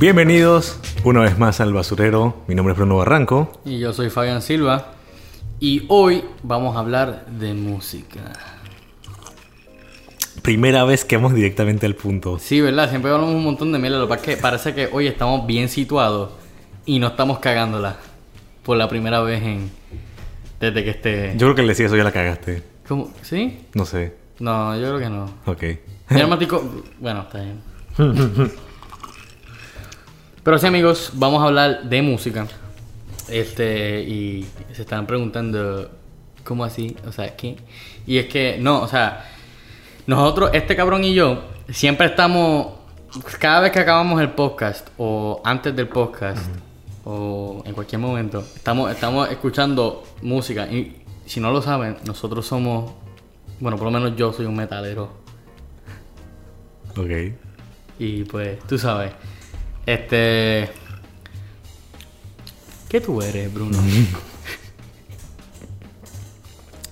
Bienvenidos 0.00 0.80
una 1.04 1.20
vez 1.20 1.38
más 1.38 1.60
al 1.60 1.74
basurero. 1.74 2.34
Mi 2.46 2.54
nombre 2.54 2.72
es 2.72 2.78
Bruno 2.78 2.96
Barranco. 2.96 3.60
Y 3.66 3.80
yo 3.80 3.92
soy 3.92 4.08
Fabián 4.08 4.40
Silva. 4.40 4.94
Y 5.60 5.84
hoy 5.88 6.24
vamos 6.42 6.74
a 6.74 6.78
hablar 6.78 7.26
de 7.26 7.52
música. 7.52 8.32
Primera 10.40 10.84
vez 10.84 11.04
que 11.04 11.16
vamos 11.16 11.34
directamente 11.34 11.84
al 11.84 11.96
punto. 11.96 12.38
Sí, 12.38 12.62
¿verdad? 12.62 12.88
Siempre 12.88 13.10
hablamos 13.10 13.34
un 13.34 13.44
montón 13.44 13.72
de 13.72 13.78
mierda. 13.78 13.98
Lo 13.98 14.06
que 14.06 14.08
pasa 14.08 14.30
es 14.30 14.36
que 14.36 14.40
parece 14.40 14.74
que 14.74 14.88
hoy 14.90 15.06
estamos 15.06 15.46
bien 15.46 15.68
situados 15.68 16.30
y 16.86 16.98
no 16.98 17.08
estamos 17.08 17.38
cagándola 17.38 17.96
por 18.62 18.78
la 18.78 18.88
primera 18.88 19.20
vez 19.20 19.42
en. 19.42 19.70
Desde 20.58 20.82
que 20.82 20.90
esté. 20.92 21.32
Yo 21.36 21.48
creo 21.48 21.54
que 21.56 21.62
le 21.62 21.68
decía 21.68 21.84
eso 21.84 21.96
ya 21.96 22.04
la 22.04 22.12
cagaste. 22.12 22.62
¿Cómo? 22.88 23.12
¿Sí? 23.20 23.66
No 23.74 23.84
sé. 23.84 24.14
No, 24.38 24.74
yo 24.80 24.96
creo 24.96 24.98
que 24.98 25.10
no. 25.10 25.26
Ok. 25.44 25.62
Hermatico. 26.08 26.64
Bueno, 27.00 27.20
está 27.20 27.42
bien. 27.42 27.60
Pero 30.42 30.58
sí, 30.58 30.66
amigos, 30.66 31.10
vamos 31.14 31.42
a 31.42 31.46
hablar 31.46 31.82
de 31.84 32.00
música. 32.00 32.46
Este, 33.28 34.00
y 34.00 34.46
se 34.72 34.82
están 34.82 35.06
preguntando, 35.06 35.90
¿cómo 36.44 36.64
así? 36.64 36.96
O 37.06 37.12
sea, 37.12 37.36
¿qué? 37.36 37.56
Y 38.06 38.16
es 38.16 38.26
que, 38.26 38.56
no, 38.58 38.80
o 38.80 38.88
sea, 38.88 39.30
nosotros, 40.06 40.50
este 40.54 40.74
cabrón 40.74 41.04
y 41.04 41.12
yo, 41.12 41.42
siempre 41.68 42.06
estamos, 42.06 42.68
cada 43.38 43.60
vez 43.60 43.70
que 43.70 43.80
acabamos 43.80 44.18
el 44.20 44.30
podcast, 44.30 44.88
o 44.96 45.42
antes 45.44 45.76
del 45.76 45.88
podcast, 45.88 46.48
o 47.04 47.62
en 47.66 47.74
cualquier 47.74 48.00
momento, 48.00 48.42
estamos, 48.56 48.90
estamos 48.90 49.30
escuchando 49.30 50.04
música. 50.22 50.66
Y 50.72 51.02
si 51.26 51.38
no 51.38 51.50
lo 51.52 51.60
saben, 51.60 51.98
nosotros 52.06 52.46
somos, 52.46 52.92
bueno, 53.60 53.76
por 53.76 53.84
lo 53.84 53.90
menos 53.90 54.16
yo 54.16 54.32
soy 54.32 54.46
un 54.46 54.56
metalero. 54.56 55.10
Ok. 56.96 57.10
Y 57.98 58.24
pues, 58.24 58.58
tú 58.60 58.78
sabes. 58.78 59.12
Este. 59.92 60.68
¿Qué 62.88 63.00
tú 63.00 63.20
eres, 63.20 63.52
Bruno? 63.52 63.76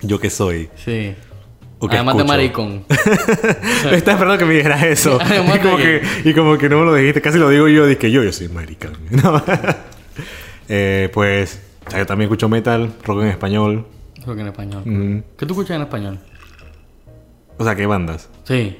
¿Yo 0.02 0.18
qué 0.18 0.30
soy? 0.30 0.68
Sí. 0.74 1.14
¿O 1.78 1.88
qué 1.88 1.94
Además 1.94 2.16
de 2.16 2.24
maricón. 2.24 2.84
Estaba 2.90 3.94
esperando 3.94 4.36
que 4.38 4.44
me 4.44 4.54
dijeras 4.54 4.82
eso. 4.82 5.18
Y, 5.54 5.58
como 5.60 5.76
que, 5.76 6.02
y 6.24 6.34
como 6.34 6.58
que 6.58 6.68
no 6.68 6.80
me 6.80 6.86
lo 6.86 6.94
dijiste. 6.94 7.20
Casi 7.20 7.38
lo 7.38 7.48
digo 7.50 7.68
yo. 7.68 7.86
Dije 7.86 8.10
yo, 8.10 8.24
yo 8.24 8.32
soy 8.32 8.48
maricón. 8.48 8.98
No. 9.10 9.42
Eh, 10.68 11.08
pues, 11.14 11.62
o 11.86 11.90
sea, 11.90 12.00
yo 12.00 12.06
también 12.06 12.26
escucho 12.26 12.48
metal, 12.48 12.92
rock 13.04 13.22
en 13.22 13.28
español. 13.28 13.86
Rock 14.26 14.38
en 14.40 14.46
español. 14.48 14.82
Mm. 14.84 15.18
¿Qué 15.38 15.46
tú 15.46 15.54
escuchas 15.54 15.76
en 15.76 15.82
español? 15.82 16.18
O 17.58 17.64
sea, 17.64 17.76
¿qué 17.76 17.86
bandas? 17.86 18.28
Sí. 18.44 18.76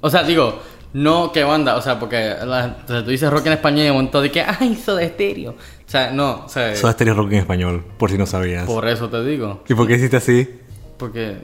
O 0.00 0.10
sea, 0.10 0.22
digo, 0.22 0.60
no 0.94 1.30
qué 1.32 1.44
banda, 1.44 1.76
o 1.76 1.82
sea, 1.82 1.98
porque 2.00 2.34
la- 2.44 2.78
o 2.84 2.88
sea, 2.88 3.04
tú 3.04 3.10
dices 3.10 3.28
rock 3.30 3.46
en 3.46 3.52
español 3.52 3.80
y 3.80 3.84
de 3.84 3.92
momento 3.92 4.22
de 4.22 4.30
que, 4.30 4.42
ay, 4.60 4.74
Soda 4.76 5.06
Stereo. 5.06 5.50
O 5.52 5.90
sea, 5.90 6.10
no, 6.10 6.44
o 6.46 6.48
sea, 6.48 6.74
Soda 6.74 6.92
Stereo 6.92 7.14
rock 7.14 7.32
en 7.32 7.38
español, 7.40 7.84
por 7.98 8.10
si 8.10 8.16
no 8.16 8.24
sabías. 8.26 8.64
por 8.64 8.88
eso 8.88 9.10
te 9.10 9.22
digo. 9.24 9.62
¿Y 9.68 9.74
por 9.74 9.86
qué 9.86 9.94
hiciste 9.96 10.16
así? 10.16 10.48
Porque, 10.96 11.36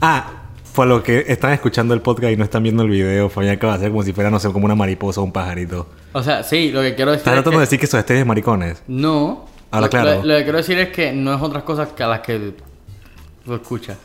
Ah, 0.00 0.32
por 0.74 0.86
lo 0.88 1.02
que 1.02 1.24
están 1.28 1.52
escuchando 1.52 1.94
el 1.94 2.00
podcast 2.00 2.32
y 2.32 2.36
no 2.36 2.44
están 2.44 2.62
viendo 2.62 2.82
el 2.82 2.88
video, 2.90 3.28
Fabián 3.28 3.54
acaba 3.56 3.74
de 3.74 3.78
hacer 3.80 3.90
como 3.90 4.02
si 4.02 4.12
fuera, 4.12 4.30
no 4.30 4.40
sé, 4.40 4.50
como 4.52 4.64
una 4.64 4.74
mariposa 4.74 5.20
o 5.20 5.24
un 5.24 5.32
pajarito. 5.32 5.86
o 6.12 6.22
sea, 6.22 6.42
sí, 6.42 6.72
lo 6.72 6.80
que 6.82 6.94
quiero 6.94 7.12
decir 7.12 7.20
Estás 7.20 7.34
es 7.34 7.36
tratando 7.36 7.58
de 7.60 7.66
decir 7.66 7.78
que 7.78 7.86
Soda 7.86 8.02
Stereo 8.02 8.22
es 8.22 8.26
maricones. 8.26 8.82
No. 8.88 9.46
Lo- 9.72 9.88
claro. 9.90 10.20
Lo, 10.22 10.24
lo 10.32 10.36
que 10.38 10.42
quiero 10.44 10.58
decir 10.58 10.78
es 10.78 10.88
que 10.90 11.12
no 11.12 11.32
es 11.34 11.40
otras 11.40 11.62
cosas 11.62 11.88
que 11.90 12.02
a 12.02 12.06
las 12.08 12.20
que 12.20 12.54
tú 13.44 13.54
escuchas. 13.54 13.96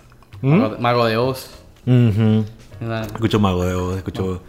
¿Mm? 0.42 0.50
Mago, 0.56 0.76
de- 0.76 0.82
Mago 0.82 1.06
de 1.06 1.18
Oz. 1.18 1.50
Ujú. 1.86 2.46
¿verdad? 2.80 3.06
Escucho 3.08 3.40
Mago 3.40 3.66
de 3.66 3.74
Oz, 3.74 3.98
escucho, 3.98 4.42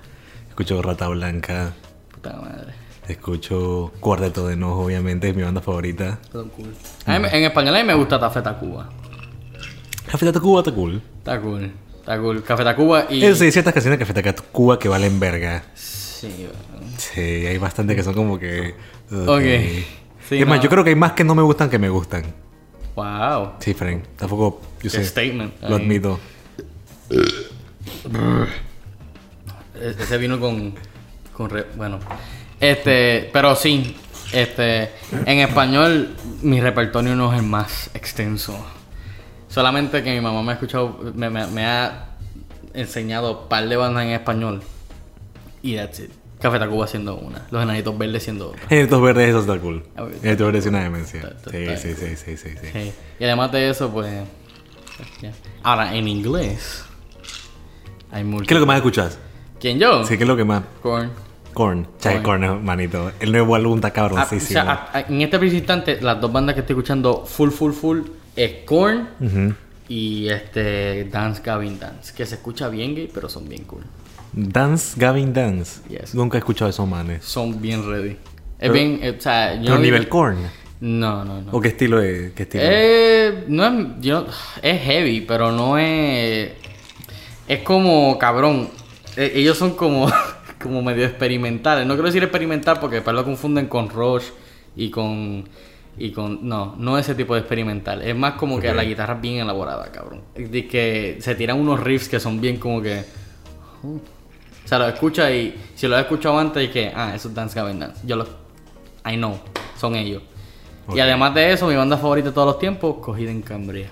escucho 0.59 0.83
Rata 0.83 1.07
Blanca, 1.07 1.73
Puta 2.13 2.33
madre. 2.33 2.73
escucho 3.07 3.93
Cuarteto 4.01 4.49
de 4.49 4.57
Nos, 4.57 4.73
obviamente, 4.73 5.29
es 5.29 5.37
mi 5.37 5.43
banda 5.45 5.61
favorita. 5.61 6.19
Cool. 6.33 6.75
A 7.07 7.13
mí 7.13 7.21
me- 7.21 7.29
en 7.29 7.45
español 7.45 7.77
a 7.77 7.79
mí 7.79 7.85
me 7.85 7.95
gusta 7.95 8.19
Café 8.19 8.43
Tacuba. 8.43 8.89
Café 10.11 10.33
Tacuba 10.33 10.61
está 10.63 10.73
cool. 10.73 11.01
Está 11.19 11.41
cool. 11.41 11.71
Está 12.01 12.19
cool. 12.19 12.43
Café 12.43 12.65
Tacuba 12.65 13.07
y... 13.09 13.23
Eso 13.25 13.37
sí, 13.37 13.45
hay 13.45 13.53
ciertas 13.53 13.73
canciones 13.73 14.01
de 14.01 14.05
Café 14.05 14.21
Tacuba 14.21 14.81
que 14.81 14.89
valen 14.89 15.21
verga. 15.21 15.63
Sí, 15.77 16.27
bueno. 16.73 16.93
Sí, 16.97 17.21
hay 17.21 17.59
bastante 17.59 17.95
que 17.95 18.03
son 18.03 18.15
como 18.15 18.37
que... 18.37 18.75
Ok. 19.13 19.43
Sí, 20.29 20.41
es 20.41 20.47
más, 20.47 20.57
no. 20.59 20.63
yo 20.65 20.69
creo 20.71 20.83
que 20.83 20.91
hay 20.91 20.97
más 20.97 21.13
que 21.13 21.23
no 21.23 21.37
me 21.37 21.43
gustan 21.43 21.71
que 21.71 21.79
me 21.79 21.89
gustan. 21.89 22.25
Wow. 22.97 23.53
Sí, 23.61 23.75
Frank. 23.75 24.03
Tampoco, 24.17 24.61
yo 24.83 24.91
sé. 24.91 25.05
statement. 25.05 25.53
Lo 25.63 25.77
admito. 25.77 26.19
E- 29.81 29.97
Ese 29.99 30.19
vino 30.19 30.39
con... 30.41 30.75
con 31.33 31.51
re- 31.51 31.67
bueno. 31.77 31.99
Este... 32.61 33.31
Pero 33.33 33.55
sí. 33.57 33.97
Este... 34.33 34.91
En 35.25 35.39
español 35.39 36.15
mi 36.43 36.61
repertorio 36.61 37.15
no 37.17 37.33
es 37.33 37.39
el 37.41 37.47
más 37.47 37.91
extenso. 37.95 38.59
Solamente 39.49 40.03
que 40.03 40.15
mi 40.15 40.21
mamá 40.21 40.43
me 40.43 40.51
ha 40.51 40.55
escuchado... 40.55 40.99
Me, 41.15 41.31
me- 41.31 41.47
me 41.47 41.65
ha 41.65 42.11
enseñado 42.75 43.43
un 43.43 43.49
par 43.49 43.69
de 43.69 43.77
bandas 43.77 44.05
en 44.05 44.11
español. 44.11 44.63
Y 45.63 45.77
that's 45.77 46.01
it. 46.01 46.11
Café 46.41 46.61
Tacuba 46.61 46.87
siendo 46.87 47.17
una. 47.17 47.47
Los 47.51 47.61
Enanitos 47.63 47.99
Verdes 47.99 48.23
siendo 48.23 48.51
otra. 48.51 48.61
Enanitos 48.71 49.03
verdes, 49.03 49.29
eso 49.31 49.41
está 49.41 49.59
cool. 49.59 49.83
Enanitos 49.97 50.47
verdes 50.47 50.65
es 50.65 50.69
una 50.71 50.83
demencia. 50.85 51.33
Sí, 51.51 51.67
sí, 51.77 51.95
sí, 51.95 52.37
sí, 52.37 52.37
sí. 52.37 52.93
Y 53.19 53.25
además 53.25 53.51
de 53.51 53.71
eso, 53.71 53.91
pues... 53.91 54.13
Ahora, 55.65 55.95
en 55.97 56.07
inglés... 56.07 56.85
Hay 58.13 58.23
¿Qué 58.25 58.45
es 58.45 58.51
lo 58.53 58.61
que 58.61 58.67
más 58.67 58.77
escuchas? 58.77 59.19
¿Quién 59.61 59.79
yo? 59.79 60.05
Sí, 60.05 60.17
¿qué 60.17 60.25
es 60.25 60.29
lo 60.29 60.37
que 60.37 60.45
más? 60.45 60.63
Korn. 60.83 61.11
Korn. 61.53 61.87
Chai 61.99 62.23
Korn. 62.23 62.47
Korn, 62.47 62.65
manito. 62.65 63.11
El 63.19 63.33
nuevo 63.33 63.55
álbum 63.57 63.77
está 63.77 63.89
Ah, 63.89 63.91
o 63.91 63.95
cabroncísimo. 63.95 64.49
sea, 64.63 64.71
a- 64.93 64.99
a- 64.99 65.01
en 65.09 65.21
este 65.23 65.39
preciso 65.39 65.59
instante, 65.59 65.99
las 66.01 66.21
dos 66.21 66.33
bandas 66.33 66.55
que 66.55 66.61
estoy 66.61 66.75
escuchando 66.75 67.25
full, 67.27 67.51
full, 67.51 67.73
full 67.73 68.01
es 68.37 68.65
Korn 68.65 69.09
Ujú. 69.21 69.55
y 69.89 70.29
este 70.29 71.05
Dance 71.07 71.43
Gavin 71.45 71.79
Dance, 71.81 72.13
que 72.15 72.25
se 72.27 72.37
escucha 72.37 72.69
bien 72.69 72.95
gay, 72.95 73.11
pero 73.13 73.29
son 73.29 73.49
bien 73.49 73.65
cool. 73.65 73.83
Dance, 74.33 74.95
Gavin 75.01 75.33
Dance. 75.33 75.81
Yes. 75.89 76.15
Nunca 76.15 76.37
he 76.37 76.41
escuchado 76.41 76.71
esos 76.71 76.87
manes. 76.87 77.25
Son 77.25 77.61
bien 77.61 77.89
ready. 77.91 78.17
Es 78.61 78.73
bien, 78.73 79.01
eh, 79.03 79.17
o 79.19 79.21
sea, 79.21 79.55
yo 79.55 79.63
¿Pero 79.63 79.75
no 79.77 79.81
nivel 79.81 80.01
digo- 80.05 80.11
Korn? 80.11 80.37
No, 80.81 81.25
no, 81.25 81.41
no. 81.43 81.51
¿O 81.51 81.61
qué 81.61 81.69
estilo 81.69 82.01
es? 82.01 82.33
¿Qué 82.35 82.45
estilo? 82.45 82.63
Eh, 82.67 83.45
no 83.49 83.67
es, 83.67 83.87
yo, 84.01 84.27
es 84.63 84.81
heavy, 84.83 85.23
pero 85.23 85.51
no 85.51 85.77
es. 85.77 86.51
Es 87.49 87.61
como 87.63 88.17
cabrón. 88.19 88.69
Eh, 89.19 89.33
ellos 89.35 89.59
son 89.59 89.73
como, 89.75 90.09
como 90.63 90.81
medio 90.81 91.05
experimentales. 91.05 91.85
No 91.85 91.95
quiero 91.95 92.07
decir 92.07 92.23
experimental 92.23 92.79
porque 92.79 92.97
después 92.97 93.17
lo 93.17 93.25
confunden 93.25 93.67
con 93.67 93.91
Rush 93.91 94.27
y 94.77 94.91
con. 94.91 95.49
Y 95.97 96.13
con. 96.13 96.49
No, 96.49 96.77
no 96.79 96.97
ese 96.97 97.17
tipo 97.17 97.35
de 97.35 97.41
experimental. 97.41 98.01
Es 98.03 98.15
más 98.15 98.35
como 98.35 98.61
que 98.61 98.73
la 98.73 98.85
guitarra 98.85 99.15
es 99.15 99.21
bien 99.21 99.39
elaborada, 99.39 99.91
cabrón. 99.91 100.23
De 100.37 100.69
que 100.69 101.19
se 101.21 101.35
tiran 101.35 101.59
unos 101.59 101.81
riffs 101.81 102.09
que 102.09 102.21
son 102.21 102.41
bien 102.41 102.59
como 102.59 102.81
que. 102.81 103.05
O 103.83 104.69
sea, 104.69 104.79
lo 104.79 104.87
escucha 104.87 105.29
y 105.33 105.53
si 105.75 105.89
lo 105.89 105.99
he 105.99 106.01
escuchado 106.01 106.39
antes 106.39 106.65
y 106.65 106.69
que, 106.69 106.93
ah, 106.95 107.13
eso 107.17 107.29
es 107.29 107.35
Dance 107.35 107.59
Gavin 107.59 107.81
Dance. 107.81 108.07
Yo 108.07 108.15
lo. 108.15 108.25
I 109.05 109.17
know, 109.17 109.41
son 109.77 109.97
ellos. 109.97 110.23
Y 110.95 111.01
además 111.01 111.35
de 111.35 111.53
eso, 111.53 111.67
mi 111.67 111.75
banda 111.75 111.97
favorita 111.97 112.29
de 112.29 112.35
todos 112.35 112.47
los 112.47 112.59
tiempos, 112.61 112.99
Cogida 113.05 113.33
en 113.33 113.43
Cambria. 113.43 113.91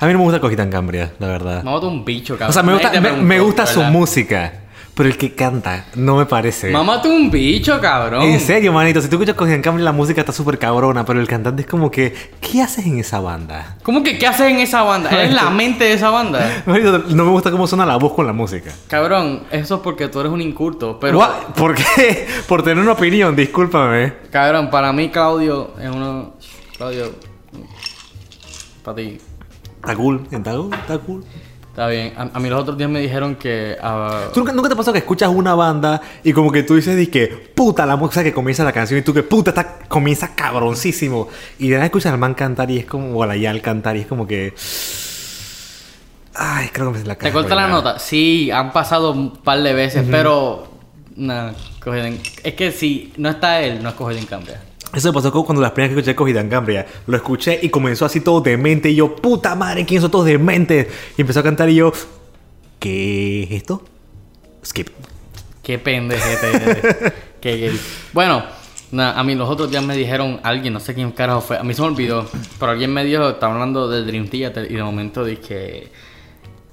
A 0.00 0.06
mí 0.06 0.12
no 0.12 0.18
me 0.18 0.24
gusta 0.24 0.40
Cogita 0.40 0.62
en 0.62 0.70
Cambria, 0.70 1.12
la 1.18 1.26
verdad. 1.26 1.64
Mamá 1.64 1.80
un 1.80 2.04
bicho, 2.04 2.34
cabrón. 2.34 2.50
o 2.50 2.52
sea, 2.52 2.62
me 2.62 2.72
gusta, 2.72 2.92
me, 2.92 3.00
preguntó, 3.00 3.24
me 3.24 3.40
gusta 3.40 3.66
su 3.66 3.82
música. 3.82 4.52
Pero 4.94 5.10
el 5.10 5.16
que 5.16 5.32
canta 5.32 5.86
no 5.94 6.16
me 6.16 6.26
parece. 6.26 6.70
Mamá 6.72 7.00
un 7.04 7.30
bicho, 7.30 7.80
cabrón. 7.80 8.22
En 8.22 8.40
serio, 8.40 8.72
manito, 8.72 9.00
si 9.00 9.08
tú 9.08 9.14
escuchas 9.14 9.36
Cogida 9.36 9.54
en 9.54 9.62
Cambria, 9.62 9.84
la 9.84 9.92
música 9.92 10.22
está 10.22 10.32
súper 10.32 10.58
cabrona, 10.58 11.04
pero 11.04 11.20
el 11.20 11.28
cantante 11.28 11.62
es 11.62 11.68
como 11.68 11.88
que, 11.88 12.12
¿qué 12.40 12.62
haces 12.62 12.84
en 12.84 12.98
esa 12.98 13.20
banda? 13.20 13.76
¿Cómo 13.84 14.02
que 14.02 14.18
qué 14.18 14.26
haces 14.26 14.48
en 14.48 14.58
esa 14.58 14.82
banda? 14.82 15.10
Eres 15.10 15.34
la 15.34 15.50
mente 15.50 15.84
de 15.84 15.92
esa 15.92 16.10
banda. 16.10 16.62
Manito, 16.66 16.98
no 16.98 17.24
me 17.24 17.30
gusta 17.30 17.52
cómo 17.52 17.68
suena 17.68 17.86
la 17.86 17.94
voz 17.94 18.12
con 18.12 18.26
la 18.26 18.32
música. 18.32 18.72
Cabrón, 18.88 19.44
eso 19.52 19.76
es 19.76 19.80
porque 19.82 20.08
tú 20.08 20.18
eres 20.18 20.32
un 20.32 20.40
inculto. 20.40 20.98
Pero, 21.00 21.18
What? 21.18 21.54
¿Por 21.56 21.76
qué? 21.76 22.26
Por 22.48 22.64
tener 22.64 22.82
una 22.82 22.92
opinión, 22.92 23.36
discúlpame. 23.36 24.14
cabrón, 24.32 24.68
para 24.68 24.92
mí 24.92 25.10
Claudio 25.10 25.74
es 25.80 25.90
uno... 25.90 26.34
Claudio... 26.76 27.14
Para 28.82 28.96
ti. 28.96 29.18
Está 29.88 29.96
cool, 29.96 30.26
está 30.30 30.52
cool, 30.52 30.74
está 30.74 30.98
cool. 30.98 31.24
Está 31.70 31.86
bien. 31.86 32.12
A, 32.16 32.22
a 32.36 32.40
mí 32.40 32.48
los 32.50 32.60
otros 32.60 32.76
días 32.76 32.90
me 32.90 33.00
dijeron 33.00 33.36
que... 33.36 33.76
ah, 33.80 34.24
¿Tú 34.34 34.40
nunca, 34.40 34.52
nunca 34.52 34.68
te 34.68 34.76
pasó 34.76 34.92
que 34.92 34.98
escuchas 34.98 35.30
una 35.30 35.54
banda 35.54 36.00
y 36.24 36.32
como 36.32 36.50
que 36.52 36.62
tú 36.64 36.74
dices, 36.74 37.08
que 37.08 37.28
puta, 37.28 37.86
la 37.86 37.96
música 37.96 38.22
que 38.24 38.32
comienza 38.32 38.64
la 38.64 38.72
canción 38.72 38.98
y 38.98 39.02
tú 39.02 39.14
que 39.14 39.22
puta, 39.22 39.50
está, 39.50 39.78
comienza 39.88 40.34
cabroncísimo. 40.34 41.28
Y 41.58 41.68
de 41.68 41.76
nada 41.76 41.86
escuchas 41.86 42.12
al 42.12 42.18
man 42.18 42.34
cantar 42.34 42.70
y 42.70 42.78
es 42.78 42.84
como, 42.84 43.16
o 43.16 43.22
a 43.22 43.26
la 43.28 43.36
Yal 43.36 43.62
cantar 43.62 43.96
y 43.96 44.00
es 44.00 44.06
como 44.06 44.26
que... 44.26 44.52
Ay, 46.34 46.68
creo 46.72 46.92
que 46.92 46.98
me 46.98 47.04
la 47.04 47.14
¿Te 47.16 47.32
corta 47.32 47.54
la 47.54 47.66
nota? 47.68 47.98
Sí, 47.98 48.50
han 48.50 48.72
pasado 48.72 49.12
un 49.12 49.36
par 49.36 49.62
de 49.62 49.72
veces, 49.72 50.04
pero... 50.10 50.68
Nah, 51.16 51.52
cogida 51.82 52.06
en- 52.08 52.20
Es 52.44 52.54
que 52.54 52.70
si 52.70 53.12
no 53.16 53.28
está 53.30 53.60
él, 53.60 53.82
no 53.82 53.88
es 53.88 53.94
cogida 53.96 54.18
en 54.20 54.26
Cambria. 54.26 54.60
Eso 54.94 55.08
me 55.08 55.14
pasó 55.14 55.30
cuando 55.44 55.60
las 55.60 55.72
primeras 55.72 55.94
que 55.94 56.00
escuché 56.00 56.14
Cogida 56.16 56.40
en 56.40 56.48
Cambria. 56.48 56.86
Lo 57.06 57.16
escuché 57.16 57.58
y 57.62 57.68
comenzó 57.68 58.04
así 58.06 58.20
todo 58.20 58.40
demente. 58.40 58.88
Y 58.90 58.94
yo, 58.96 59.14
puta 59.16 59.54
madre, 59.54 59.84
¿quién 59.84 60.00
son 60.00 60.10
todos 60.10 60.24
dementes? 60.26 60.86
Y 61.16 61.20
empezó 61.20 61.40
a 61.40 61.42
cantar 61.42 61.68
y 61.68 61.74
yo, 61.76 61.92
¿qué 62.78 63.42
es 63.44 63.50
esto? 63.50 63.82
Skip. 64.64 64.88
Qué 65.62 65.78
pendejete. 65.78 67.12
Qué 67.40 67.56
gay. 67.56 67.80
Bueno, 68.12 68.42
na- 68.90 69.12
a 69.12 69.22
mí 69.22 69.34
los 69.34 69.48
otros 69.48 69.70
días 69.70 69.84
me 69.84 69.94
dijeron, 69.94 70.40
alguien, 70.42 70.72
no 70.72 70.80
sé 70.80 70.94
quién 70.94 71.12
carajo 71.12 71.40
fue, 71.42 71.58
a 71.58 71.62
mí 71.62 71.74
se 71.74 71.82
me 71.82 71.88
olvidó, 71.88 72.26
pero 72.58 72.72
alguien 72.72 72.92
me 72.92 73.04
dijo, 73.04 73.28
estaba 73.28 73.52
hablando 73.52 73.88
de 73.88 74.02
Dream 74.04 74.28
Theater 74.28 74.70
y 74.70 74.74
de 74.74 74.82
momento 74.82 75.24
dije, 75.24 75.88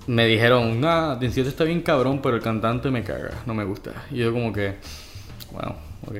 me 0.07 0.25
dijeron, 0.25 0.79
nah, 0.81 1.15
Dream 1.15 1.33
Theater 1.33 1.51
está 1.51 1.63
bien 1.65 1.81
cabrón, 1.81 2.19
pero 2.23 2.37
el 2.37 2.41
cantante 2.41 2.89
me 2.89 3.03
caga, 3.03 3.43
no 3.45 3.53
me 3.53 3.63
gusta. 3.65 3.91
Y 4.09 4.17
yo 4.19 4.31
como 4.31 4.51
que, 4.53 4.75
wow, 5.51 5.73
ok. 6.07 6.15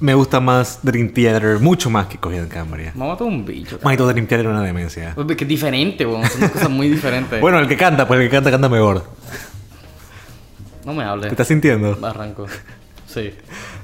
Me 0.00 0.12
gusta 0.14 0.40
más 0.40 0.80
Dream 0.82 1.10
Theater, 1.12 1.60
mucho 1.60 1.88
más 1.88 2.06
que 2.08 2.18
Cogiendo 2.18 2.44
en 2.46 2.50
Cambria. 2.52 2.92
Me 2.94 3.06
mató 3.06 3.24
un 3.24 3.44
bicho. 3.44 3.78
Manito, 3.82 4.06
Dream 4.06 4.26
Theater 4.26 4.46
es 4.46 4.50
una 4.52 4.62
demencia. 4.62 5.14
Que 5.36 5.44
es 5.44 5.48
diferente, 5.48 6.04
weón, 6.04 6.28
son 6.28 6.40
dos 6.40 6.50
cosas 6.50 6.70
muy 6.70 6.88
diferentes. 6.88 7.40
Bueno, 7.40 7.58
el 7.58 7.68
que 7.68 7.76
canta, 7.76 8.06
pues 8.06 8.20
el 8.20 8.26
que 8.26 8.30
canta, 8.34 8.50
canta 8.50 8.68
mejor. 8.68 9.04
No 10.84 10.92
me 10.92 11.02
¿Te 11.04 11.08
hables. 11.08 11.30
estás 11.32 11.46
sintiendo? 11.48 11.96
Arranco. 12.06 12.46
Sí. 13.06 13.32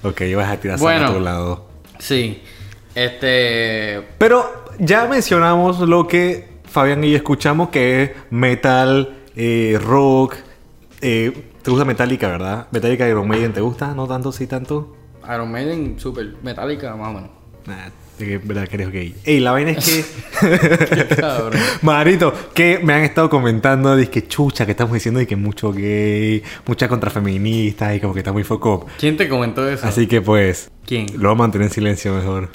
Ok, 0.03 0.23
vas 0.37 0.51
a 0.51 0.57
tirar 0.59 0.79
Bueno. 0.79 1.07
a 1.07 1.13
tu 1.15 1.21
lado. 1.21 1.69
Sí. 1.99 2.43
Este. 2.95 4.03
Pero 4.19 4.65
ya 4.79 5.07
mencionamos 5.07 5.79
lo 5.81 6.07
que 6.09 6.59
Fabián 6.65 7.03
y 7.05 7.13
yo 7.13 7.17
escuchamos, 7.17 7.71
que 7.71 8.03
es 8.03 8.11
metal, 8.31 9.17
eh, 9.37 9.79
rock. 9.83 10.35
eh, 11.01 11.47
¿Te 11.63 11.71
gusta 11.71 11.85
Metallica, 11.85 12.29
verdad? 12.29 12.67
Metallica 12.73 13.07
y 13.07 13.11
Iron 13.11 13.29
Maiden, 13.29 13.53
¿te 13.53 13.61
gusta? 13.61 13.95
¿No 13.95 14.07
tanto? 14.07 14.33
¿Sí 14.33 14.47
tanto? 14.47 14.97
Iron 15.35 15.51
Maiden, 15.51 15.99
super. 15.99 16.35
Metallica, 16.43 16.95
más 16.97 17.09
o 17.09 17.13
menos. 17.13 17.31
Nah, 17.67 17.91
verdad 18.45 18.69
que 18.69 18.77
eres 18.77 18.91
gay. 18.91 19.15
Ey, 19.25 19.41
la 19.41 19.53
vaina 19.53 19.73
es 19.73 20.07
que... 20.41 20.41
Marito, 21.83 22.33
que 22.55 22.81
me 22.83 22.95
han 22.95 23.03
estado 23.03 23.29
comentando 23.31 23.97
de 23.97 24.09
que 24.09 24.27
chucha, 24.27 24.65
que 24.67 24.73
estamos 24.73 24.95
diciendo 24.95 25.21
de 25.21 25.27
que 25.27 25.37
mucho 25.37 25.73
gay, 25.73 26.43
muchas 26.67 26.89
contrafeministas 26.89 27.97
y 27.97 28.01
como 28.01 28.13
que 28.13 28.21
está 28.21 28.33
muy 28.33 28.45
foco. 28.45 28.87
¿Quién 28.99 29.17
te 29.17 29.29
comentó 29.29 29.69
eso? 29.69 29.87
Así 29.87 30.07
que 30.07 30.21
pues, 30.21 30.71
¿Quién? 30.87 31.07
lo 31.17 31.29
voy 31.29 31.37
a 31.37 31.39
mantener 31.39 31.69
en 31.69 31.75
silencio 31.75 32.15
mejor. 32.15 32.51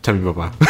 Cha 0.00 0.12
mi 0.12 0.24
papá. 0.24 0.52
Mi 0.60 0.66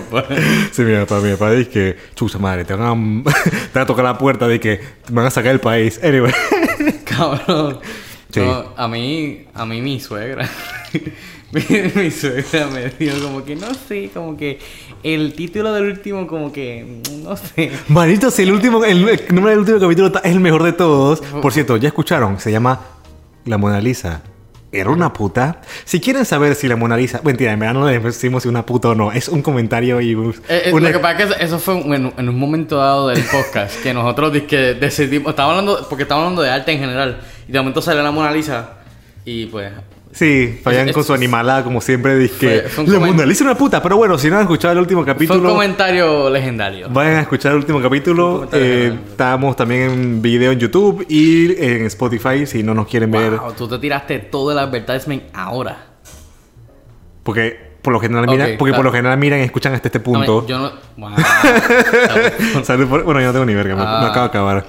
papá. 0.00 0.24
Sí, 0.72 0.82
mi 0.82 0.96
papá, 0.96 1.20
mi 1.20 1.30
papá 1.30 1.52
dice 1.52 1.70
que, 1.70 1.96
chucha 2.16 2.38
madre, 2.38 2.64
te 2.64 2.74
van 2.74 2.88
a, 2.88 2.94
te 3.72 3.78
van 3.78 3.84
a 3.84 3.86
tocar 3.86 4.04
la 4.04 4.18
puerta 4.18 4.48
de 4.48 4.58
que 4.58 4.78
te 4.78 5.12
van 5.12 5.26
a 5.26 5.30
sacar 5.30 5.52
del 5.52 5.60
país. 5.60 6.00
Anyway. 6.02 6.32
Cabrón. 7.04 7.78
Sí. 8.30 8.40
No, 8.40 8.64
a 8.76 8.88
mí, 8.88 9.44
a 9.54 9.64
mí 9.66 9.80
mi 9.82 9.98
suegra. 10.00 10.48
mi, 11.52 11.62
mi 11.94 12.10
suegra 12.10 12.66
me 12.68 12.88
dijo 12.90 13.20
como 13.22 13.44
que 13.44 13.56
no 13.56 13.74
sé, 13.74 14.10
como 14.14 14.36
que 14.36 14.58
el 15.02 15.32
título 15.34 15.72
del 15.72 15.84
último 15.90 16.26
como 16.26 16.52
que 16.52 17.00
no 17.22 17.36
sé. 17.36 17.72
Marito, 17.88 18.30
si 18.30 18.42
el 18.42 18.52
último, 18.52 18.84
el, 18.84 19.08
el 19.28 19.34
nombre 19.34 19.50
del 19.52 19.60
último 19.60 19.80
capítulo 19.80 20.12
es 20.22 20.30
el 20.32 20.40
mejor 20.40 20.62
de 20.62 20.72
todos. 20.72 21.20
Por 21.20 21.52
cierto, 21.52 21.76
ya 21.76 21.88
escucharon, 21.88 22.38
se 22.38 22.52
llama 22.52 22.80
La 23.44 23.58
Mona 23.58 23.80
Lisa. 23.80 24.22
¿Era 24.72 24.90
una 24.90 25.12
puta? 25.12 25.62
Si 25.84 25.98
quieren 25.98 26.24
saber 26.24 26.54
si 26.54 26.68
la 26.68 26.76
Mona 26.76 26.96
Lisa... 26.96 27.20
Mentira, 27.24 27.52
en 27.52 27.58
verdad 27.58 27.74
no 27.74 27.88
le 27.90 27.98
decimos 27.98 28.44
si 28.44 28.48
una 28.48 28.64
puta 28.64 28.90
o 28.90 28.94
no. 28.94 29.10
Es 29.10 29.26
un 29.28 29.42
comentario 29.42 30.00
y... 30.00 30.12
Eh, 30.12 30.32
eh, 30.48 30.70
una- 30.72 30.90
Lo 30.90 30.92
que 30.96 30.98
pasa 31.00 31.24
es 31.24 31.34
que 31.34 31.44
eso- 31.44 31.58
fue 31.58 31.74
un- 31.74 31.92
en, 31.92 32.12
en 32.16 32.28
un 32.28 32.38
momento 32.38 32.76
dado 32.76 33.08
del 33.08 33.20
podcast 33.24 33.82
que 33.82 33.92
nosotros 33.92 34.32
dizque 34.32 34.74
decidimos, 34.74 35.30
estaba 35.30 35.50
hablando, 35.50 35.84
porque 35.88 36.04
estábamos 36.04 36.26
hablando 36.28 36.42
de 36.42 36.50
arte 36.50 36.70
en 36.70 36.78
general, 36.78 37.20
y 37.50 37.52
de 37.52 37.58
momento 37.58 37.82
salió 37.82 38.00
la 38.04 38.12
Mona 38.12 38.30
Lisa, 38.30 38.74
y 39.24 39.46
pues, 39.46 39.72
Sí, 40.12 40.60
Es- 40.64 40.92
con 40.92 41.04
su 41.04 41.12
animalada, 41.14 41.62
como 41.64 41.80
siempre, 41.80 42.28
que 42.30 42.64
un 42.78 42.92
la 42.92 42.98
Mona 42.98 43.24
Lisa 43.26 43.42
es 43.44 43.48
una 43.48 43.54
puta. 43.56 43.80
Pero 43.82 43.96
bueno, 43.96 44.18
si 44.18 44.28
no 44.28 44.36
han 44.36 44.42
escuchado 44.42 44.72
el 44.72 44.78
último 44.80 45.02
fue 45.04 45.12
un 45.12 45.14
capítulo, 45.16 45.50
comentario 45.52 46.28
legendario. 46.30 46.88
vayan 46.90 47.14
a 47.16 47.20
escuchar 47.20 47.52
el 47.52 47.58
último 47.58 47.80
capítulo. 47.80 48.48
Eh, 48.52 48.92
estamos 49.10 49.54
también 49.54 49.82
en 49.82 50.22
video 50.22 50.50
en 50.50 50.58
YouTube 50.58 51.06
y 51.08 51.54
en 51.64 51.86
Spotify 51.86 52.44
si 52.46 52.62
no 52.64 52.74
nos 52.74 52.88
quieren 52.88 53.10
ver. 53.10 53.36
Wow, 53.36 53.52
tú 53.52 53.68
te 53.68 53.78
tiraste 53.78 54.18
todo 54.18 54.50
el 54.52 54.58
advertisement 54.58 55.22
ahora. 55.32 55.76
Porque 57.22 57.70
por 57.80 57.92
lo 57.92 58.00
general 58.00 58.26
miran, 58.26 58.50
porque 58.58 58.74
por 58.74 58.84
lo 58.84 58.90
general 58.92 59.16
miran 59.16 59.38
y 59.40 59.42
escuchan 59.42 59.74
hasta 59.74 59.88
este 59.88 60.00
punto. 60.00 60.44
Yo 60.46 60.58
no. 60.58 60.72
Wow. 60.96 61.10
Bueno, 63.04 63.20
yo 63.20 63.26
no 63.26 63.32
tengo 63.32 63.44
ni 63.46 63.54
verga, 63.54 63.76
me- 63.76 63.82
Ah. 63.86 64.00
me 64.02 64.06
acabo 64.08 64.22
de 64.24 64.28
acabar. 64.28 64.64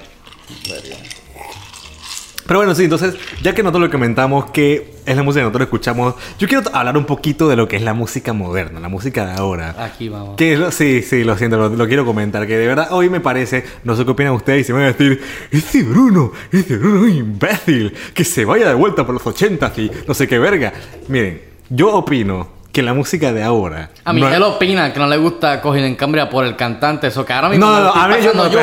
Pero 2.52 2.58
bueno, 2.58 2.74
sí, 2.74 2.84
entonces, 2.84 3.14
ya 3.42 3.54
que 3.54 3.62
nosotros 3.62 3.84
lo 3.84 3.90
comentamos 3.90 4.50
que 4.50 4.92
es 5.06 5.16
la 5.16 5.22
música 5.22 5.40
que 5.40 5.44
nosotros 5.44 5.62
escuchamos, 5.68 6.16
yo 6.38 6.46
quiero 6.46 6.62
hablar 6.74 6.98
un 6.98 7.06
poquito 7.06 7.48
de 7.48 7.56
lo 7.56 7.66
que 7.66 7.76
es 7.76 7.82
la 7.82 7.94
música 7.94 8.34
moderna, 8.34 8.78
la 8.78 8.90
música 8.90 9.24
de 9.24 9.32
ahora. 9.32 9.74
Aquí 9.82 10.10
vamos. 10.10 10.36
Que 10.36 10.58
lo- 10.58 10.70
sí, 10.70 11.00
sí, 11.00 11.24
lo 11.24 11.38
siento, 11.38 11.56
lo, 11.56 11.70
lo 11.70 11.86
quiero 11.88 12.04
comentar. 12.04 12.46
Que 12.46 12.58
de 12.58 12.66
verdad 12.66 12.88
hoy 12.90 13.08
me 13.08 13.20
parece, 13.20 13.64
no 13.84 13.96
sé 13.96 14.04
qué 14.04 14.10
opinan 14.10 14.34
ustedes, 14.34 14.60
y 14.60 14.64
se 14.64 14.74
van 14.74 14.82
a 14.82 14.86
decir, 14.88 15.22
ese 15.50 15.82
Bruno, 15.82 16.32
ese 16.52 16.76
Bruno 16.76 17.06
es 17.06 17.14
imbécil, 17.14 17.94
que 18.12 18.22
se 18.22 18.44
vaya 18.44 18.68
de 18.68 18.74
vuelta 18.74 19.06
por 19.06 19.14
los 19.14 19.26
80 19.26 19.72
y 19.78 19.90
no 20.06 20.12
sé 20.12 20.28
qué 20.28 20.38
verga. 20.38 20.74
Miren, 21.08 21.40
yo 21.70 21.90
opino 21.94 22.48
que 22.72 22.82
la 22.82 22.94
música 22.94 23.32
de 23.32 23.42
ahora. 23.42 23.90
A 24.04 24.12
mí 24.12 24.20
no- 24.22 24.28
él 24.34 24.42
opina 24.42 24.92
que 24.92 24.98
no 24.98 25.06
le 25.06 25.18
gusta 25.18 25.60
coger 25.60 25.84
en 25.84 25.94
Cambria 25.94 26.28
por 26.30 26.44
el 26.46 26.56
cantante, 26.56 27.06
eso 27.08 27.24
que 27.24 27.32
ahora 27.32 27.50
mismo. 27.50 27.66
No, 27.66 27.72
no, 27.78 27.84
no, 27.84 27.92
a 27.94 28.08
mí 28.08 28.14
yo 28.24 28.32
no. 28.32 28.50
yo 28.50 28.60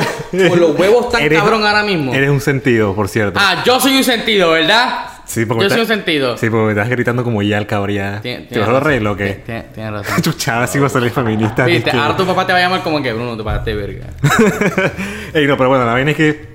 con 0.49 0.59
los 0.59 0.77
huevos 0.79 1.09
tan 1.09 1.21
Eres- 1.21 1.39
cabrón 1.39 1.63
ahora 1.65 1.83
mismo. 1.83 2.13
Eres 2.13 2.29
un 2.29 2.41
sentido, 2.41 2.95
por 2.95 3.07
cierto. 3.07 3.39
Ah, 3.41 3.63
yo 3.65 3.79
soy 3.79 3.95
un 3.97 4.03
sentido, 4.03 4.49
¿verdad? 4.51 5.05
Sí, 5.25 5.45
porque 5.45 5.65
Yo 5.65 5.69
soy 5.69 5.81
un 5.81 5.85
sentido. 5.87 6.37
Sí, 6.37 6.49
porque 6.49 6.63
me 6.65 6.71
estás 6.71 6.89
gritando 6.89 7.23
como 7.23 7.43
ya 7.43 7.59
el 7.59 7.67
cabría. 7.67 8.19
Tien- 8.23 8.47
¿Te 8.49 8.57
vas 8.57 8.67
a 8.67 8.71
lo 8.71 8.77
arreglo 8.77 9.11
o 9.11 9.15
qué? 9.15 9.43
Tien- 9.45 9.65
Tienes 9.75 9.91
razón. 10.07 10.21
Chuchada, 10.23 10.65
sí 10.65 10.79
va 10.79 10.87
a 10.87 10.89
salir 10.89 11.11
feminista. 11.11 11.65
Viste, 11.65 11.91
ahora 11.91 12.17
tu 12.17 12.25
papá 12.25 12.47
te 12.47 12.53
va 12.53 12.57
a 12.57 12.61
llamar 12.63 12.81
como 12.81 13.03
que 13.03 13.13
Bruno, 13.13 13.37
te 13.37 13.43
pagaste 13.43 13.75
verga. 13.75 14.07
Ey, 15.35 15.45
no, 15.45 15.55
pero 15.55 15.69
bueno, 15.69 15.85
la 15.85 15.93
vaina 15.93 16.09
es 16.11 16.17
que. 16.17 16.49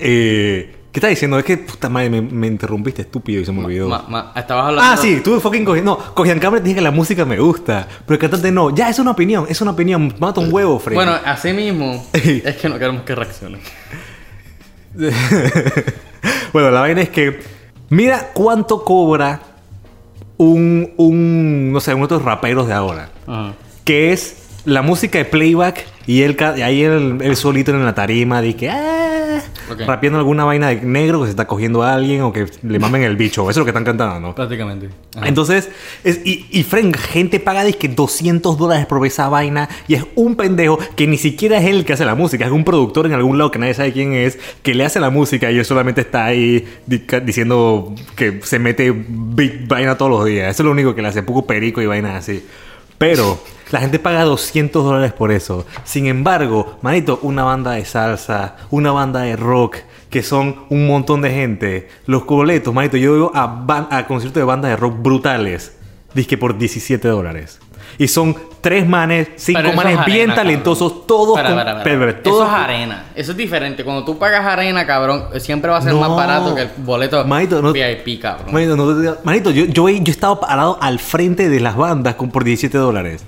Eh, 0.00 0.75
¿Qué 0.96 1.00
estás 1.00 1.10
diciendo? 1.10 1.38
Es 1.38 1.44
que, 1.44 1.58
puta 1.58 1.90
madre, 1.90 2.08
me, 2.08 2.22
me 2.22 2.46
interrumpiste 2.46 3.02
estúpido 3.02 3.42
y 3.42 3.44
se 3.44 3.52
me 3.52 3.62
olvidó. 3.62 3.86
Ma- 3.86 4.06
ma- 4.08 4.32
estabas 4.34 4.68
hablando. 4.68 4.90
Ah, 4.90 4.96
sí, 4.96 5.20
tú 5.22 5.38
fucking 5.40 5.62
cogí. 5.62 5.82
No, 5.82 5.98
cogían 6.14 6.38
cámara 6.38 6.62
y 6.62 6.64
dije 6.64 6.76
que 6.76 6.80
la 6.80 6.90
música 6.90 7.26
me 7.26 7.38
gusta. 7.38 7.86
Pero 8.06 8.14
el 8.14 8.18
cantante 8.18 8.50
no. 8.50 8.74
Ya, 8.74 8.88
es 8.88 8.98
una 8.98 9.10
opinión, 9.10 9.44
es 9.46 9.60
una 9.60 9.72
opinión. 9.72 10.14
Mata 10.18 10.40
un 10.40 10.50
huevo, 10.50 10.78
Freddy. 10.78 10.94
Bueno, 10.94 11.12
así 11.26 11.52
mismo. 11.52 12.02
Es 12.14 12.56
que 12.56 12.70
no 12.70 12.78
queremos 12.78 13.02
que 13.02 13.14
reaccionen. 13.14 13.60
bueno, 16.54 16.70
la 16.70 16.80
vaina 16.80 17.02
es 17.02 17.10
que. 17.10 17.40
Mira 17.90 18.30
cuánto 18.32 18.82
cobra 18.82 19.42
un. 20.38 20.94
un 20.96 21.72
no 21.74 21.80
sé, 21.80 21.92
uno 21.92 22.06
de 22.06 22.14
estos 22.14 22.22
raperos 22.24 22.68
de 22.68 22.72
ahora. 22.72 23.10
Ajá. 23.26 23.52
que 23.84 24.14
es 24.14 24.45
la 24.66 24.82
música 24.82 25.18
de 25.18 25.24
playback 25.24 25.86
y 26.06 26.22
él 26.22 26.36
ahí 26.62 26.82
él, 26.82 27.18
él 27.22 27.36
solito 27.36 27.70
en 27.70 27.84
la 27.84 27.94
tarima 27.94 28.42
de 28.42 28.54
que 28.54 28.68
ah, 28.68 29.40
Ok. 29.70 29.80
rapeando 29.86 30.18
alguna 30.18 30.44
vaina 30.44 30.68
de 30.68 30.80
negro 30.82 31.20
que 31.20 31.26
se 31.26 31.30
está 31.30 31.46
cogiendo 31.46 31.82
a 31.82 31.94
alguien 31.94 32.22
o 32.22 32.32
que 32.32 32.46
le 32.62 32.78
mamen 32.78 33.02
el 33.02 33.16
bicho 33.16 33.42
eso 33.42 33.50
es 33.50 33.56
lo 33.56 33.64
que 33.64 33.70
están 33.70 33.84
cantando 33.84 34.20
¿no? 34.20 34.34
Prácticamente. 34.34 34.88
Ajá. 35.16 35.26
entonces 35.26 35.68
es, 36.04 36.20
y, 36.24 36.46
y 36.50 36.62
Fren, 36.62 36.94
gente 36.94 37.40
paga 37.40 37.64
de 37.64 37.72
que 37.74 37.88
200 37.88 38.56
dólares 38.58 38.86
por 38.86 39.04
esa 39.06 39.28
vaina 39.28 39.68
y 39.88 39.94
es 39.94 40.04
un 40.14 40.36
pendejo 40.36 40.78
que 40.94 41.06
ni 41.06 41.18
siquiera 41.18 41.58
es 41.58 41.66
él 41.66 41.84
que 41.84 41.92
hace 41.92 42.04
la 42.04 42.14
música 42.14 42.46
es 42.46 42.52
un 42.52 42.64
productor 42.64 43.06
en 43.06 43.12
algún 43.12 43.38
lado 43.38 43.50
que 43.50 43.58
nadie 43.58 43.74
sabe 43.74 43.92
quién 43.92 44.14
es 44.14 44.38
que 44.62 44.74
le 44.74 44.84
hace 44.84 45.00
la 45.00 45.10
música 45.10 45.50
y 45.50 45.58
él 45.58 45.64
solamente 45.64 46.00
está 46.00 46.24
ahí 46.26 46.64
diciendo 47.24 47.94
que 48.14 48.40
se 48.42 48.58
mete 48.58 48.92
big 48.92 49.66
vaina 49.66 49.96
todos 49.96 50.10
los 50.10 50.24
días 50.24 50.50
eso 50.50 50.62
es 50.62 50.64
lo 50.64 50.70
único 50.72 50.94
que 50.94 51.02
le 51.02 51.08
hace 51.08 51.22
poco 51.22 51.46
perico 51.46 51.82
y 51.82 51.86
vainas 51.86 52.14
así 52.14 52.44
pero 52.98 53.38
la 53.70 53.80
gente 53.80 53.98
paga 53.98 54.24
200 54.24 54.84
dólares 54.84 55.12
por 55.12 55.32
eso. 55.32 55.66
Sin 55.84 56.06
embargo, 56.06 56.78
manito, 56.82 57.18
una 57.22 57.44
banda 57.44 57.72
de 57.72 57.84
salsa, 57.84 58.56
una 58.70 58.92
banda 58.92 59.20
de 59.20 59.36
rock, 59.36 59.78
que 60.10 60.22
son 60.22 60.66
un 60.70 60.86
montón 60.86 61.20
de 61.20 61.30
gente. 61.30 61.88
Los 62.06 62.24
boletos, 62.24 62.72
manito, 62.72 62.96
yo 62.96 63.12
veo 63.12 63.32
a, 63.34 63.88
a 63.90 64.06
conciertos 64.06 64.40
de 64.40 64.44
bandas 64.44 64.70
de 64.70 64.76
rock 64.76 65.02
brutales. 65.02 65.75
Dice 66.16 66.36
por 66.38 66.56
17 66.56 67.06
dólares. 67.08 67.60
Y 67.98 68.08
son 68.08 68.34
tres 68.60 68.86
manes, 68.86 69.28
cinco 69.36 69.60
Pero 69.62 69.74
manes 69.74 69.98
es 70.00 70.04
bien 70.06 70.34
talentosos, 70.34 70.90
cabrón. 70.92 71.06
todos 71.06 71.40
pero- 71.40 71.80
pero 71.84 72.14
todos- 72.16 72.42
Eso 72.42 72.46
es 72.46 72.52
arena. 72.62 73.04
Eso 73.14 73.30
es 73.32 73.36
diferente. 73.38 73.84
Cuando 73.84 74.04
tú 74.04 74.18
pagas 74.18 74.44
arena, 74.44 74.86
cabrón, 74.86 75.26
siempre 75.38 75.70
va 75.70 75.78
a 75.78 75.82
ser 75.82 75.94
No. 75.94 76.00
más 76.00 76.10
barato 76.10 76.54
que 76.54 76.62
el 76.62 76.70
boleto 76.78 77.24
Manito, 77.24 77.62
no- 77.62 77.72
VIP, 77.72 78.18
cabrón. 78.20 78.52
Manito, 78.52 78.76
no 78.76 79.16
manito, 79.24 79.50
yo, 79.50 79.66
yo, 79.66 79.88
he- 79.88 79.98
yo 80.00 80.04
he 80.06 80.10
estado 80.10 80.40
parado 80.40 80.78
al 80.80 80.98
frente 80.98 81.48
de 81.48 81.60
las 81.60 81.76
bandas 81.76 82.16
con, 82.16 82.30
por 82.30 82.44
17 82.44 82.76
dólares. 82.76 83.24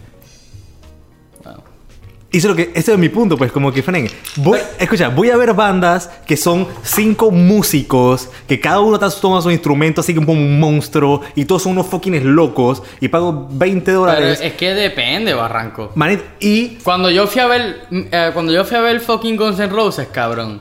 Es, 2.31 2.45
lo 2.45 2.55
que, 2.55 2.71
ese 2.75 2.93
es 2.93 2.99
mi 2.99 3.09
punto, 3.09 3.39
pues, 3.39 3.51
como 3.51 3.73
que, 3.73 3.83
Fren, 3.83 4.07
voy, 4.37 4.61
escucha, 4.79 5.09
voy 5.09 5.31
a 5.31 5.37
ver 5.39 5.55
bandas 5.55 6.11
que 6.27 6.37
son 6.37 6.69
cinco 6.83 7.31
músicos, 7.31 8.29
que 8.47 8.61
cada 8.61 8.81
uno 8.81 8.99
toma 8.99 9.41
su 9.41 9.51
instrumento 9.51 10.03
así 10.03 10.15
como 10.15 10.35
un 10.35 10.61
monstruo, 10.61 11.23
y 11.35 11.47
todos 11.47 11.63
son 11.63 11.73
unos 11.73 11.87
fucking 11.87 12.35
locos, 12.35 12.83
y 13.01 13.09
pago 13.09 13.49
20 13.51 13.83
Pero 13.87 14.01
dólares. 14.01 14.41
es 14.43 14.53
que 14.53 14.75
depende, 14.75 15.33
Barranco. 15.33 15.93
Manito, 15.95 16.23
y 16.39 16.77
Cuando 16.85 17.11
yo 17.11 17.27
fui 17.27 17.41
a 17.41 17.47
ver, 17.47 17.87
mm, 17.89 18.01
eh, 18.13 18.31
cuando 18.35 18.53
yo 18.53 18.63
fui 18.67 18.77
a 18.77 18.83
ver 18.83 19.01
fucking 19.01 19.37
Guns 19.37 19.59
N' 19.59 19.69
Roses, 19.73 20.09
cabrón. 20.13 20.61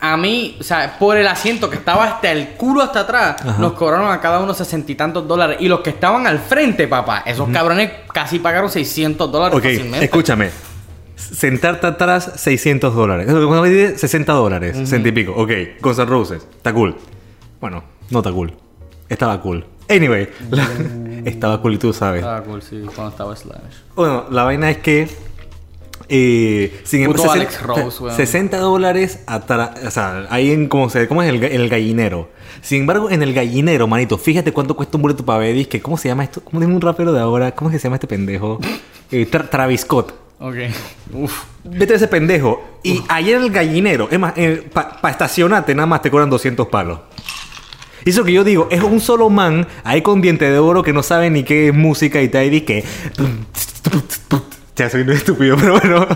A 0.00 0.16
mí, 0.18 0.58
o 0.60 0.62
sea, 0.62 0.96
por 0.98 1.16
el 1.16 1.26
asiento 1.26 1.70
que 1.70 1.76
estaba 1.76 2.04
hasta 2.04 2.30
el 2.30 2.50
culo 2.50 2.82
hasta 2.82 3.00
atrás, 3.00 3.36
nos 3.58 3.72
cobraron 3.72 4.12
a 4.12 4.20
cada 4.20 4.38
uno 4.38 4.54
sesenta 4.54 4.92
y 4.92 4.94
tantos 4.94 5.26
dólares. 5.26 5.56
Y 5.58 5.66
los 5.66 5.80
que 5.80 5.90
estaban 5.90 6.26
al 6.28 6.38
frente, 6.38 6.86
papá, 6.86 7.24
esos 7.26 7.48
cabrones 7.48 7.90
casi 8.12 8.38
pagaron 8.38 8.70
600 8.70 9.32
dólares 9.32 9.56
Ok, 9.58 9.64
fácilmente. 9.64 10.04
escúchame. 10.04 10.67
Sentarte 11.18 11.86
atrás, 11.86 12.32
600 12.36 12.94
dólares. 12.94 13.26
Cuando 13.26 13.60
me 13.62 13.68
dice 13.70 13.98
60 13.98 14.32
dólares, 14.32 14.76
60 14.76 15.08
y 15.08 15.12
pico. 15.12 15.32
Ok, 15.36 15.50
Guns 15.80 15.98
N' 15.98 16.06
Roses, 16.06 16.46
está 16.56 16.72
cool. 16.72 16.96
Bueno, 17.60 17.82
no 18.10 18.18
está 18.20 18.30
cool. 18.32 18.52
Estaba 19.08 19.40
cool. 19.42 19.64
Anyway, 19.90 20.28
la- 20.50 20.68
estaba 21.24 21.60
cool 21.60 21.74
y 21.74 21.78
tú 21.78 21.92
sabes. 21.92 22.20
Estaba 22.20 22.42
cool, 22.44 22.62
sí, 22.62 22.82
cuando 22.94 23.10
estaba 23.10 23.34
Slash. 23.36 23.58
Bueno, 23.96 24.26
la 24.30 24.44
vaina 24.44 24.70
es 24.70 24.78
que. 24.78 25.08
Eh, 26.10 26.80
sin 26.84 27.02
embargo, 27.02 27.30
Alex 27.32 27.60
Rose, 27.62 28.02
weón. 28.02 28.16
60 28.16 28.58
dólares 28.58 29.24
atrás. 29.26 29.70
O 29.86 29.90
sea, 29.90 30.26
ahí 30.30 30.52
en. 30.52 30.68
¿Cómo, 30.68 30.88
se, 30.88 31.06
cómo 31.08 31.22
es 31.22 31.28
el, 31.28 31.40
ga- 31.40 31.50
el 31.50 31.68
gallinero? 31.68 32.30
Sin 32.62 32.82
embargo, 32.82 33.10
en 33.10 33.22
el 33.22 33.34
gallinero, 33.34 33.86
manito, 33.86 34.16
fíjate 34.18 34.52
cuánto 34.52 34.74
cuesta 34.76 34.96
un 34.96 35.02
boleto 35.02 35.24
para 35.24 35.40
ver. 35.40 35.68
que 35.68 35.80
¿Cómo 35.82 35.96
se 35.98 36.08
llama 36.08 36.24
esto? 36.24 36.40
¿Cómo 36.42 36.60
tiene 36.60 36.74
un 36.74 36.80
rapero 36.80 37.12
de 37.12 37.20
ahora? 37.20 37.52
¿Cómo 37.54 37.68
es 37.70 37.74
que 37.74 37.78
se 37.80 37.84
llama 37.88 37.96
este 37.96 38.06
pendejo? 38.06 38.58
Eh, 39.10 39.26
Tra- 39.30 39.48
Travis 39.48 39.80
Scott. 39.80 40.12
Ok. 40.40 40.54
Uf. 41.14 41.44
Vete 41.64 41.94
a 41.94 41.96
ese 41.96 42.08
pendejo. 42.08 42.62
Y 42.82 43.02
ayer 43.08 43.36
en 43.36 43.42
el 43.44 43.50
gallinero, 43.50 44.08
es 44.10 44.18
más, 44.18 44.34
para 44.72 45.10
estacionarte 45.10 45.74
nada 45.74 45.86
más 45.86 46.02
te 46.02 46.10
cobran 46.10 46.30
200 46.30 46.68
palos. 46.68 47.00
Y 48.04 48.10
eso 48.10 48.24
que 48.24 48.32
yo 48.32 48.44
digo, 48.44 48.68
es 48.70 48.82
un 48.82 49.00
solo 49.00 49.28
man 49.28 49.66
ahí 49.84 50.00
con 50.02 50.20
diente 50.20 50.48
de 50.50 50.58
oro 50.58 50.82
que 50.82 50.92
no 50.92 51.02
sabe 51.02 51.28
ni 51.30 51.42
qué 51.42 51.68
es 51.68 51.74
música 51.74 52.22
y 52.22 52.28
te 52.28 52.38
ahí 52.38 52.60
que. 52.60 52.84
Ya 54.76 54.88
soy 54.88 55.00
un 55.02 55.10
estúpido, 55.10 55.56
pero 55.60 55.72
bueno. 55.80 56.06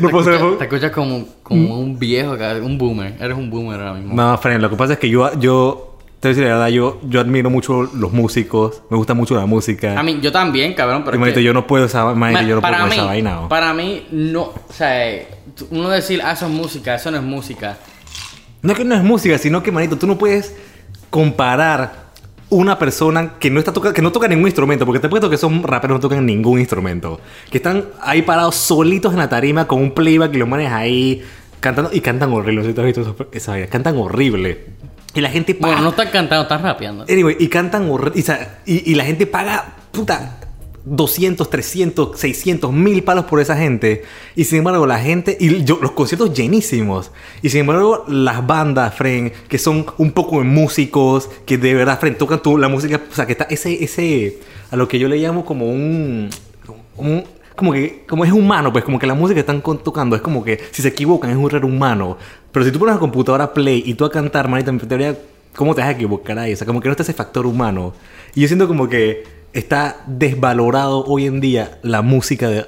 No 0.00 0.08
puedo 0.10 0.24
Te 0.30 0.38
ser. 0.38 0.62
escuchas 0.62 0.92
como, 0.92 1.26
como 1.42 1.80
un 1.80 1.98
viejo, 1.98 2.32
acá, 2.32 2.54
un 2.62 2.78
boomer. 2.78 3.16
Eres 3.20 3.36
un 3.36 3.50
boomer 3.50 3.80
ahora 3.80 3.94
mismo. 3.94 4.14
No, 4.14 4.38
Fren, 4.38 4.62
lo 4.62 4.70
que 4.70 4.76
pasa 4.76 4.92
es 4.92 4.98
que 5.00 5.10
yo, 5.10 5.36
yo, 5.40 5.95
te 6.26 6.28
voy 6.28 6.32
a 6.32 6.34
decir 6.34 6.44
la 6.44 6.58
verdad, 6.58 6.68
yo, 6.68 7.00
yo 7.08 7.20
admiro 7.20 7.50
mucho 7.50 7.82
los 7.84 8.12
músicos, 8.12 8.82
me 8.90 8.96
gusta 8.96 9.14
mucho 9.14 9.36
la 9.36 9.46
música. 9.46 9.98
A 9.98 10.02
mí, 10.02 10.18
yo 10.20 10.32
también, 10.32 10.74
cabrón, 10.74 11.02
pero. 11.04 11.14
y 11.14 11.18
es 11.18 11.20
manito, 11.20 11.38
que- 11.38 11.44
yo 11.44 11.52
no 11.52 11.66
puedo 11.66 11.84
esa, 11.86 12.00
yo 12.00 12.56
no 12.56 12.60
puedo 12.60 12.86
mí, 12.86 12.94
esa 12.94 13.04
vaina. 13.04 13.40
¿o? 13.42 13.48
para 13.48 13.72
mí, 13.72 14.06
no. 14.10 14.42
O 14.42 14.72
sea, 14.72 15.22
uno 15.70 15.88
decir, 15.88 16.20
ah, 16.24 16.32
eso 16.32 16.46
es 16.46 16.52
música, 16.52 16.94
eso 16.96 17.10
no 17.10 17.18
es 17.18 17.22
música. 17.22 17.78
No 18.62 18.72
es 18.72 18.78
que 18.78 18.84
no 18.84 18.94
es 18.96 19.04
música, 19.04 19.38
sino 19.38 19.62
que, 19.62 19.70
manito, 19.70 19.96
tú 19.96 20.06
no 20.06 20.18
puedes 20.18 20.54
comparar 21.10 22.06
una 22.48 22.78
persona 22.78 23.34
que 23.38 23.50
no 23.50 23.58
está 23.58 23.72
toca 23.72 23.92
que 23.92 24.02
no 24.02 24.10
toca 24.12 24.26
ningún 24.28 24.46
instrumento, 24.46 24.84
porque 24.84 25.00
te 25.00 25.08
puesto 25.08 25.30
que 25.30 25.36
son 25.36 25.62
raperos 25.62 25.96
no 25.96 26.00
tocan 26.00 26.24
ningún 26.26 26.58
instrumento, 26.58 27.20
que 27.50 27.58
están 27.58 27.84
ahí 28.00 28.22
parados 28.22 28.56
solitos 28.56 29.12
en 29.12 29.18
la 29.18 29.28
tarima 29.28 29.66
con 29.66 29.80
un 29.80 29.92
playback 29.92 30.34
y 30.34 30.38
los 30.38 30.48
manes 30.48 30.72
ahí 30.72 31.22
cantando 31.60 31.90
y 31.92 32.00
cantan 32.00 32.32
horrible, 32.32 32.54
no 32.56 32.62
sé 32.64 32.72
si 32.72 32.80
has 32.80 32.86
visto 32.86 33.16
esa 33.32 33.52
vaina, 33.52 33.66
cantan 33.68 33.96
horrible. 33.96 34.66
Y 35.16 35.20
la 35.20 35.30
gente 35.30 35.54
paga. 35.54 35.74
Bueno, 35.74 35.82
no 35.84 35.90
están 35.90 36.10
cantando, 36.10 36.42
están 36.42 36.62
rapeando. 36.62 37.04
Anyway, 37.08 37.36
y 37.40 37.48
cantan. 37.48 37.90
Y, 38.14 38.72
y- 38.72 38.82
y 38.92 38.94
la 38.94 39.04
gente 39.04 39.26
paga, 39.26 39.74
puta, 39.90 40.38
200, 40.84 41.50
300, 41.50 42.16
600, 42.18 42.72
mil 42.72 43.02
palos 43.02 43.24
por 43.24 43.40
esa 43.40 43.56
gente. 43.56 44.04
Y 44.36 44.44
sin 44.44 44.58
embargo, 44.58 44.86
la 44.86 44.98
gente. 45.00 45.36
Y 45.40 45.64
yo, 45.64 45.78
los 45.82 45.90
conciertos 45.92 46.32
llenísimos. 46.32 47.10
Y 47.42 47.48
sin 47.48 47.60
embargo, 47.60 48.04
las 48.08 48.46
bandas, 48.46 48.94
Fren, 48.94 49.32
que 49.48 49.58
son 49.58 49.84
un 49.98 50.12
poco 50.12 50.38
de 50.38 50.44
músicos, 50.44 51.28
que 51.44 51.58
de 51.58 51.74
verdad, 51.74 51.98
Fren, 51.98 52.16
tocan 52.16 52.40
tu, 52.40 52.56
la 52.58 52.68
música. 52.68 53.00
O 53.10 53.14
sea, 53.14 53.26
que 53.26 53.32
está 53.32 53.44
ese, 53.50 53.82
ese. 53.82 54.38
A 54.70 54.76
lo 54.76 54.86
que 54.86 54.98
yo 54.98 55.08
le 55.08 55.16
llamo 55.16 55.44
como 55.44 55.66
un. 55.68 56.30
un- 56.96 57.24
como 57.56 57.72
que 57.72 58.04
como 58.06 58.22
es 58.22 58.32
humano, 58.32 58.70
pues 58.70 58.84
como 58.84 58.98
que 58.98 59.06
la 59.06 59.14
música 59.14 59.36
que 59.36 59.40
están 59.40 59.62
tocando 59.62 60.14
es 60.14 60.20
como 60.20 60.44
que 60.44 60.60
si 60.72 60.82
se 60.82 60.88
equivocan 60.88 61.30
es 61.30 61.36
un 61.38 61.46
error 61.46 61.64
humano. 61.64 62.18
Pero 62.56 62.64
si 62.64 62.72
tú 62.72 62.78
pones 62.78 62.94
la 62.94 62.98
computadora 62.98 63.52
play 63.52 63.82
y 63.84 63.92
tú 63.92 64.06
a 64.06 64.10
cantar, 64.10 64.48
manita, 64.48 64.70
en 64.70 64.78
teoría, 64.78 65.14
¿cómo 65.54 65.74
te 65.74 65.82
vas 65.82 65.88
a 65.88 65.92
equivocar 65.92 66.38
ahí? 66.38 66.54
O 66.54 66.56
sea, 66.56 66.66
como 66.66 66.80
que 66.80 66.88
no 66.88 66.92
está 66.92 67.02
ese 67.02 67.12
factor 67.12 67.44
humano. 67.44 67.92
Y 68.34 68.40
yo 68.40 68.46
siento 68.48 68.66
como 68.66 68.88
que 68.88 69.24
está 69.52 69.98
desvalorado 70.06 71.04
hoy 71.04 71.26
en 71.26 71.42
día 71.42 71.78
la 71.82 72.00
música 72.00 72.48
de... 72.48 72.64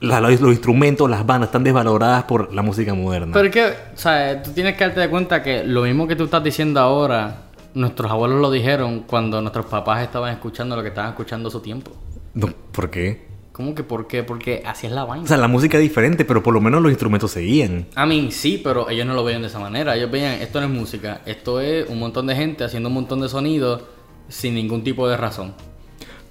la- 0.00 0.20
los, 0.20 0.40
los 0.40 0.50
instrumentos, 0.50 1.08
las 1.08 1.24
bandas 1.24 1.50
están 1.50 1.62
desvaloradas 1.62 2.24
por 2.24 2.52
la 2.52 2.62
música 2.62 2.92
moderna. 2.92 3.32
Pero 3.32 3.46
es 3.46 3.52
que, 3.52 3.64
o 3.94 3.96
sea, 3.96 4.42
tú 4.42 4.50
tienes 4.50 4.76
que 4.76 4.82
darte 4.86 5.08
cuenta 5.08 5.40
que 5.40 5.62
lo 5.62 5.82
mismo 5.82 6.08
que 6.08 6.16
tú 6.16 6.24
estás 6.24 6.42
diciendo 6.42 6.80
ahora, 6.80 7.42
nuestros 7.74 8.10
abuelos 8.10 8.40
lo 8.40 8.50
dijeron 8.50 9.04
cuando 9.06 9.40
nuestros 9.40 9.66
papás 9.66 10.02
estaban 10.02 10.32
escuchando 10.32 10.74
lo 10.74 10.82
que 10.82 10.88
estaban 10.88 11.10
escuchando 11.10 11.48
a 11.48 11.52
su 11.52 11.60
tiempo. 11.60 11.92
No, 12.34 12.48
¿Por 12.72 12.90
qué? 12.90 13.29
¿Cómo 13.52 13.74
que 13.74 13.82
por 13.82 14.06
qué? 14.06 14.22
Porque 14.22 14.62
así 14.64 14.86
es 14.86 14.92
la 14.92 15.04
vaina. 15.04 15.24
O 15.24 15.26
sea, 15.26 15.36
la 15.36 15.48
música 15.48 15.76
es 15.76 15.82
diferente, 15.82 16.24
pero 16.24 16.42
por 16.42 16.54
lo 16.54 16.60
menos 16.60 16.80
los 16.80 16.90
instrumentos 16.90 17.32
seguían. 17.32 17.86
A 17.94 18.06
mí 18.06 18.30
sí, 18.30 18.60
pero 18.62 18.88
ellos 18.88 19.06
no 19.06 19.14
lo 19.14 19.24
veían 19.24 19.42
de 19.42 19.48
esa 19.48 19.58
manera. 19.58 19.96
Ellos 19.96 20.10
veían, 20.10 20.40
esto 20.40 20.60
no 20.60 20.66
es 20.66 20.72
música, 20.72 21.20
esto 21.26 21.60
es 21.60 21.88
un 21.88 21.98
montón 21.98 22.26
de 22.26 22.36
gente 22.36 22.64
haciendo 22.64 22.88
un 22.88 22.94
montón 22.94 23.20
de 23.20 23.28
sonidos 23.28 23.82
sin 24.28 24.54
ningún 24.54 24.84
tipo 24.84 25.08
de 25.08 25.16
razón. 25.16 25.52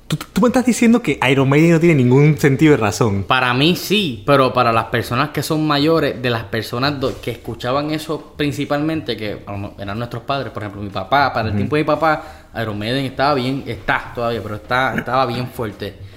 ¿Tú, 0.08 0.18
tú 0.34 0.42
me 0.42 0.48
estás 0.48 0.66
diciendo 0.66 1.04
que 1.04 1.20
Iron 1.30 1.48
Maiden 1.48 1.74
no 1.74 1.80
tiene 1.80 1.94
ningún 1.94 2.36
sentido 2.40 2.72
de 2.72 2.78
razón. 2.78 3.26
Para 3.26 3.54
mí 3.54 3.76
sí, 3.76 4.24
pero 4.26 4.52
para 4.52 4.72
las 4.72 4.86
personas 4.86 5.30
que 5.30 5.44
son 5.44 5.68
mayores, 5.68 6.20
de 6.20 6.30
las 6.32 6.46
personas 6.46 6.96
que 7.22 7.30
escuchaban 7.30 7.92
eso 7.92 8.34
principalmente, 8.36 9.16
que 9.16 9.44
eran 9.78 10.00
nuestros 10.00 10.24
padres, 10.24 10.52
por 10.52 10.64
ejemplo, 10.64 10.82
mi 10.82 10.90
papá, 10.90 11.32
para 11.32 11.50
el 11.50 11.56
tiempo 11.56 11.76
de 11.76 11.84
mi 11.84 11.86
papá, 11.86 12.24
Iron 12.60 12.80
Maiden 12.80 13.06
estaba 13.06 13.36
bien, 13.36 13.64
está 13.68 14.12
todavía, 14.16 14.42
pero 14.42 14.56
está, 14.56 14.96
estaba 14.96 15.28
bien 15.28 15.48
fuerte. 15.48 16.09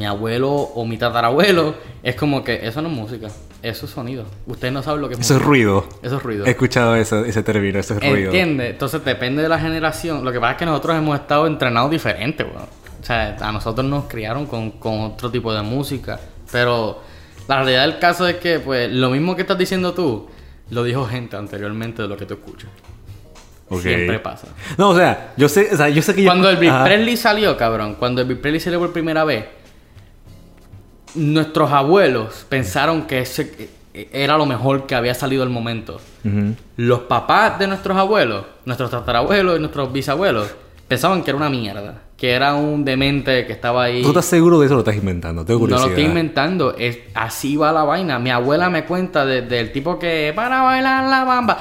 Mi 0.00 0.06
abuelo 0.06 0.50
o 0.50 0.86
mi 0.86 0.96
tatarabuelo, 0.96 1.74
es 2.02 2.14
como 2.14 2.42
que 2.42 2.66
eso 2.66 2.80
no 2.80 2.88
es 2.88 2.94
música, 2.94 3.28
eso 3.62 3.84
es 3.84 3.92
sonido. 3.92 4.24
Ustedes 4.46 4.72
no 4.72 4.82
saben 4.82 5.02
lo 5.02 5.08
que 5.08 5.12
es 5.14 5.20
Eso 5.20 5.34
es 5.34 5.40
música. 5.40 5.46
ruido. 5.46 5.84
Eso 6.02 6.16
es 6.16 6.22
ruido. 6.22 6.46
He 6.46 6.50
escuchado 6.52 6.96
eso- 6.96 7.22
ese 7.26 7.42
término, 7.42 7.78
eso 7.78 7.92
es 7.92 8.00
ruido. 8.00 8.28
¿Entiendes? 8.30 8.70
Entonces 8.70 9.04
depende 9.04 9.42
de 9.42 9.50
la 9.50 9.58
generación. 9.58 10.24
Lo 10.24 10.32
que 10.32 10.40
pasa 10.40 10.52
es 10.52 10.58
que 10.58 10.64
nosotros 10.64 10.96
hemos 10.96 11.20
estado 11.20 11.46
entrenados 11.46 11.90
diferente, 11.90 12.44
weón. 12.44 12.62
O 12.98 13.04
sea, 13.04 13.36
a 13.42 13.52
nosotros 13.52 13.86
nos 13.86 14.04
criaron 14.06 14.46
con, 14.46 14.70
con 14.70 15.00
otro 15.00 15.30
tipo 15.30 15.52
de 15.52 15.60
música. 15.60 16.18
Pero 16.50 17.02
la 17.46 17.56
realidad 17.56 17.82
del 17.82 17.98
caso 17.98 18.26
es 18.26 18.36
que, 18.36 18.58
pues, 18.58 18.90
lo 18.90 19.10
mismo 19.10 19.36
que 19.36 19.42
estás 19.42 19.58
diciendo 19.58 19.92
tú, 19.92 20.30
lo 20.70 20.82
dijo 20.82 21.04
gente 21.04 21.36
anteriormente 21.36 22.00
de 22.00 22.08
lo 22.08 22.16
que 22.16 22.24
tú 22.24 22.32
escuchas. 22.32 22.70
Siempre 23.82 24.18
pasa. 24.18 24.46
No, 24.78 24.88
o 24.88 24.96
sea, 24.96 25.34
yo 25.36 25.46
sé, 25.48 25.68
o 25.72 25.76
sea, 25.76 25.90
yo 25.90 26.00
sé 26.00 26.14
que 26.14 26.22
yo- 26.22 26.28
Cuando 26.30 26.48
Elvis 26.48 26.70
Ajá. 26.70 26.84
Presley 26.84 27.16
salió, 27.18 27.56
cabrón, 27.58 27.96
cuando 27.98 28.22
Elvis 28.22 28.38
Presley 28.38 28.60
salió 28.60 28.78
por 28.80 28.92
primera 28.94 29.24
vez, 29.24 29.44
nuestros 31.14 31.70
abuelos 31.72 32.46
pensaron 32.48 33.02
que 33.02 33.20
ese 33.20 33.68
era 34.12 34.36
lo 34.38 34.46
mejor 34.46 34.86
que 34.86 34.94
había 34.94 35.14
salido 35.14 35.42
al 35.42 35.50
momento. 35.50 36.00
Los 36.76 37.00
papás 37.00 37.58
de 37.58 37.66
nuestros 37.66 37.96
abuelos, 37.96 38.44
nuestros 38.64 38.90
tatarabuelos 38.90 39.56
y 39.56 39.60
nuestros 39.60 39.92
bisabuelos, 39.92 40.48
pensaban 40.88 41.22
que 41.22 41.30
era 41.30 41.36
una 41.38 41.50
mierda. 41.50 41.94
Que 42.16 42.32
era 42.32 42.54
un 42.54 42.84
demente 42.84 43.46
que 43.46 43.52
estaba 43.54 43.84
ahí. 43.84 44.02
¿Tú 44.02 44.08
estás 44.08 44.26
seguro 44.26 44.60
de 44.60 44.66
eso 44.66 44.74
lo 44.74 44.80
estás 44.80 44.94
inventando? 44.96 45.42
Tengo 45.44 45.60
No 45.60 45.64
lo 45.64 45.70
curiosidad. 45.76 45.88
estoy 45.90 46.04
inventando, 46.04 46.74
es, 46.76 46.98
así 47.14 47.56
va 47.56 47.72
la 47.72 47.82
vaina. 47.84 48.18
Mi 48.18 48.28
abuela 48.30 48.68
me 48.68 48.84
cuenta 48.84 49.24
de- 49.24 49.40
del 49.40 49.72
tipo 49.72 49.98
que 49.98 50.30
para 50.36 50.60
bailar 50.62 51.04
la 51.08 51.24
bamba. 51.24 51.58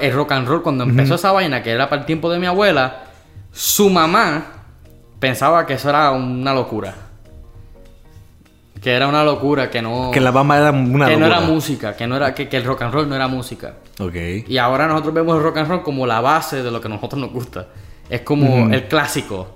El 0.00 0.12
rock 0.14 0.32
and 0.32 0.48
roll, 0.48 0.62
cuando 0.62 0.84
empezó 0.84 1.16
esa 1.16 1.30
vaina, 1.32 1.62
que 1.62 1.70
era 1.72 1.90
para 1.90 2.00
el 2.00 2.06
tiempo 2.06 2.30
de 2.30 2.38
mi 2.38 2.46
abuela, 2.46 3.04
su 3.52 3.90
mamá 3.90 4.46
pensaba 5.20 5.66
que 5.66 5.74
eso 5.74 5.90
era 5.90 6.10
una 6.12 6.54
locura. 6.54 6.94
Que 8.80 8.92
era 8.92 9.08
una 9.08 9.24
locura, 9.24 9.70
que 9.70 9.82
no. 9.82 10.10
Que 10.12 10.20
la 10.20 10.30
bamba 10.30 10.58
era 10.58 10.70
una 10.70 11.06
que 11.06 11.16
no 11.16 11.26
era 11.26 11.36
locura. 11.36 11.54
música, 11.54 11.96
que 11.96 12.06
no 12.06 12.16
era, 12.16 12.34
que, 12.34 12.48
que 12.48 12.56
el 12.56 12.64
rock 12.64 12.82
and 12.82 12.94
roll 12.94 13.08
no 13.08 13.14
era 13.14 13.28
música. 13.28 13.74
Ok. 13.98 14.14
Y 14.46 14.58
ahora 14.58 14.86
nosotros 14.86 15.14
vemos 15.14 15.36
el 15.36 15.42
rock 15.42 15.58
and 15.58 15.68
roll 15.68 15.82
como 15.82 16.06
la 16.06 16.20
base 16.20 16.62
de 16.62 16.70
lo 16.70 16.80
que 16.80 16.86
a 16.86 16.90
nosotros 16.90 17.20
nos 17.20 17.32
gusta. 17.32 17.66
Es 18.08 18.22
como 18.22 18.72
el 18.72 18.88
clásico. 18.88 19.54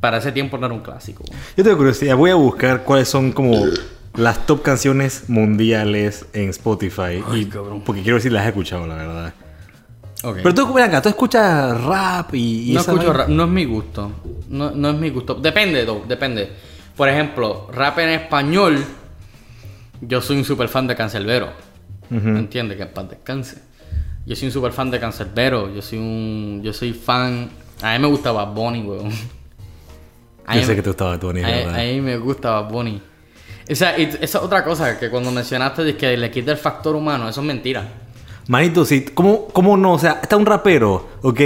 Para 0.00 0.18
ese 0.18 0.32
tiempo 0.32 0.56
no 0.56 0.66
era 0.66 0.74
un 0.74 0.80
clásico. 0.80 1.24
Yo 1.56 1.64
tengo 1.64 1.76
curiosidad. 1.76 2.16
Voy 2.16 2.30
a 2.30 2.34
buscar 2.34 2.84
cuáles 2.84 3.08
son 3.08 3.32
como 3.32 3.66
las 4.14 4.46
top 4.46 4.62
canciones 4.62 5.28
mundiales 5.28 6.26
en 6.32 6.48
Spotify. 6.50 7.22
Ay, 7.28 7.42
y, 7.42 7.44
cabrón. 7.46 7.82
Porque 7.84 8.02
quiero 8.02 8.16
decir, 8.16 8.32
las 8.32 8.46
he 8.46 8.48
escuchado, 8.48 8.86
la 8.86 8.94
verdad. 8.94 9.34
Ok. 10.22 10.38
Pero 10.42 10.54
tú, 10.54 10.78
acá, 10.78 11.00
tú 11.00 11.08
escuchas 11.08 11.80
rap 11.82 12.34
y, 12.34 12.70
y 12.70 12.74
no 12.74 12.80
escucho 12.80 13.08
vaina? 13.08 13.12
rap, 13.12 13.28
no 13.28 13.44
es 13.44 13.50
mi 13.50 13.64
gusto. 13.64 14.12
No, 14.48 14.70
no 14.70 14.90
es 14.90 14.96
mi 14.96 15.10
gusto. 15.10 15.34
Depende, 15.34 15.84
though, 15.84 16.06
depende. 16.06 16.50
Por 17.00 17.08
ejemplo, 17.08 17.66
rap 17.72 17.98
en 18.00 18.10
español. 18.10 18.84
Yo 20.02 20.20
soy 20.20 20.36
un 20.36 20.44
super 20.44 20.68
fan 20.68 20.86
de 20.86 20.94
Cancelbero. 20.94 21.48
¿Me 22.10 22.38
entiendes? 22.40 22.76
Que 22.76 22.82
en 22.82 22.90
paz 22.92 23.08
descanse. 23.08 23.56
Yo 24.26 24.36
soy 24.36 24.48
un 24.48 24.52
super 24.52 24.70
fan 24.70 24.90
de 24.90 25.00
Cancelbero. 25.00 25.72
Yo 25.74 25.80
soy 25.80 25.98
un. 25.98 26.60
Yo 26.62 26.74
soy 26.74 26.92
fan. 26.92 27.48
A 27.80 27.94
mí 27.94 28.00
me 28.00 28.06
gusta 28.08 28.32
Bad 28.32 28.48
Bunny, 28.52 28.82
weón. 28.82 29.10
A 30.44 30.56
Yo 30.56 30.60
sé 30.60 30.68
me- 30.68 30.76
que 30.76 30.82
tú 30.82 30.90
estabas 30.90 31.18
Tony, 31.18 31.40
A, 31.42 31.46
a 31.46 31.50
¿verdad? 31.50 31.78
mí 31.84 32.00
me 32.02 32.18
gusta 32.18 32.50
Bad 32.60 32.70
Bunny. 32.70 33.00
O 33.70 33.74
sea, 33.74 33.96
esa 33.96 34.18
es 34.20 34.34
otra 34.34 34.62
cosa 34.62 34.98
que 35.00 35.08
cuando 35.08 35.30
mencionaste 35.30 35.82
de 35.84 35.96
que 35.96 36.14
le 36.18 36.30
quita 36.30 36.52
el 36.52 36.58
factor 36.58 36.94
humano, 36.96 37.30
eso 37.30 37.40
es 37.40 37.46
mentira. 37.46 37.82
Manito, 38.50 38.84
sí, 38.84 39.04
¿cómo, 39.14 39.46
¿cómo 39.52 39.76
no? 39.76 39.92
O 39.92 39.98
sea, 40.00 40.18
está 40.20 40.36
un 40.36 40.44
rapero, 40.44 41.06
¿ok? 41.22 41.40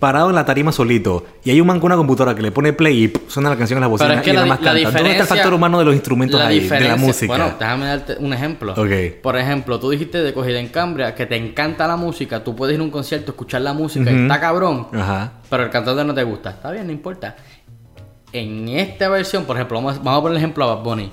Parado 0.00 0.28
en 0.30 0.34
la 0.34 0.44
tarima 0.44 0.72
solito. 0.72 1.24
Y 1.44 1.52
hay 1.52 1.60
un 1.60 1.68
man 1.68 1.78
con 1.78 1.86
una 1.86 1.96
computadora 1.96 2.34
que 2.34 2.42
le 2.42 2.50
pone 2.50 2.72
play 2.72 3.04
y 3.04 3.12
suena 3.30 3.48
la 3.50 3.56
canción 3.56 3.76
en 3.76 3.82
la 3.82 3.86
bocina 3.86 4.08
Pero 4.08 4.18
es 4.20 4.24
que 4.24 4.30
y 4.30 4.32
la, 4.32 4.40
nada 4.40 4.48
más 4.48 4.60
la 4.62 4.72
canta. 4.72 4.90
¿Dónde 4.98 5.10
está 5.12 5.22
el 5.22 5.28
factor 5.28 5.54
humano 5.54 5.78
de 5.78 5.84
los 5.84 5.94
instrumentos 5.94 6.40
ahí? 6.40 6.58
De 6.68 6.80
la 6.80 6.96
música. 6.96 7.28
Bueno, 7.32 7.52
déjame 7.60 7.86
darte 7.86 8.16
un 8.18 8.32
ejemplo. 8.32 8.72
Ok. 8.72 9.20
Por 9.22 9.36
ejemplo, 9.38 9.78
tú 9.78 9.90
dijiste 9.90 10.18
de 10.20 10.34
Cogida 10.34 10.58
en 10.58 10.66
Cambria 10.66 11.14
que 11.14 11.26
te 11.26 11.36
encanta 11.36 11.86
la 11.86 11.94
música, 11.96 12.42
tú 12.42 12.56
puedes 12.56 12.74
ir 12.74 12.80
a 12.80 12.82
un 12.82 12.90
concierto, 12.90 13.30
escuchar 13.30 13.60
la 13.60 13.72
música 13.72 14.10
y 14.10 14.22
está 14.22 14.40
cabrón, 14.40 14.88
Ajá. 14.92 15.34
pero 15.48 15.62
el 15.62 15.70
cantante 15.70 16.04
no 16.04 16.12
te 16.12 16.24
gusta. 16.24 16.50
Está 16.50 16.72
bien, 16.72 16.86
no 16.88 16.92
importa. 16.92 17.36
En 18.32 18.68
esta 18.68 19.08
versión, 19.08 19.44
por 19.44 19.54
ejemplo, 19.54 19.76
vamos, 19.78 19.94
a- 19.96 19.98
vamos 20.00 20.18
a 20.18 20.22
poner 20.22 20.36
el 20.38 20.42
ejemplo 20.42 20.64
a 20.64 20.74
Bad 20.74 20.82
Bunny. 20.82 21.12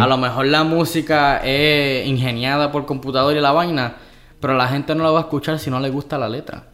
A 0.00 0.06
lo 0.06 0.18
mejor 0.18 0.44
la 0.46 0.64
música 0.64 1.38
es 1.42 2.06
ingeniada 2.06 2.70
por 2.70 2.84
computador 2.84 3.34
y 3.34 3.40
la 3.40 3.52
vaina, 3.52 3.94
pero 4.42 4.54
la 4.54 4.66
gente 4.66 4.92
no 4.96 5.04
la 5.04 5.10
va 5.10 5.18
a 5.20 5.22
escuchar 5.22 5.58
si 5.60 5.70
no 5.70 5.78
le 5.78 5.88
gusta 5.88 6.18
la 6.18 6.28
letra. 6.28 6.64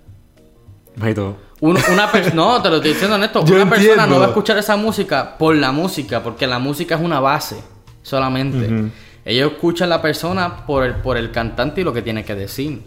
Manito. 0.96 1.36
Un- 1.60 1.78
una 1.92 2.10
no, 2.34 2.62
te 2.62 2.70
lo 2.70 2.76
estoy 2.76 2.92
diciendo 2.92 3.16
honesto, 3.16 3.44
Yo 3.44 3.56
una 3.56 3.68
persona 3.68 4.06
no 4.06 4.18
va 4.18 4.24
a 4.24 4.28
escuchar 4.28 4.56
esa 4.56 4.76
música 4.76 5.36
por 5.36 5.54
la 5.54 5.70
música, 5.70 6.22
porque 6.22 6.46
la 6.46 6.58
música 6.58 6.94
es 6.94 7.00
una 7.02 7.20
base 7.20 7.62
solamente. 8.02 8.90
Ellos 9.24 9.52
escuchan 9.52 9.92
a 9.92 9.96
la 9.96 10.02
persona 10.02 10.64
por 10.66 10.84
el, 10.84 10.94
por 10.94 11.18
el 11.18 11.30
cantante 11.30 11.82
y 11.82 11.84
lo 11.84 11.92
que 11.92 12.00
tiene 12.00 12.24
que 12.24 12.34
decir. 12.34 12.82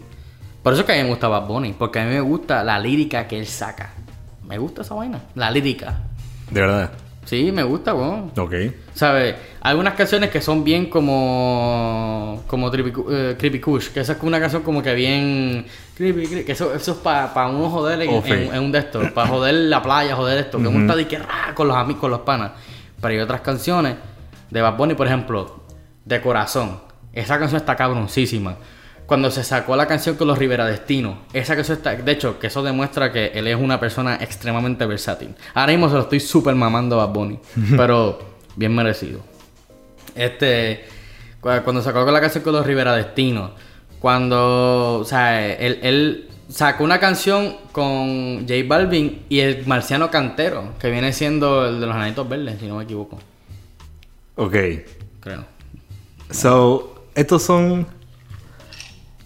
Por 0.64 0.72
eso 0.72 0.80
es 0.82 0.86
que 0.86 0.92
a 0.92 0.96
mí 0.96 1.02
me 1.04 1.10
gusta 1.10 1.28
Bad 1.28 1.46
Bunny, 1.46 1.74
porque 1.74 2.00
a 2.00 2.04
mí 2.04 2.10
me 2.10 2.20
gusta 2.20 2.64
la 2.64 2.78
lírica 2.80 3.28
que 3.28 3.38
él 3.38 3.46
saca. 3.46 3.94
Me 4.48 4.58
gusta 4.58 4.82
esa 4.82 4.94
vaina, 4.94 5.20
la 5.36 5.50
lírica. 5.50 6.00
De 6.50 6.60
verdad. 6.60 6.90
Sí, 7.24 7.52
me 7.52 7.62
gusta, 7.62 7.94
weón. 7.94 8.32
Ok. 8.36 8.52
¿Sabes? 8.94 9.34
Hay 9.60 9.70
algunas 9.70 9.94
canciones 9.94 10.28
que 10.30 10.40
son 10.40 10.64
bien 10.64 10.86
como. 10.90 12.42
como 12.46 12.70
Trippy 12.70 12.90
Cu- 12.92 13.06
eh, 13.10 13.36
Creepy 13.38 13.60
Kush, 13.60 13.88
que 13.90 14.00
esa 14.00 14.12
es 14.14 14.18
una 14.22 14.40
canción 14.40 14.62
como 14.62 14.82
que 14.82 14.92
bien. 14.94 15.64
Creepy, 15.96 16.26
creepy, 16.26 16.44
que 16.44 16.52
eso, 16.52 16.74
eso 16.74 16.92
es 16.92 16.98
para 16.98 17.48
uno 17.48 17.70
joder 17.70 18.02
en, 18.02 18.22
sí. 18.24 18.32
en- 18.32 18.54
en 18.54 18.62
un 18.62 18.72
de 18.72 18.78
estos, 18.80 19.10
para 19.12 19.28
joder 19.28 19.54
la 19.54 19.82
playa, 19.82 20.16
joder 20.16 20.38
esto, 20.38 20.58
que 20.58 20.66
uno 20.66 20.80
está 20.80 20.96
de 20.96 21.06
que 21.06 21.18
con 21.54 21.68
los 21.68 21.76
amigos, 21.76 22.00
con 22.00 22.10
los 22.10 22.20
panas. 22.20 22.52
Pero 23.00 23.14
hay 23.14 23.20
otras 23.20 23.40
canciones 23.40 23.94
de 24.50 24.60
Bad 24.60 24.76
Bunny, 24.76 24.94
por 24.94 25.06
ejemplo, 25.06 25.62
de 26.04 26.20
corazón. 26.20 26.80
Esa 27.12 27.38
canción 27.38 27.60
está 27.60 27.76
cabroncísima. 27.76 28.56
Cuando 29.12 29.30
se 29.30 29.44
sacó 29.44 29.76
la 29.76 29.86
canción 29.86 30.16
con 30.16 30.26
los 30.26 30.38
Rivera 30.38 30.64
Destino, 30.64 31.18
esa 31.34 31.54
canción 31.54 31.76
está. 31.76 31.94
De 31.94 32.12
hecho, 32.12 32.38
que 32.38 32.46
eso 32.46 32.62
demuestra 32.62 33.12
que 33.12 33.26
él 33.34 33.46
es 33.46 33.56
una 33.56 33.78
persona 33.78 34.14
extremadamente 34.14 34.86
versátil. 34.86 35.34
Ahora 35.52 35.72
mismo 35.72 35.90
se 35.90 35.96
lo 35.96 36.00
estoy 36.00 36.18
súper 36.18 36.54
mamando 36.54 36.98
a 36.98 37.04
Bad 37.04 37.12
Bunny, 37.14 37.38
pero 37.76 38.18
bien 38.56 38.74
merecido. 38.74 39.20
Este. 40.14 40.84
cu- 41.42 41.50
Cuando 41.62 41.82
sacó 41.82 42.10
la 42.10 42.20
canción 42.22 42.42
con 42.42 42.54
los 42.54 42.66
Rivera 42.66 42.96
Destino, 42.96 43.50
cuando. 44.00 45.00
O 45.00 45.04
sea, 45.04 45.46
él, 45.56 45.78
él 45.82 46.28
sacó 46.48 46.82
una 46.84 46.98
canción 46.98 47.56
con 47.70 48.40
J 48.48 48.54
Balvin 48.66 49.26
y 49.28 49.40
el 49.40 49.66
Marciano 49.66 50.10
Cantero, 50.10 50.72
que 50.78 50.90
viene 50.90 51.12
siendo 51.12 51.66
el 51.68 51.80
de 51.80 51.86
los 51.86 51.94
Ananitos 51.94 52.26
Verdes, 52.26 52.58
si 52.60 52.66
no 52.66 52.76
me 52.76 52.84
equivoco. 52.84 53.18
Ok. 54.36 54.56
Creo. 55.20 55.44
So, 56.30 57.04
estos 57.14 57.42
son 57.42 57.86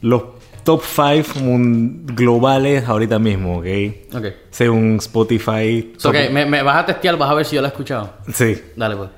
los 0.07 0.23
top 0.63 0.83
5 0.83 1.41
globales 2.15 2.89
ahorita 2.89 3.19
mismo, 3.19 3.59
¿ok? 3.59 3.67
Ok. 4.15 4.27
Según 4.51 4.97
Spotify. 4.97 5.95
So, 5.97 6.11
ok, 6.11 6.17
me, 6.31 6.47
me 6.47 6.63
vas 6.63 6.79
a 6.79 6.87
testear, 6.87 7.17
vas 7.17 7.31
a 7.31 7.35
ver 7.35 7.45
si 7.45 7.57
yo 7.57 7.63
la 7.63 7.69
he 7.69 7.71
escuchado. 7.71 8.15
Sí. 8.33 8.57
Dale, 8.77 8.97
pues. 8.97 9.11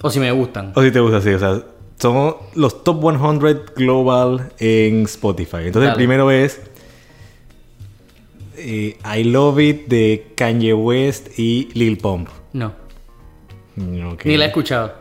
O 0.00 0.10
si 0.10 0.20
me 0.20 0.30
gustan. 0.32 0.72
O 0.74 0.82
si 0.82 0.90
te 0.90 1.00
gusta 1.00 1.18
así, 1.18 1.30
o 1.30 1.38
sea, 1.38 1.62
son 1.98 2.36
los 2.54 2.82
top 2.84 3.00
100 3.00 3.62
global 3.76 4.52
en 4.58 5.04
Spotify. 5.04 5.66
Entonces, 5.66 5.90
el 5.90 5.96
primero 5.96 6.30
es 6.30 6.60
eh, 8.56 8.96
I 9.04 9.24
Love 9.24 9.60
It 9.60 9.86
de 9.86 10.32
Kanye 10.36 10.74
West 10.74 11.38
y 11.38 11.68
Lil 11.74 11.98
Pump. 11.98 12.28
No. 12.52 12.72
Mm, 13.76 14.12
ok. 14.12 14.24
Ni 14.26 14.36
la 14.36 14.44
he 14.44 14.48
escuchado. 14.48 14.92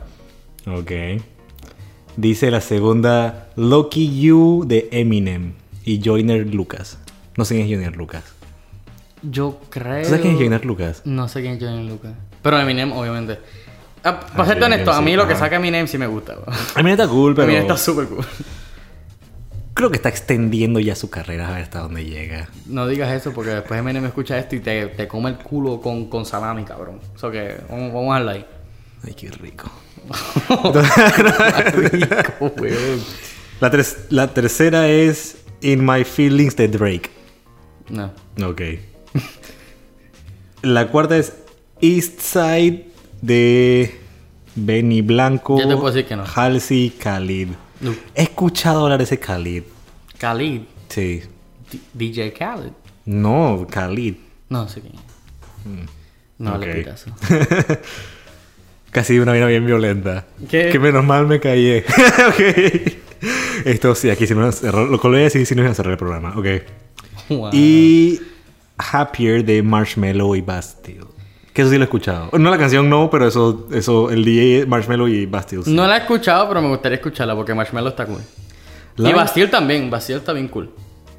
Ok. 0.67 0.91
Dice 2.17 2.51
la 2.51 2.61
segunda 2.61 3.49
Lucky 3.55 4.19
You 4.21 4.65
de 4.67 4.89
Eminem 4.91 5.53
y 5.85 6.01
Joyner 6.03 6.53
Lucas. 6.53 6.97
No 7.37 7.45
sé 7.45 7.55
quién 7.55 7.67
es 7.67 7.73
Joyner 7.73 7.95
Lucas. 7.95 8.23
Yo 9.23 9.59
creo. 9.69 10.01
¿Tú 10.03 10.09
sabes 10.09 10.21
quién 10.21 10.33
es 10.33 10.39
Joyner 10.39 10.65
Lucas? 10.65 11.01
No 11.05 11.27
sé 11.27 11.41
quién 11.41 11.53
es 11.53 11.63
Johnny 11.63 11.87
Lucas. 11.87 12.11
Pero 12.41 12.59
Eminem, 12.59 12.91
obviamente. 12.91 13.39
Ah, 14.03 14.19
para 14.35 14.55
sí, 14.55 14.61
honesto, 14.61 14.91
a 14.91 14.97
sí, 14.97 15.03
mí 15.03 15.15
lo 15.15 15.27
que 15.27 15.33
ajá. 15.33 15.45
saca 15.45 15.55
Eminem 15.57 15.87
sí 15.87 15.97
me 15.97 16.07
gusta. 16.07 16.35
bro. 16.35 16.83
Mí 16.83 16.91
está 16.91 17.07
cool, 17.07 17.33
pero 17.35 17.43
Eminem 17.45 17.61
está 17.61 17.77
súper 17.77 18.07
cool. 18.07 18.25
creo 19.73 19.89
que 19.89 19.95
está 19.97 20.09
extendiendo 20.09 20.79
ya 20.79 20.95
su 20.95 21.09
carrera 21.09 21.47
a 21.47 21.53
ver 21.53 21.63
hasta 21.63 21.79
dónde 21.79 22.03
llega. 22.03 22.49
No 22.65 22.87
digas 22.87 23.11
eso 23.11 23.31
porque 23.31 23.51
después 23.51 23.79
Eminem 23.79 24.05
escucha 24.05 24.37
esto 24.37 24.55
y 24.55 24.59
te, 24.59 24.87
te 24.87 25.07
come 25.07 25.29
el 25.29 25.37
culo 25.37 25.79
con, 25.79 26.07
con 26.09 26.25
salami, 26.25 26.63
cabrón. 26.65 26.99
Eso 27.15 27.31
que 27.31 27.57
vamos, 27.69 27.93
vamos 27.93 28.09
a 28.11 28.13
darle 28.19 28.31
ahí. 28.31 28.45
Ay, 29.03 29.13
qué 29.13 29.29
rico. 29.31 29.69
Rico, 31.73 32.51
weón. 32.57 33.01
La, 34.09 34.27
tercera 34.33 34.87
es 34.89 35.37
In 35.61 35.85
My 35.85 36.03
Feelings 36.03 36.55
de 36.55 36.67
Drake. 36.67 37.09
No. 37.89 38.11
Ok. 38.43 38.61
La 40.63 40.87
cuarta 40.89 41.17
es 41.17 41.33
East 41.81 42.19
Side 42.21 42.87
de 43.21 43.99
Benny 44.55 45.01
Blanco, 45.01 45.59
Yo 45.59 45.67
te 45.67 45.75
puedo 45.75 45.91
decir 45.91 46.07
que 46.07 46.15
no. 46.15 46.23
Halsey, 46.25 46.89
Khalid. 46.91 47.49
No. 47.79 47.95
He 48.15 48.23
escuchado 48.23 48.83
hablar 48.83 48.97
de 48.99 49.05
ese 49.05 49.19
Khalid. 49.19 49.63
Khalid. 50.19 50.61
Sí. 50.89 51.23
D- 51.71 51.79
DJ 51.93 52.33
Khalid. 52.33 52.71
No, 53.05 53.65
Khalid. 53.69 54.15
No 54.49 54.67
sé 54.67 54.81
quién. 54.81 54.93
es. 54.95 55.01
No 56.37 56.51
Mm. 56.51 56.55
ok. 56.55 56.61
le 56.65 56.73
pitas. 56.75 57.05
Casi 58.91 59.17
una 59.19 59.33
vida 59.33 59.45
bien 59.47 59.65
violenta. 59.65 60.25
¿Qué? 60.49 60.69
Que 60.69 60.79
menos 60.79 61.03
mal 61.05 61.25
me 61.27 61.39
callé. 61.39 61.85
ok. 62.27 62.91
Esto 63.65 63.95
sí, 63.95 64.09
aquí 64.09 64.27
si 64.27 64.33
no 64.35 64.51
cerró. 64.51 64.85
Lo 64.85 64.99
que 64.99 65.07
voy 65.07 65.19
a 65.19 65.23
decir 65.23 65.45
si 65.45 65.55
no 65.55 65.63
es 65.63 65.71
a 65.71 65.73
cerrar 65.73 65.93
el 65.93 65.97
programa. 65.97 66.33
Ok. 66.37 66.45
Wow. 67.29 67.49
Y 67.53 68.19
Happier 68.77 69.45
de 69.45 69.63
Marshmello 69.63 70.35
y 70.35 70.41
Bastille. 70.41 71.05
Que 71.53 71.61
eso 71.61 71.71
sí 71.71 71.77
lo 71.77 71.83
he 71.83 71.85
escuchado. 71.85 72.29
No 72.37 72.49
la 72.49 72.57
canción 72.57 72.89
no, 72.89 73.09
pero 73.09 73.27
eso, 73.27 73.67
eso, 73.73 74.09
el 74.09 74.23
DJ 74.25 74.65
Marshmello 74.65 75.07
y 75.07 75.25
Bastille. 75.25 75.63
sí. 75.63 75.73
No 75.73 75.85
la 75.87 75.97
he 75.97 75.99
escuchado, 75.99 76.47
pero 76.47 76.61
me 76.61 76.69
gustaría 76.69 76.95
escucharla 76.97 77.35
porque 77.35 77.53
Marshmallow 77.53 77.89
está 77.89 78.05
cool. 78.05 78.21
La- 78.97 79.09
Y 79.09 79.13
Bastille 79.13 79.47
también, 79.49 79.89
Bastille 79.89 80.17
está 80.19 80.33
bien 80.33 80.47
cool. 80.47 80.69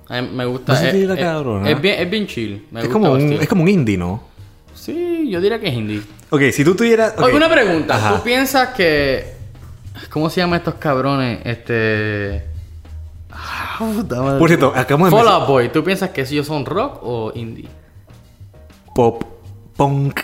A 0.08 0.20
mí 0.20 0.28
me 0.34 0.44
gusta. 0.44 0.74
Es, 0.74 0.94
está 0.94 1.40
es- 1.70 1.80
bien, 1.80 2.00
es 2.00 2.10
bien 2.10 2.26
chill. 2.26 2.66
Me 2.70 2.80
es, 2.80 2.86
gusta 2.86 2.92
como 2.92 3.12
un, 3.12 3.32
es 3.34 3.48
como 3.48 3.62
un 3.62 3.68
indie, 3.68 3.96
¿no? 3.96 4.22
Sí, 4.74 5.28
yo 5.30 5.40
diría 5.40 5.58
que 5.60 5.68
es 5.68 5.74
indie. 5.74 6.02
Ok, 6.34 6.40
si 6.50 6.64
tú 6.64 6.74
tuvieras. 6.74 7.12
ok. 7.12 7.24
Oye, 7.24 7.36
una 7.36 7.50
pregunta. 7.50 7.94
Ajá. 7.94 8.16
¿Tú 8.16 8.22
piensas 8.22 8.70
que. 8.70 9.34
¿Cómo 10.08 10.30
se 10.30 10.40
llaman 10.40 10.60
estos 10.60 10.74
cabrones? 10.76 11.40
Este. 11.44 12.46
Ah, 13.30 13.76
puta 13.78 14.22
madre. 14.22 14.38
Por 14.38 14.48
cierto, 14.48 14.72
acabamos 14.74 15.10
de 15.10 15.16
Fall 15.18 15.28
Out 15.28 15.46
Boy, 15.46 15.68
¿tú 15.68 15.84
piensas 15.84 16.08
que 16.08 16.22
ellos 16.22 16.46
son 16.46 16.64
rock 16.64 17.00
o 17.02 17.32
indie? 17.34 17.68
Pop, 18.94 19.22
punk, 19.76 20.20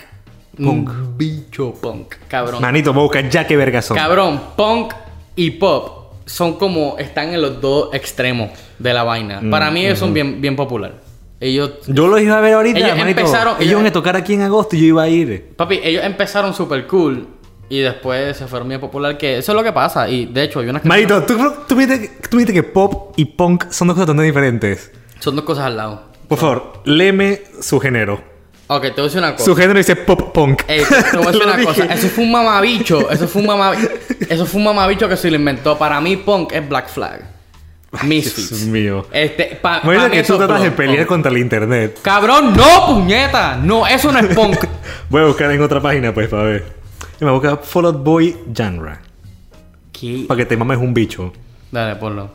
punk. 0.57 0.89
Un 0.89 1.15
bicho 1.15 1.73
punk. 1.75 2.15
Cabrón. 2.27 2.59
Manito, 2.59 2.91
voy 2.91 3.01
a 3.01 3.03
buscar 3.03 3.29
ya 3.29 3.45
qué 3.45 3.55
verga 3.55 3.81
son. 3.83 3.95
Cabrón, 3.95 4.41
punk 4.55 4.93
y 5.35 5.51
pop 5.51 6.13
son 6.25 6.55
como. 6.57 6.97
Están 6.97 7.35
en 7.35 7.41
los 7.43 7.61
dos 7.61 7.93
extremos 7.93 8.49
de 8.79 8.93
la 8.93 9.03
vaina. 9.03 9.41
Mm, 9.41 9.51
Para 9.51 9.69
mí 9.69 9.85
ellos 9.85 9.99
son 9.99 10.11
bien, 10.11 10.41
bien 10.41 10.55
popular. 10.55 11.07
Ellos. 11.39 11.71
Yo 11.87 12.07
los 12.07 12.19
iba 12.21 12.37
a 12.37 12.41
ver 12.41 12.53
ahorita, 12.53 12.79
Ellos 12.79 12.97
manito. 12.97 13.21
empezaron- 13.21 13.55
Ellos 13.59 13.75
van 13.75 13.85
a 13.87 13.91
tocar 13.91 14.15
aquí 14.15 14.33
en 14.33 14.41
agosto 14.41 14.75
y 14.75 14.81
yo 14.81 14.85
iba 14.87 15.03
a 15.03 15.07
ir. 15.07 15.53
Papi, 15.55 15.79
ellos 15.83 16.03
empezaron 16.03 16.53
super 16.53 16.85
cool. 16.87 17.27
Y 17.71 17.79
después 17.81 18.35
se 18.35 18.47
fueron 18.47 18.67
bien 18.67 18.81
popular. 18.81 19.17
Que 19.17 19.37
eso 19.37 19.51
es 19.51 19.55
lo 19.55 19.63
que 19.63 19.71
pasa. 19.71 20.09
Y 20.09 20.25
de 20.25 20.43
hecho, 20.43 20.59
hay 20.59 20.69
unas 20.69 20.83
Manito, 20.85 21.21
¿tú, 21.23 21.37
tú, 21.67 21.75
viste, 21.75 22.11
tú 22.29 22.37
viste 22.37 22.51
que 22.51 22.63
pop 22.63 23.13
y 23.15 23.25
punk 23.25 23.69
son 23.69 23.87
dos 23.87 23.95
cosas 23.95 24.07
totalmente 24.07 24.25
diferentes. 24.27 24.91
Son 25.19 25.35
dos 25.35 25.45
cosas 25.45 25.65
al 25.65 25.77
lado. 25.77 26.03
Por 26.27 26.37
favor, 26.39 26.81
léeme 26.85 27.41
su 27.61 27.79
género. 27.79 28.21
Ok, 28.67 28.81
te 28.83 28.89
voy 28.91 29.01
a 29.01 29.03
decir 29.05 29.19
una 29.19 29.31
cosa. 29.33 29.45
Su 29.45 29.55
género 29.55 29.77
dice 29.77 29.95
pop 29.95 30.31
punk. 30.33 30.61
Ey, 30.67 30.83
te, 30.83 31.17
voy 31.17 31.27
a 31.27 31.31
decir 31.31 31.43
una 31.47 31.63
cosa. 31.63 31.83
dije. 31.83 31.93
Eso 31.95 32.07
fue 32.09 32.23
un 32.23 32.31
mamabicho. 32.31 33.09
Eso 33.11 33.27
fue 33.27 33.41
un 33.41 33.47
mamabicho. 33.47 33.89
Eso 34.29 34.45
fue 34.45 34.57
un 34.59 34.65
mamabicho 34.65 35.07
que 35.09 35.17
se 35.17 35.29
lo 35.29 35.35
inventó. 35.37 35.77
Para 35.77 36.01
mí, 36.01 36.17
punk 36.17 36.51
es 36.53 36.67
Black 36.67 36.87
Flag. 36.89 37.21
Misfits. 38.03 38.49
Dios 38.49 38.61
mío. 38.63 39.07
Este, 39.11 39.57
pa, 39.61 39.81
mí 39.83 39.91
que 40.11 40.23
tú 40.23 40.33
eso 40.33 40.37
tratas 40.37 40.61
de 40.61 40.71
pelear 40.71 41.05
contra 41.07 41.31
el 41.31 41.37
internet. 41.39 41.99
Cabrón, 42.01 42.55
no, 42.55 42.85
puñeta. 42.87 43.57
No, 43.57 43.87
eso 43.87 44.11
no 44.11 44.19
es 44.19 44.27
punk. 44.35 44.57
Voy 45.09 45.23
a 45.23 45.25
buscar 45.25 45.51
en 45.51 45.61
otra 45.61 45.81
página, 45.81 46.13
pues, 46.13 46.27
para 46.29 46.43
ver. 46.43 46.65
Y 47.19 47.25
me 47.25 47.31
voy 47.31 47.45
a 47.45 47.51
buscar 47.51 47.65
Fall 47.65 47.85
Out 47.85 48.03
Boy 48.03 48.37
genre. 48.55 48.93
¿Qué? 49.91 50.25
Para 50.27 50.37
que 50.37 50.45
te 50.45 50.55
mames 50.55 50.77
un 50.77 50.93
bicho. 50.93 51.23
O 51.25 51.33
Dale, 51.71 51.95
ponlo. 51.95 52.29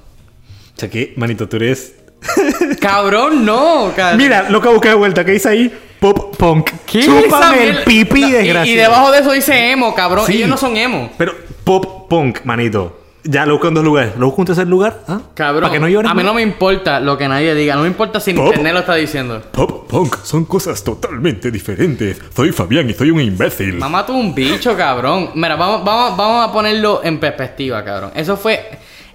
sea 0.76 0.90
que, 0.90 1.14
manito, 1.16 1.48
tú 1.48 1.56
eres. 1.56 1.94
Cabrón, 2.80 3.44
no. 3.44 3.92
ca- 3.94 4.14
Mira, 4.14 4.48
lo 4.50 4.60
que 4.60 4.68
busqué 4.68 4.88
de 4.88 4.94
vuelta, 4.94 5.24
¿qué 5.24 5.32
dice 5.32 5.48
ahí? 5.48 5.72
Pop 6.00 6.36
punk. 6.36 6.70
¿Qué 6.84 7.02
Chúpame 7.04 7.68
el 7.68 7.84
pipí, 7.84 8.20
No, 8.22 8.28
y- 8.28 8.32
desgraciado. 8.32 8.66
Y, 8.66 8.74
debajo 8.74 9.10
de 9.12 9.18
eso 9.20 9.32
dice 9.32 9.70
emo, 9.70 9.94
cabrón. 9.94 10.26
Sí. 10.26 10.34
Ellos 10.38 10.48
no 10.48 10.56
son 10.56 10.76
emo. 10.76 11.10
Pero 11.16 11.34
pop 11.64 12.08
punk, 12.10 12.40
manito. 12.44 13.03
Ya 13.26 13.46
lo 13.46 13.54
busco 13.54 13.68
en 13.68 13.74
dos 13.74 13.84
lugares. 13.84 14.12
¿Lo 14.18 14.26
busco 14.26 14.42
en 14.42 14.46
tercer 14.46 14.66
lugar? 14.66 15.00
¿Ah? 15.08 15.20
Cabrón. 15.34 15.62
Para 15.62 15.72
que 15.72 15.80
no 15.80 15.88
llores. 15.88 16.10
a 16.10 16.14
mí 16.14 16.22
no 16.22 16.34
me 16.34 16.42
importa 16.42 17.00
lo 17.00 17.16
que 17.16 17.26
nadie 17.26 17.54
diga. 17.54 17.74
No 17.74 17.82
me 17.82 17.88
importa 17.88 18.20
si 18.20 18.34
Pop. 18.34 18.46
internet 18.46 18.74
lo 18.74 18.80
está 18.80 18.94
diciendo. 18.94 19.40
Pop 19.50 19.88
punk 19.88 20.16
son 20.22 20.44
cosas 20.44 20.84
totalmente 20.84 21.50
diferentes. 21.50 22.20
Soy 22.34 22.52
Fabián 22.52 22.90
y 22.90 22.92
soy 22.92 23.10
un 23.10 23.20
imbécil. 23.22 23.76
Mamá, 23.76 24.04
tú 24.04 24.12
un 24.12 24.34
bicho, 24.34 24.76
cabrón. 24.76 25.30
Mira, 25.34 25.56
vamos, 25.56 25.82
vamos, 25.84 26.16
vamos 26.18 26.48
a 26.48 26.52
ponerlo 26.52 27.00
en 27.02 27.18
perspectiva, 27.18 27.82
cabrón. 27.82 28.10
Eso 28.14 28.36
fue, 28.36 28.60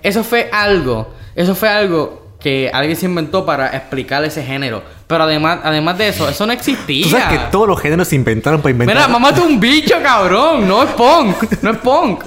eso 0.02 0.24
fue 0.24 0.50
algo, 0.52 1.14
eso 1.36 1.54
fue 1.54 1.70
algo 1.70 2.30
que 2.40 2.72
alguien 2.74 2.96
se 2.96 3.06
inventó 3.06 3.46
para 3.46 3.68
explicar 3.76 4.24
ese 4.24 4.42
género. 4.44 4.82
Pero 5.06 5.24
además, 5.24 5.60
además 5.64 5.98
de 5.98 6.08
eso, 6.08 6.28
eso 6.28 6.48
no 6.48 6.54
existía. 6.54 7.04
Tú 7.04 7.10
sabes 7.10 7.28
que 7.28 7.46
todos 7.52 7.68
los 7.68 7.80
géneros 7.80 8.08
se 8.08 8.16
inventaron 8.16 8.62
para 8.62 8.72
inventar. 8.72 8.96
Mira, 8.96 9.08
mamá, 9.08 9.36
tú 9.36 9.44
un 9.44 9.60
bicho, 9.60 9.96
cabrón. 10.02 10.68
No 10.68 10.82
es 10.84 10.90
punk, 10.92 11.62
no 11.62 11.72
es 11.72 11.78
punk. 11.78 12.24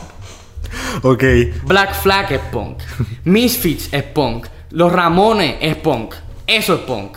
ok. 1.02 1.24
Black 1.64 1.94
Flag 1.94 2.32
es 2.32 2.40
punk. 2.50 2.78
Misfits 3.24 3.92
es 3.92 4.02
punk. 4.02 4.46
Los 4.70 4.92
Ramones 4.92 5.56
es 5.60 5.76
punk. 5.76 6.14
Eso 6.46 6.74
es 6.74 6.80
punk. 6.80 7.16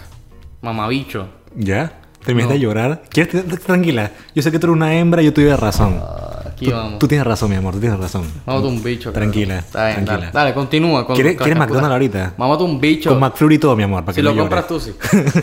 Mamabicho. 0.62 1.28
¿Ya? 1.56 2.00
¿Terminaste 2.26 2.54
No. 2.56 2.60
de 2.60 2.60
llorar? 2.65 3.04
¿Quieres 3.10 3.46
tranquila? 3.63 4.12
Yo 4.34 4.41
sé 4.41 4.52
que 4.52 4.58
tú 4.60 4.65
eres 4.68 4.76
una 4.76 4.96
hembra 4.96 5.22
y 5.22 5.26
yo 5.26 5.34
tuve 5.34 5.56
razón. 5.56 6.00
Ah, 6.02 6.22
Aquí 6.56 6.65
Tú, 6.68 6.72
vamos. 6.72 7.00
tú 7.00 7.08
tienes 7.08 7.28
razón, 7.28 7.50
mi 7.50 7.56
amor, 7.58 7.74
tú 7.74 7.82
tienes 7.82 8.00
razón. 8.00 8.26
Vamos 8.46 8.63
a 8.63 8.68
un 8.68 8.82
bicho. 8.82 9.12
cabrón. 9.12 9.32
Tranquila, 9.32 9.60
Está 9.60 9.88
bien, 9.88 10.06
tranquila. 10.06 10.18
Dale, 10.28 10.32
dale, 10.32 10.54
continúa. 10.54 11.06
Con, 11.06 11.15
¿Quieres, 11.15 11.36
con 11.36 11.44
¿quieres 11.44 11.60
McDonald's 11.60 11.91
ahorita? 11.91 12.34
Vamos 12.38 12.60
a 12.60 12.63
un 12.63 12.80
bicho. 12.80 13.10
Con 13.10 13.20
McFlurry 13.20 13.56
y 13.56 13.60
todo, 13.60 13.76
mi 13.76 13.84
amor, 13.84 14.06
para 14.06 14.15
si 14.15 14.22
lo 14.22 14.36
compras 14.36 14.68
tú, 14.68 14.80
sí. 14.80 14.94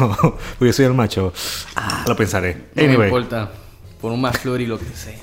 Oh, 0.00 0.34
yo 0.60 0.72
soy 0.72 0.84
el 0.86 0.94
macho. 0.94 1.32
Ah, 1.76 2.04
lo 2.06 2.14
pensaré. 2.16 2.54
No 2.74 2.82
me 2.82 2.88
Anyway, 2.88 3.08
importa. 3.08 3.50
Por 4.00 4.12
un 4.12 4.20
McFlurry 4.20 4.66
lo 4.66 4.78
que 4.78 4.84
sea. 4.94 5.18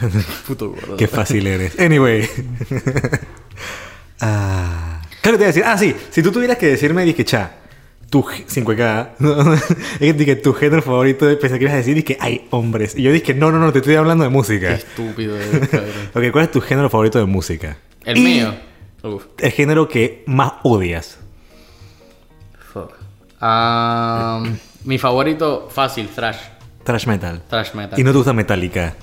Puto 0.46 0.70
gordo. 0.70 0.96
qué 0.96 1.06
fácil 1.08 1.46
eres. 1.46 1.78
Anyway. 1.78 2.28
ah, 4.20 5.00
¿Qué 5.22 5.30
te 5.30 5.36
iba 5.36 5.44
a 5.44 5.46
decir? 5.46 5.62
Ah, 5.64 5.78
sí. 5.78 5.94
Si 6.10 6.22
tú 6.22 6.30
tuvieras 6.32 6.58
que 6.58 6.66
decirme, 6.66 7.04
dije, 7.04 7.24
cha, 7.24 7.52
tu... 8.10 8.22
g- 8.22 8.44
5K. 8.46 9.10
es 9.94 9.98
que 10.00 10.12
dije, 10.12 10.36
tu 10.36 10.52
género 10.52 10.82
favorito, 10.82 11.26
pensé 11.38 11.58
que 11.58 11.64
ibas 11.64 11.74
a 11.74 11.78
decir, 11.78 11.94
dije, 11.94 12.16
hay 12.20 12.46
hombres. 12.50 12.94
Y 12.96 13.02
yo 13.02 13.12
dije, 13.12 13.34
no, 13.34 13.50
no, 13.50 13.58
no, 13.58 13.72
te 13.72 13.78
estoy 13.78 13.94
hablando 13.94 14.24
de 14.24 14.30
Qué 14.30 14.34
música. 14.34 14.72
estúpido 14.74 15.36
eres, 15.38 15.68
cabrón. 15.68 15.92
Ok, 16.14 16.22
¿cuál 16.32 16.44
es 16.44 16.50
tu 16.50 16.60
género 16.60 16.90
favorito 16.90 17.18
de 17.18 17.24
música? 17.26 17.78
El 18.04 18.18
Y 18.18 18.20
mío. 18.20 18.54
Uf. 19.02 19.24
El 19.38 19.50
género 19.52 19.88
que 19.88 20.24
más 20.26 20.52
odias. 20.62 21.18
Fuck. 22.72 22.92
Ah, 23.40 24.42
mi 24.84 24.98
favorito, 24.98 25.68
fácil, 25.70 26.08
thrash. 26.08 26.38
Trash 26.84 27.06
metal. 27.06 27.42
Thrash 27.48 27.72
metal. 27.74 27.98
Y 27.98 28.04
no 28.04 28.10
te 28.12 28.16
gusta 28.18 28.32
Metallica. 28.34 28.94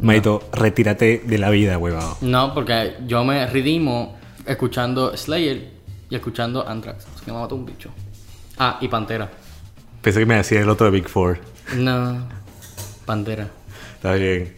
Maito, 0.00 0.42
retírate 0.52 1.22
de 1.24 1.38
la 1.38 1.50
vida, 1.50 1.78
huevado. 1.78 2.16
No, 2.20 2.52
porque 2.54 2.96
yo 3.06 3.24
me 3.24 3.46
redimo 3.46 4.16
escuchando 4.46 5.16
Slayer 5.16 5.70
y 6.10 6.14
escuchando 6.14 6.66
Anthrax. 6.66 7.06
Así 7.14 7.24
que 7.24 7.32
me 7.32 7.38
mató 7.38 7.54
un 7.54 7.66
bicho. 7.66 7.90
Ah, 8.58 8.78
y 8.80 8.88
Pantera. 8.88 9.30
Pensé 10.02 10.20
que 10.20 10.26
me 10.26 10.36
decía 10.36 10.60
el 10.60 10.68
otro 10.68 10.86
de 10.86 10.92
Big 10.92 11.08
Four. 11.08 11.38
No. 11.76 12.28
Pantera. 13.06 13.48
Está 13.96 14.14
bien. 14.14 14.54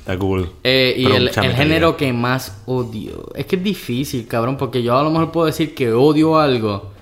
Está 0.00 0.18
cool. 0.18 0.52
Eh, 0.62 0.94
y 0.98 1.06
el, 1.06 1.28
el 1.28 1.54
género 1.54 1.96
que 1.96 2.12
más 2.12 2.62
odio. 2.66 3.32
Es 3.34 3.46
que 3.46 3.56
es 3.56 3.64
difícil, 3.64 4.26
cabrón, 4.26 4.56
porque 4.56 4.82
yo 4.82 4.96
a 4.96 5.02
lo 5.02 5.10
mejor 5.10 5.32
puedo 5.32 5.46
decir 5.46 5.74
que 5.74 5.92
odio 5.92 6.38
algo 6.38 6.93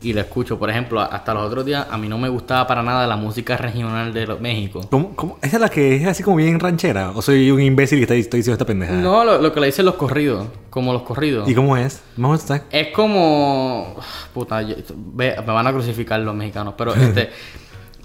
y 0.00 0.12
lo 0.12 0.20
escucho. 0.20 0.58
Por 0.58 0.70
ejemplo, 0.70 1.00
hasta 1.00 1.34
los 1.34 1.44
otros 1.44 1.64
días 1.66 1.86
a 1.90 1.98
mí 1.98 2.08
no 2.08 2.18
me 2.18 2.28
gustaba 2.28 2.66
para 2.66 2.82
nada 2.82 3.06
la 3.06 3.16
música 3.16 3.56
regional 3.56 4.12
de 4.14 4.26
México. 4.36 4.80
¿Cómo, 4.90 5.16
cómo? 5.16 5.38
¿Esa 5.42 5.56
es 5.56 5.60
la 5.60 5.68
que 5.68 5.96
es 5.96 6.06
así 6.06 6.22
como 6.22 6.36
bien 6.36 6.60
ranchera? 6.60 7.10
¿O 7.14 7.22
soy 7.22 7.50
un 7.50 7.60
imbécil 7.60 7.98
y 7.98 8.02
está- 8.02 8.14
estoy 8.14 8.38
diciendo 8.38 8.54
esta 8.54 8.64
pendeja? 8.66 8.92
No, 8.92 9.24
lo, 9.24 9.38
lo 9.42 9.52
que 9.52 9.58
le 9.60 9.66
dicen 9.66 9.84
los 9.86 9.94
corridos, 9.96 10.46
como 10.70 10.92
los 10.92 11.02
corridos. 11.02 11.48
¿Y 11.48 11.54
cómo 11.54 11.76
es? 11.76 12.00
Vamos 12.16 12.38
a 12.40 12.42
estar. 12.42 12.62
Es 12.70 12.88
como. 12.94 13.96
Puta, 14.32 14.62
yo- 14.62 14.76
ve- 14.96 15.34
me 15.44 15.52
van 15.52 15.66
a 15.66 15.72
crucificar 15.72 16.20
los 16.20 16.34
mexicanos, 16.34 16.74
pero 16.78 16.94
este. 16.96 17.30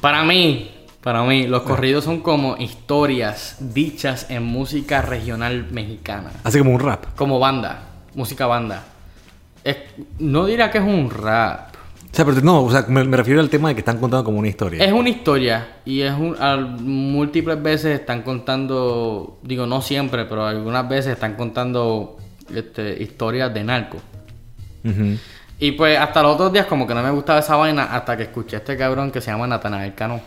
para 0.01 0.23
mí, 0.23 0.71
para 1.01 1.21
mí, 1.23 1.45
los 1.47 1.61
corridos 1.61 2.05
son 2.05 2.21
como 2.21 2.57
historias 2.57 3.57
dichas 3.59 4.27
en 4.29 4.43
música 4.43 5.01
regional 5.03 5.67
mexicana. 5.71 6.31
Así 6.43 6.57
como 6.57 6.71
un 6.71 6.79
rap. 6.79 7.05
Como 7.15 7.39
banda, 7.39 7.81
música 8.15 8.47
banda. 8.47 8.83
Es- 9.63 9.77
no 10.17 10.45
diría 10.45 10.71
que 10.71 10.79
es 10.79 10.83
un 10.83 11.09
rap. 11.11 11.72
O 12.13 12.15
sea, 12.15 12.25
pero 12.25 12.41
no, 12.41 12.61
o 12.63 12.71
sea, 12.71 12.85
me, 12.89 13.03
me 13.05 13.17
refiero 13.17 13.39
al 13.39 13.49
tema 13.49 13.69
de 13.69 13.73
que 13.75 13.81
están 13.81 13.97
contando 13.97 14.23
como 14.23 14.37
una 14.37 14.47
historia. 14.47 14.85
Es 14.85 14.91
una 14.93 15.09
historia 15.09 15.77
y 15.83 16.01
es 16.01 16.13
un, 16.13 16.35
al- 16.39 16.79
múltiples 16.79 17.59
veces 17.61 17.99
están 17.99 18.21
contando, 18.21 19.39
digo 19.41 19.65
no 19.65 19.81
siempre, 19.81 20.25
pero 20.25 20.45
algunas 20.45 20.87
veces 20.87 21.13
están 21.13 21.33
contando 21.35 22.17
este, 22.53 23.01
historias 23.01 23.51
de 23.51 23.63
narco. 23.63 23.97
Y 25.59 25.71
pues 25.71 25.97
hasta 25.97 26.21
los 26.21 26.35
otros 26.35 26.53
días 26.53 26.67
como 26.67 26.85
que 26.85 26.93
no 26.93 27.01
me 27.01 27.09
gustaba 27.09 27.39
esa 27.39 27.55
vaina 27.55 27.85
hasta 27.85 28.15
que 28.15 28.23
escuché 28.23 28.57
a 28.57 28.59
este 28.59 28.77
cabrón 28.77 29.09
que 29.11 29.19
se 29.19 29.31
llama 29.31 29.47
Natanael 29.47 29.95
Cano. 29.95 30.21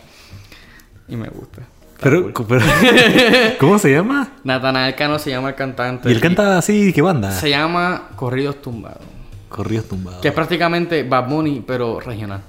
Y 1.07 1.15
me 1.15 1.29
gusta. 1.29 1.61
Pero, 2.01 2.33
pero- 2.47 2.65
¿cómo 3.61 3.79
se 3.79 3.91
llama? 3.93 4.27
Natanael 4.43 4.93
Cano 4.95 5.19
se 5.19 5.29
llama 5.29 5.49
el 5.49 5.55
cantante. 5.55 6.09
Y 6.09 6.11
él 6.11 6.19
canta 6.19 6.57
así, 6.57 6.91
¿qué 6.91 7.01
banda? 7.01 7.31
Se 7.31 7.49
llama 7.49 8.09
Corridos 8.17 8.61
Tumbados. 8.61 9.03
Corridos 9.49 9.85
tumbados. 9.87 10.21
Que 10.21 10.27
es 10.29 10.33
prácticamente 10.33 11.03
Bad 11.03 11.27
Bunny, 11.29 11.63
pero 11.65 11.99
regional. 11.99 12.41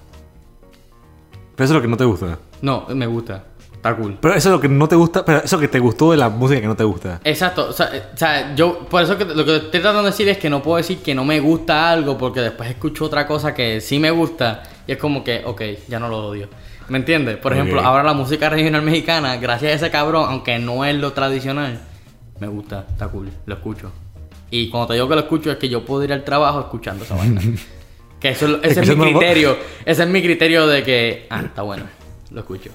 Pero 1.54 1.64
eso 1.64 1.72
es 1.74 1.76
lo 1.76 1.82
que 1.82 1.88
no 1.88 1.96
te 1.96 2.04
gusta. 2.04 2.38
No, 2.62 2.86
me 2.94 3.06
gusta. 3.06 3.44
Está 3.72 3.94
cool. 3.96 4.18
Pero 4.20 4.34
eso 4.34 4.48
es 4.48 4.52
lo 4.52 4.60
que 4.60 4.68
no 4.68 4.88
te 4.88 4.96
gusta, 4.96 5.24
pero 5.24 5.38
eso 5.38 5.56
que 5.58 5.68
te 5.68 5.78
gustó 5.78 6.10
de 6.10 6.16
la 6.16 6.28
música 6.28 6.60
que 6.60 6.66
no 6.66 6.74
te 6.74 6.82
gusta. 6.82 7.20
Exacto, 7.22 7.68
o 7.68 7.72
sea, 7.72 7.90
eh, 7.94 8.02
o 8.12 8.16
sea, 8.16 8.54
yo 8.56 8.80
por 8.88 9.02
eso 9.02 9.16
que 9.16 9.24
lo 9.24 9.44
que 9.44 9.54
estoy 9.56 9.80
tratando 9.80 10.02
de 10.02 10.10
decir 10.10 10.28
es 10.28 10.36
que 10.38 10.50
no 10.50 10.60
puedo 10.60 10.78
decir 10.78 10.98
que 10.98 11.14
no 11.14 11.24
me 11.24 11.38
gusta 11.38 11.88
algo 11.90 12.18
porque 12.18 12.40
después 12.40 12.68
escucho 12.68 13.04
otra 13.04 13.24
cosa 13.28 13.54
que 13.54 13.80
sí 13.80 14.00
me 14.00 14.10
gusta 14.10 14.64
y 14.84 14.92
es 14.92 14.98
como 14.98 15.22
que, 15.22 15.42
ok, 15.44 15.62
ya 15.88 16.00
no 16.00 16.08
lo 16.08 16.26
odio. 16.26 16.48
¿Me 16.88 16.98
entiendes? 16.98 17.36
Por 17.36 17.52
ejemplo, 17.52 17.78
Ok. 17.80 17.86
ahora 17.86 18.02
la 18.02 18.14
música 18.14 18.48
regional 18.48 18.82
mexicana, 18.82 19.36
gracias 19.36 19.70
a 19.72 19.74
ese 19.76 19.90
cabrón, 19.92 20.26
aunque 20.28 20.58
no 20.58 20.84
es 20.84 20.96
lo 20.96 21.12
tradicional, 21.12 21.80
me 22.40 22.48
gusta, 22.48 22.84
está 22.90 23.06
cool, 23.08 23.30
lo 23.46 23.54
escucho. 23.54 23.92
Y 24.50 24.68
cuando 24.70 24.88
te 24.88 24.94
digo 24.94 25.08
que 25.08 25.14
lo 25.14 25.20
escucho 25.22 25.50
es 25.50 25.58
que 25.58 25.68
yo 25.68 25.84
puedo 25.84 26.04
ir 26.04 26.12
al 26.12 26.24
trabajo 26.24 26.60
escuchando 26.60 27.04
esa 27.04 27.14
vaina. 27.16 27.40
que 28.20 28.28
eso, 28.30 28.46
es- 28.62 28.76
ese 28.76 28.80
es 28.92 28.96
mi 28.96 29.10
criterio, 29.12 29.56
ese 29.84 30.02
es 30.02 30.08
mi 30.08 30.22
criterio 30.22 30.66
de 30.66 30.82
que, 30.82 31.26
ah, 31.30 31.42
está 31.44 31.62
bueno, 31.62 31.84
lo 32.30 32.40
escucho. 32.40 32.70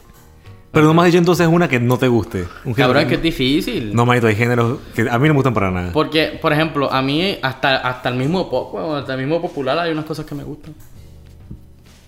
Pero 0.71 0.87
no 0.87 0.93
me 0.95 1.01
has 1.01 1.05
dicho 1.07 1.19
entonces 1.19 1.47
una 1.47 1.67
que 1.67 1.79
no 1.79 1.97
te 1.99 2.07
guste. 2.07 2.45
Un 2.65 2.73
Cabrón, 2.73 3.03
es 3.03 3.07
que 3.07 3.15
es 3.15 3.21
difícil. 3.21 3.93
No, 3.95 4.07
manito, 4.07 4.25
hay 4.25 4.35
géneros 4.35 4.79
que 4.95 5.01
a 5.07 5.19
mí 5.19 5.27
no 5.27 5.33
me 5.35 5.37
gustan 5.37 5.53
para 5.53 5.69
nada. 5.69 5.91
Porque, 5.93 6.39
por 6.41 6.51
ejemplo, 6.51 6.91
a 6.91 6.99
mí 7.03 7.37
hasta, 7.43 7.75
hasta 7.77 8.09
el 8.09 8.15
mismo 8.15 8.49
pop, 8.49 8.75
hasta 8.95 9.13
el 9.13 9.19
mismo 9.19 9.39
popular 9.39 9.77
hay 9.77 9.91
unas 9.91 10.05
cosas 10.05 10.25
que 10.25 10.33
me 10.33 10.43
gustan. 10.43 10.73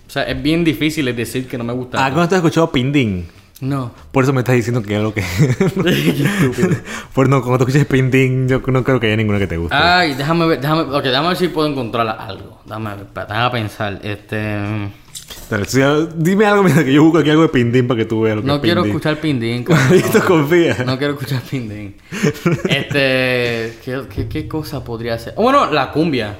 O 0.07 0.09
sea, 0.09 0.23
es 0.23 0.41
bien 0.41 0.63
difícil 0.63 1.05
decir 1.15 1.47
que 1.47 1.57
no 1.59 1.63
me 1.63 1.73
gusta. 1.73 2.03
Ah, 2.03 2.09
¿cuándo 2.11 2.27
te 2.29 2.35
has 2.35 2.39
escuchado 2.39 2.71
Pindín? 2.71 3.27
No. 3.61 3.91
Por 4.11 4.23
eso 4.23 4.33
me 4.33 4.41
estás 4.41 4.55
diciendo 4.55 4.81
que 4.81 4.93
es 4.93 4.99
algo 4.99 5.13
que... 5.13 5.23
Por 7.13 7.29
no, 7.29 7.41
cuando 7.41 7.65
te 7.65 7.71
escuches 7.71 7.87
Pindín, 7.87 8.49
yo 8.49 8.61
no 8.67 8.83
creo 8.83 8.99
que 8.99 9.07
haya 9.07 9.15
ninguna 9.15 9.39
que 9.39 9.47
te 9.47 9.57
guste. 9.57 9.75
Ay, 9.75 10.13
déjame 10.13 10.45
ver, 10.45 10.59
déjame, 10.59 10.81
ok, 10.81 11.03
déjame 11.03 11.27
ver 11.29 11.37
si 11.37 11.47
puedo 11.47 11.67
encontrar 11.67 12.07
algo. 12.19 12.59
Déjame, 12.65 12.95
ver, 12.95 13.07
déjame 13.13 13.51
pensar. 13.51 13.99
Este, 14.03 14.91
Dale, 15.49 15.65
dime 16.17 16.45
algo 16.45 16.63
mientras 16.63 16.85
que 16.85 16.91
yo 16.91 17.03
busco 17.03 17.19
aquí 17.19 17.29
algo 17.29 17.43
de 17.43 17.49
Pindín 17.49 17.87
para 17.87 17.99
que 17.99 18.05
tú 18.05 18.21
veas 18.21 18.35
lo 18.37 18.41
que 18.41 18.47
no 18.47 18.55
es 18.55 18.61
quiero 18.61 18.81
Pindín. 18.81 18.97
escuchar 18.97 19.21
Pindín. 19.21 19.63
cabrón. 19.63 19.91
Listo, 19.91 20.25
confía. 20.25 20.77
No 20.85 20.97
quiero 20.97 21.13
escuchar 21.13 21.41
Pindín. 21.41 21.95
Este, 22.67 23.77
¿qué, 23.85 24.01
qué, 24.13 24.27
qué 24.27 24.47
cosa 24.47 24.83
podría 24.83 25.17
ser? 25.17 25.33
Oh, 25.37 25.43
bueno, 25.43 25.71
la 25.71 25.91
cumbia. 25.91 26.35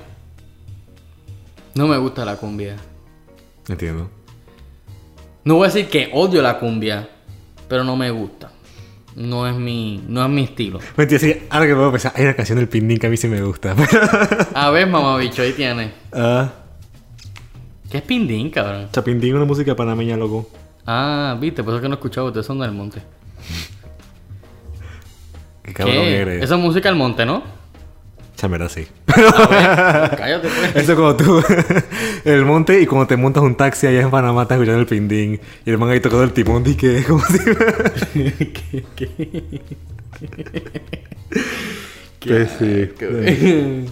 No 1.76 1.88
me 1.88 1.98
gusta 1.98 2.26
la 2.26 2.36
cumbia. 2.36 2.76
Entiendo. 3.70 4.10
No 5.46 5.56
voy 5.56 5.66
a 5.66 5.72
decir 5.72 5.88
que 5.90 6.10
odio 6.14 6.42
la 6.42 6.60
cumbia, 6.60 7.08
pero 7.70 7.84
no 7.84 7.96
me 7.96 8.12
gusta. 8.12 8.52
No 9.16 9.48
es 9.48 9.56
mi, 9.56 10.04
no 10.08 10.24
es 10.24 10.30
mi 10.30 10.44
estilo. 10.44 10.80
Mentira, 10.98 11.20
sí, 11.20 11.36
ahora 11.50 11.68
que 11.68 11.74
puedo 11.76 11.92
pensar, 11.92 12.12
hay 12.16 12.24
una 12.26 12.36
canción 12.36 12.58
del 12.58 12.68
Pindín 12.68 12.98
que 12.98 13.08
a 13.08 13.10
mí 13.10 13.16
sí 13.16 13.28
me 13.28 13.42
gusta. 13.42 13.74
A 14.54 14.70
ver, 14.72 14.88
mamá 14.88 15.16
bicho, 15.18 15.42
ahí 15.42 15.54
tiene. 15.54 15.92
ah, 16.12 16.52
¿Qué 17.90 17.98
es 18.00 18.04
Pindín, 18.04 18.50
cabrón? 18.50 18.88
o 18.90 18.94
sea, 18.94 19.04
Pindín 19.04 19.30
es 19.30 19.36
una 19.36 19.46
música 19.46 19.74
panameña, 19.76 20.18
loco. 20.18 20.50
Ah, 20.86 21.38
viste, 21.40 21.64
por 21.64 21.74
eso 21.76 21.82
que 21.82 21.88
no 21.88 21.94
he 21.96 21.98
escuchado, 21.98 22.28
ustedes 22.28 22.46
son 22.46 22.60
del 22.60 22.72
monte. 22.72 23.02
Qué 25.64 25.74
cabrón 25.74 25.96
¿Qué? 25.96 26.18
eres. 26.22 26.44
Esa 26.44 26.56
es 26.56 26.62
música 26.62 26.90
del 26.90 26.98
monte, 26.98 27.26
¿no? 27.26 27.44
Chamera, 28.36 28.68
sí. 28.70 28.86
A 29.08 29.48
ver, 29.48 30.10
cállate, 30.18 30.48
pues. 30.50 30.76
Eso 30.76 30.96
como 30.96 31.16
tú, 31.16 31.42
el 32.26 32.44
monte 32.46 32.82
y 32.82 32.86
cuando 32.86 33.08
te 33.08 33.16
montas 33.16 33.44
un 33.44 33.56
taxi 33.56 33.88
allá 33.88 34.02
en 34.02 34.12
Panamá 34.12 34.42
estás 34.44 34.58
escuchando 34.58 34.82
el 34.82 34.88
pindín 34.88 35.40
y 35.66 35.70
el 35.70 35.78
man 35.78 35.90
ahí 35.90 36.00
tocando 36.02 36.24
el 36.24 36.34
timón 36.34 36.64
y 36.66 36.76
que 36.76 37.04
como 37.04 37.24
si... 37.26 37.40
¿Qué, 38.14 38.84
qué? 38.96 39.62
Pues 42.20 42.50
sí. 42.60 42.90
Qué- 42.98 43.86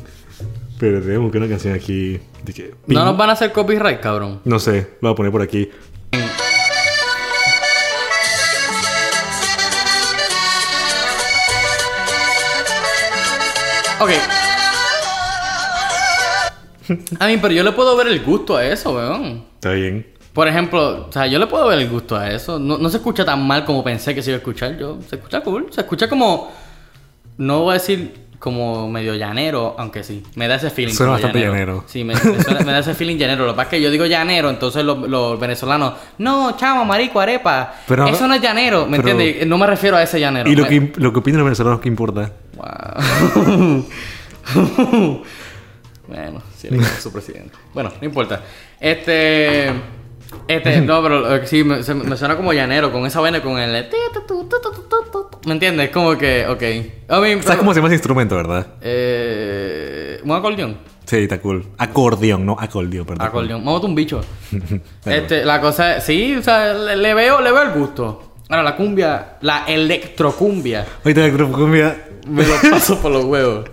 Pero 0.79 1.01
tenemos 1.01 1.32
que 1.32 1.38
una 1.38 1.47
canción 1.47 1.73
aquí 1.73 2.19
de 2.43 2.53
que... 2.53 2.73
No 2.88 3.06
nos 3.06 3.15
van 3.15 3.29
a 3.29 3.34
hacer 3.34 3.51
copyright, 3.53 3.99
cabrón. 4.01 4.41
No 4.43 4.60
sé, 4.60 4.88
lo 5.01 5.10
voy 5.10 5.12
a 5.13 5.15
poner 5.15 5.32
por 5.32 5.41
aquí. 5.41 5.69
Ok. 14.03 14.09
A 17.19 17.27
mí, 17.27 17.37
pero 17.41 17.53
yo 17.53 17.63
le 17.63 17.71
puedo 17.71 17.95
ver 17.95 18.07
el 18.07 18.21
gusto 18.21 18.57
a 18.57 18.65
eso, 18.65 18.93
weón. 18.93 19.45
Está 19.55 19.71
bien. 19.71 20.05
Por 20.33 20.47
ejemplo, 20.47 21.07
o 21.07 21.11
sea, 21.11 21.27
yo 21.27 21.39
le 21.39 21.47
puedo 21.47 21.67
ver 21.67 21.79
el 21.79 21.89
gusto 21.89 22.15
a 22.17 22.29
eso. 22.29 22.59
No, 22.59 22.77
no 22.77 22.89
se 22.89 22.97
escucha 22.97 23.23
tan 23.23 23.45
mal 23.45 23.63
como 23.65 23.83
pensé 23.83 24.13
que 24.13 24.21
se 24.21 24.31
iba 24.31 24.35
a 24.37 24.39
escuchar. 24.39 24.77
Yo, 24.77 24.97
se 25.07 25.15
escucha 25.15 25.41
cool. 25.41 25.67
Se 25.71 25.81
escucha 25.81 26.09
como. 26.09 26.51
No 27.37 27.59
voy 27.61 27.71
a 27.71 27.73
decir 27.75 28.21
como 28.39 28.89
medio 28.89 29.15
llanero, 29.15 29.75
aunque 29.77 30.03
sí. 30.03 30.23
Me 30.35 30.47
da 30.49 30.55
ese 30.55 30.69
feeling. 30.69 30.93
Suena 30.93 31.13
bastante 31.13 31.39
llanero. 31.39 31.85
Sí, 31.87 32.03
me, 32.03 32.13
me 32.15 32.19
suena- 32.43 32.59
me 32.65 32.71
da 32.73 32.79
ese 32.79 32.93
feeling 32.95 33.15
llanero. 33.17 33.45
Lo 33.45 33.53
que 33.53 33.55
pasa 33.57 33.67
es 33.67 33.69
que 33.69 33.81
yo 33.81 33.89
digo 33.89 34.05
llanero, 34.05 34.49
entonces 34.49 34.83
los, 34.83 34.97
los 35.07 35.39
venezolanos. 35.39 35.93
No, 36.17 36.57
chamo, 36.57 36.83
marico, 36.83 37.21
arepa. 37.21 37.75
Pero- 37.87 38.07
eso 38.07 38.27
no 38.27 38.33
es 38.33 38.41
llanero, 38.41 38.85
¿me 38.87 38.97
pero- 38.97 39.11
entiendes? 39.11 39.47
No 39.47 39.57
me 39.57 39.67
refiero 39.67 39.95
a 39.95 40.03
ese 40.03 40.19
llanero. 40.19 40.49
¿Y 40.49 40.55
lo 40.55 40.63
Me- 40.63 40.69
que, 40.91 40.99
lo 40.99 41.13
que 41.13 41.19
opinan 41.19 41.37
los 41.39 41.45
venezolanos 41.45 41.79
qué 41.79 41.87
importa? 41.87 42.31
Wow. 42.55 43.85
bueno, 46.07 46.41
si 46.55 46.69
le 46.69 46.83
su 46.83 47.11
presidente. 47.11 47.57
Bueno, 47.73 47.91
no 47.99 48.05
importa. 48.05 48.41
Este. 48.79 49.71
Este, 50.47 50.81
no, 50.81 51.01
pero 51.03 51.35
eh, 51.35 51.45
sí, 51.45 51.63
me, 51.63 51.83
suena 51.83 52.35
como 52.35 52.53
llanero, 52.53 52.91
con 52.91 53.05
esa 53.05 53.21
vaina, 53.21 53.41
con 53.41 53.59
el. 53.59 53.87
¿Me 55.45 55.53
entiendes? 55.53 55.89
Como 55.91 56.17
que, 56.17 56.47
ok. 56.47 56.61
I 56.61 56.65
mean, 56.65 56.91
¿Sabes 57.09 57.43
pero- 57.45 57.57
cómo 57.59 57.73
se 57.73 57.79
llama 57.79 57.87
ese 57.89 57.95
instrumento, 57.95 58.35
verdad? 58.35 58.67
Eh, 58.81 60.19
un 60.23 60.31
acordeón. 60.31 60.77
Sí, 61.05 61.17
está 61.17 61.39
cool. 61.39 61.67
Acordeón, 61.77 62.45
no 62.45 62.55
acordeón, 62.57 63.05
perdón. 63.05 63.27
Acordeón. 63.27 63.63
Vamos 63.65 63.83
a 63.83 63.85
un 63.85 63.95
bicho. 63.95 64.21
Este, 65.05 65.43
la 65.43 65.59
cosa 65.59 65.97
es, 65.97 66.03
sí, 66.03 66.35
o 66.35 66.41
sea, 66.41 66.73
le, 66.73 66.95
le 66.95 67.13
veo, 67.13 67.41
le 67.41 67.51
veo 67.51 67.61
el 67.63 67.71
gusto. 67.71 68.35
Ahora, 68.49 68.63
la 68.63 68.75
cumbia, 68.75 69.37
la 69.41 69.65
electrocumbia, 69.65 70.85
la 71.03 71.11
electrocumbia. 71.11 72.07
Me 72.27 72.45
lo 72.45 72.53
paso 72.71 72.99
por 72.99 73.12
los 73.12 73.25
huevos. 73.25 73.69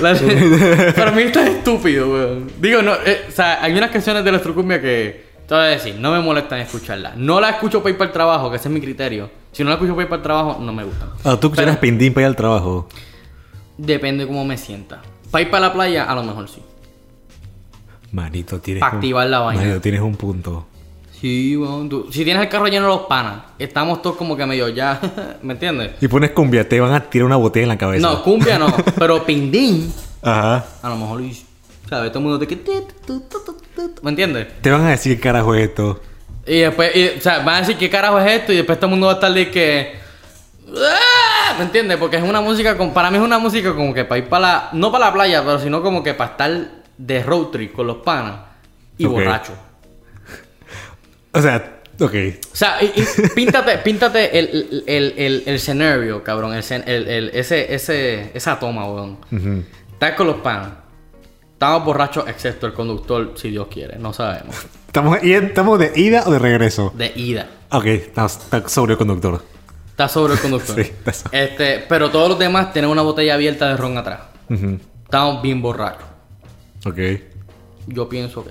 La- 0.00 0.14
para 0.96 1.10
mí 1.10 1.22
esto 1.22 1.40
es 1.40 1.50
estúpido, 1.50 2.10
weón. 2.12 2.50
Digo, 2.60 2.82
no, 2.82 2.94
eh, 3.04 3.26
o 3.28 3.30
sea, 3.32 3.62
hay 3.62 3.76
unas 3.76 3.90
canciones 3.90 4.22
de 4.22 4.30
electrocumbia 4.30 4.80
que, 4.80 5.24
te 5.46 5.54
voy 5.54 5.64
a 5.64 5.66
decir, 5.68 5.96
no 5.96 6.12
me 6.12 6.20
molestan 6.20 6.60
escucharlas. 6.60 7.16
No 7.16 7.40
la 7.40 7.50
escucho 7.50 7.82
para 7.82 7.90
ir 7.90 7.98
para 7.98 8.08
el 8.08 8.12
trabajo, 8.12 8.50
que 8.50 8.56
ese 8.56 8.68
es 8.68 8.74
mi 8.74 8.80
criterio. 8.80 9.30
Si 9.52 9.64
no 9.64 9.70
la 9.70 9.74
escucho 9.74 9.94
para 9.94 10.04
ir 10.04 10.08
para 10.08 10.18
el 10.18 10.22
trabajo, 10.22 10.58
no 10.60 10.72
me 10.72 10.84
gustan. 10.84 11.08
Ah, 11.24 11.36
tú 11.40 11.48
escuchas 11.48 11.76
pindín 11.78 12.14
para 12.14 12.22
ir 12.22 12.28
al 12.28 12.36
trabajo. 12.36 12.88
Depende 13.76 14.26
cómo 14.26 14.44
me 14.44 14.56
sienta. 14.56 15.02
Para 15.30 15.42
ir 15.42 15.50
para 15.50 15.66
la 15.68 15.72
playa, 15.72 16.04
a 16.04 16.14
lo 16.14 16.22
mejor 16.22 16.48
sí. 16.48 16.62
Manito, 18.12 18.60
tienes. 18.60 18.80
Pa' 18.80 18.88
activar 18.88 19.26
la 19.28 19.40
vaina. 19.40 19.62
Manito, 19.62 19.80
tienes 19.80 20.00
un 20.00 20.16
punto. 20.16 20.66
Sí, 21.20 21.54
tú- 21.90 22.08
si 22.10 22.24
tienes 22.24 22.42
el 22.42 22.48
carro 22.48 22.66
lleno 22.66 22.86
de 22.86 22.94
los 22.96 23.06
panas, 23.06 23.42
estamos 23.58 24.00
todos 24.00 24.16
como 24.16 24.36
que 24.36 24.46
medio 24.46 24.68
ya. 24.68 24.98
¿Me 25.42 25.52
entiendes? 25.52 25.92
Y 26.00 26.08
pones 26.08 26.30
cumbia, 26.30 26.66
te 26.68 26.80
van 26.80 26.92
a 26.94 27.00
tirar 27.10 27.26
una 27.26 27.36
botella 27.36 27.64
en 27.64 27.68
la 27.68 27.78
cabeza. 27.78 28.08
No, 28.08 28.22
cumbia 28.22 28.58
no. 28.58 28.74
pero 28.98 29.24
pindín, 29.24 29.92
Ajá. 30.22 30.64
a 30.82 30.88
lo 30.88 30.96
mejor. 30.96 31.22
¿Sabes? 31.88 32.10
Todo 32.12 32.20
el 32.20 32.24
mundo 32.24 32.38
te 32.38 32.46
que. 32.46 32.58
¿Me 34.02 34.10
entiendes? 34.10 34.46
Te 34.62 34.70
van 34.70 34.82
a 34.86 34.90
decir 34.90 35.14
qué 35.16 35.20
carajo 35.20 35.54
es 35.54 35.68
esto. 35.68 36.00
Y 36.46 36.60
después, 36.60 36.94
y, 36.96 37.18
o 37.18 37.20
sea, 37.20 37.40
van 37.40 37.56
a 37.56 37.60
decir 37.60 37.76
qué 37.76 37.90
carajo 37.90 38.18
es 38.18 38.30
esto 38.40 38.52
y 38.52 38.56
después 38.56 38.78
todo 38.78 38.86
el 38.86 38.90
mundo 38.92 39.06
va 39.06 39.12
a 39.12 39.14
estar 39.16 39.32
de 39.32 39.50
que... 39.50 40.00
¡Ah! 40.74 41.54
¿Me 41.58 41.64
entiendes? 41.64 41.98
Porque 41.98 42.16
es 42.16 42.22
una 42.22 42.40
música, 42.40 42.76
con, 42.76 42.92
para 42.92 43.10
mí 43.10 43.18
es 43.18 43.22
una 43.22 43.38
música 43.38 43.74
como 43.74 43.92
que 43.92 44.04
para 44.04 44.18
ir 44.18 44.28
para 44.28 44.40
la... 44.40 44.68
No 44.72 44.90
para 44.90 45.06
la 45.06 45.12
playa, 45.12 45.42
pero 45.44 45.58
sino 45.58 45.82
como 45.82 46.02
que 46.02 46.14
para 46.14 46.30
estar 46.30 46.68
de 46.96 47.22
road 47.22 47.46
trip 47.48 47.72
con 47.74 47.86
los 47.86 47.98
panas 47.98 48.36
y 48.96 49.04
borracho. 49.06 49.52
O 51.32 51.40
sea, 51.40 51.80
ok. 52.00 52.14
O 52.52 52.56
sea, 52.56 52.82
y- 52.82 52.92
y 52.96 53.28
píntate, 53.34 53.78
píntate 53.78 54.38
el, 54.38 54.82
el, 54.86 55.14
el, 55.16 55.42
el, 55.46 55.54
escenario, 55.54 56.22
cabrón. 56.24 56.54
Ese, 56.54 56.82
ese, 57.74 58.30
esa 58.34 58.58
toma, 58.58 58.86
weón. 58.90 59.18
Ujú. 59.30 59.64
Estás 59.92 60.14
con 60.14 60.26
los 60.26 60.36
panas. 60.36 60.70
Estamos 61.52 61.84
borrachos, 61.84 62.26
excepto 62.26 62.66
el 62.66 62.72
conductor, 62.72 63.34
si 63.36 63.50
Dios 63.50 63.68
quiere. 63.70 63.98
No 63.98 64.12
sabemos. 64.12 64.56
¿Estamos, 64.86 65.22
y- 65.22 65.32
¿Estamos 65.34 65.78
de 65.78 65.92
ida 65.94 66.24
o 66.26 66.30
de 66.32 66.38
regreso? 66.38 66.92
De 66.96 67.12
ida. 67.14 67.48
Ok, 67.70 67.84
estamos 67.86 68.36
está 68.38 68.68
sobre 68.68 68.92
el 68.92 68.98
conductor. 68.98 69.42
Está 69.90 70.08
sobre 70.08 70.32
el 70.34 70.40
conductor. 70.40 70.74
Sí, 70.82 70.90
está 70.90 71.12
sobre. 71.12 71.44
Este, 71.44 71.84
pero 71.88 72.10
todos 72.10 72.30
los 72.30 72.38
demás 72.38 72.72
tienen 72.72 72.90
una 72.90 73.02
botella 73.02 73.34
abierta 73.34 73.68
de 73.68 73.76
ron 73.76 73.98
atrás. 73.98 74.20
Ujú. 74.48 74.78
Estamos 75.04 75.42
bien 75.42 75.60
borrachos. 75.60 76.04
Ok. 76.86 76.98
Yo 77.86 78.08
pienso 78.08 78.42
que 78.42 78.50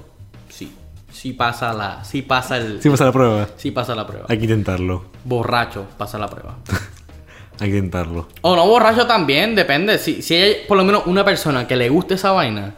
sí. 1.19 1.29
Sí 1.29 1.33
pasa 1.33 1.73
la. 1.73 2.03
Sí 2.03 2.21
pasa 2.21 2.57
el. 2.57 2.81
Sí, 2.81 2.89
pasa 2.89 3.05
la 3.05 3.11
prueba. 3.11 3.47
Sí 3.57 3.71
pasa 3.71 3.95
la 3.95 4.07
prueba. 4.07 4.25
Hay 4.29 4.37
que 4.37 4.45
intentarlo. 4.45 5.05
Borracho 5.25 5.85
pasa 5.97 6.17
la 6.17 6.27
prueba. 6.29 6.57
Hay 7.61 7.69
que 7.71 7.77
intentarlo. 7.77 8.29
O 8.41 8.55
no 8.55 8.65
borracho 8.65 9.05
también, 9.05 9.53
depende. 9.53 9.97
Si, 9.97 10.21
si 10.21 10.33
hay 10.35 10.55
por 10.65 10.77
lo 10.77 10.85
menos 10.85 11.03
una 11.07 11.25
persona 11.25 11.67
que 11.67 11.75
le 11.75 11.89
guste 11.89 12.13
esa 12.13 12.31
vaina 12.31 12.73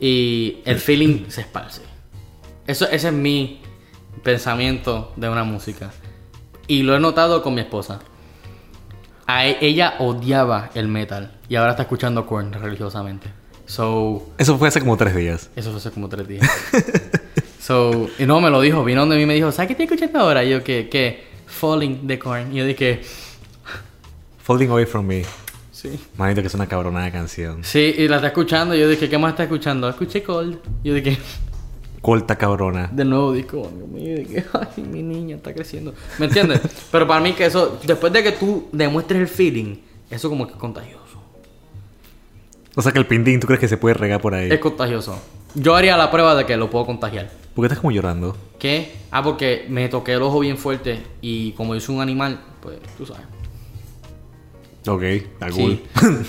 y 0.00 0.58
el 0.64 0.78
feeling 0.80 1.26
se 1.28 1.42
esparce. 1.42 1.82
Eso, 2.66 2.88
ese 2.90 3.08
es 3.08 3.14
mi 3.14 3.60
pensamiento 4.24 5.12
de 5.16 5.28
una 5.28 5.44
música. 5.44 5.90
Y 6.66 6.82
lo 6.82 6.96
he 6.96 7.00
notado 7.00 7.42
con 7.44 7.54
mi 7.54 7.60
esposa. 7.60 8.00
A 9.28 9.46
e- 9.46 9.58
ella 9.60 9.94
odiaba 10.00 10.70
el 10.74 10.88
metal 10.88 11.38
y 11.48 11.54
ahora 11.54 11.70
está 11.70 11.82
escuchando 11.84 12.26
Korn 12.26 12.52
religiosamente. 12.52 13.28
So, 13.66 14.30
Eso 14.36 14.58
fue 14.58 14.66
hace 14.68 14.80
como 14.80 14.96
tres 14.96 15.14
días. 15.14 15.48
eso 15.54 15.70
fue 15.70 15.78
hace 15.78 15.92
como 15.92 16.08
tres 16.08 16.26
días. 16.26 16.44
so, 17.62 18.08
y 18.18 18.26
no 18.26 18.40
me 18.40 18.50
lo 18.50 18.60
dijo, 18.60 18.82
vino 18.84 19.00
donde 19.02 19.16
mí 19.16 19.22
y 19.22 19.26
me 19.26 19.34
dijo, 19.34 19.52
¿sabes 19.52 19.68
qué 19.68 19.72
estoy 19.74 19.84
escuchando 19.84 20.18
ahora? 20.18 20.42
Y 20.44 20.50
yo, 20.50 20.64
que, 20.64 20.88
que, 20.88 21.24
Falling 21.46 22.06
de 22.06 22.18
Korn. 22.18 22.52
Y 22.52 22.56
yo 22.58 22.64
dije, 22.66 23.02
Folding 24.42 24.70
Away 24.70 24.86
From 24.86 25.06
Me. 25.06 25.22
sí. 25.70 25.98
Manito, 26.16 26.40
que 26.40 26.48
es 26.48 26.54
una 26.54 26.66
cabronada 26.66 27.10
canción. 27.12 27.62
Sí, 27.62 27.94
y 27.98 28.08
la 28.08 28.16
está 28.16 28.28
escuchando. 28.28 28.74
y 28.74 28.80
Yo 28.80 28.88
dije, 28.88 29.08
¿qué 29.08 29.18
más 29.18 29.30
está 29.30 29.44
escuchando? 29.44 29.88
Escuché 29.88 30.22
Cold. 30.22 30.58
Y 30.82 30.88
Yo 30.88 30.94
dije, 30.94 31.18
Corta 32.00 32.36
cabrona. 32.36 32.88
del 32.90 33.10
nuevo 33.10 33.32
disco. 33.32 33.70
Dios 33.74 33.88
mío, 33.88 34.16
dije, 34.16 34.44
ay, 34.54 34.82
mi 34.82 35.02
niña 35.02 35.36
está 35.36 35.54
creciendo. 35.54 35.94
¿Me 36.18 36.26
entiendes? 36.26 36.60
Pero 36.90 37.06
para 37.06 37.20
mí 37.20 37.32
que 37.34 37.46
eso, 37.46 37.78
después 37.86 38.12
de 38.12 38.22
que 38.24 38.32
tú 38.32 38.68
demuestres 38.72 39.20
el 39.20 39.28
feeling, 39.28 39.76
eso 40.10 40.28
como 40.28 40.46
que 40.46 40.54
es 40.54 40.58
contagioso. 40.58 40.98
O 42.74 42.82
sea 42.82 42.90
que 42.90 42.98
el 42.98 43.06
pindín, 43.06 43.38
¿tú 43.38 43.46
crees 43.46 43.60
que 43.60 43.68
se 43.68 43.76
puede 43.76 43.94
regar 43.94 44.20
por 44.20 44.34
ahí? 44.34 44.50
Es 44.50 44.58
contagioso. 44.58 45.20
Yo 45.54 45.76
haría 45.76 45.96
la 45.96 46.10
prueba 46.10 46.34
de 46.34 46.44
que 46.46 46.56
lo 46.56 46.70
puedo 46.70 46.86
contagiar. 46.86 47.30
¿Por 47.54 47.62
qué 47.62 47.66
estás 47.66 47.78
como 47.80 47.90
llorando? 47.90 48.36
¿Qué? 48.58 48.92
Ah, 49.10 49.22
porque 49.22 49.66
me 49.68 49.88
toqué 49.88 50.12
el 50.14 50.22
ojo 50.22 50.40
bien 50.40 50.56
fuerte 50.56 51.02
y 51.20 51.52
como 51.52 51.74
yo 51.74 51.80
soy 51.80 51.96
un 51.96 52.00
animal, 52.02 52.40
pues 52.60 52.78
tú 52.96 53.04
sabes. 53.06 53.26
Ok, 54.86 55.02
está 55.02 55.50
Sí. 55.50 55.60
cool. 55.60 55.82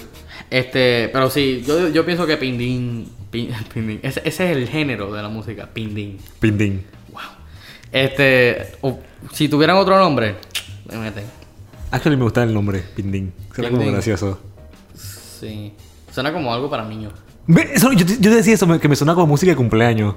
Este, 0.50 1.10
pero 1.12 1.32
sí, 1.32 1.64
yo, 1.66 1.90
yo 1.90 2.06
pienso 2.06 2.28
que 2.28 2.38
Pindín, 2.38 3.08
pin- 3.32 3.52
Pindín, 3.74 4.00
ese, 4.04 4.22
ese 4.24 4.52
es 4.52 4.58
el 4.58 4.68
género 4.68 5.12
de 5.12 5.22
la 5.24 5.30
música, 5.30 5.68
Pindín. 5.74 6.20
Pindín. 6.40 6.84
Wow. 7.12 7.22
Este, 7.92 8.74
o- 8.82 9.00
si 9.32 9.48
tuvieran 9.50 9.78
otro 9.78 9.98
nombre, 9.98 10.36
le 10.92 10.98
meten. 10.98 11.24
Actually 11.90 12.18
me 12.18 12.24
gusta 12.24 12.44
el 12.44 12.54
nombre, 12.54 12.84
Pindín. 12.96 13.34
Suena 13.56 13.72
como 13.72 13.92
gracioso. 13.92 14.40
Sí. 14.96 15.74
Suena 16.12 16.32
como 16.32 16.54
algo 16.54 16.70
para 16.70 16.88
niños. 16.88 17.14
Yo, 17.48 18.06
yo 18.20 18.32
decía 18.36 18.54
eso, 18.54 18.68
me- 18.68 18.80
que 18.80 18.88
me 18.88 18.96
suena 18.96 19.16
como 19.16 19.26
música 19.28 19.52
de 19.52 19.56
cumpleaños. 19.56 20.16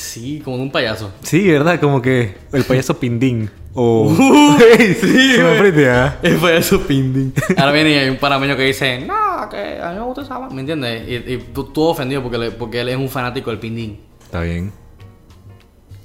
Sí, 0.00 0.40
como 0.42 0.56
de 0.56 0.62
un 0.62 0.72
payaso. 0.72 1.12
Sí, 1.22 1.46
¿verdad? 1.46 1.78
Como 1.78 2.00
que 2.00 2.34
el 2.52 2.64
payaso 2.64 2.98
Pindín. 2.98 3.50
O... 3.74 4.08
Uh, 4.18 4.58
sí, 4.58 4.94
sí, 5.00 5.32
Se 5.36 5.42
me 5.72 5.88
¿ah? 5.88 6.18
El 6.22 6.36
payaso 6.36 6.80
Pindín. 6.86 7.32
Ahora 7.56 7.72
viene 7.72 7.90
y 7.90 7.94
hay 7.94 8.08
un 8.08 8.16
panameño 8.16 8.56
que 8.56 8.62
dice, 8.64 8.98
no, 9.06 9.48
que 9.50 9.78
a 9.80 9.90
mí 9.90 9.96
me 9.98 10.04
gusta 10.04 10.22
esa 10.22 10.38
banda", 10.38 10.54
¿Me 10.54 10.60
entiendes? 10.62 11.06
Y, 11.08 11.32
y 11.34 11.38
tú, 11.52 11.64
tú 11.64 11.82
ofendido 11.82 12.22
porque, 12.22 12.38
le- 12.38 12.50
porque 12.50 12.80
él 12.80 12.88
es 12.88 12.96
un 12.96 13.08
fanático 13.08 13.50
del 13.50 13.58
Pindín. 13.60 14.00
Está 14.22 14.40
bien. 14.40 14.72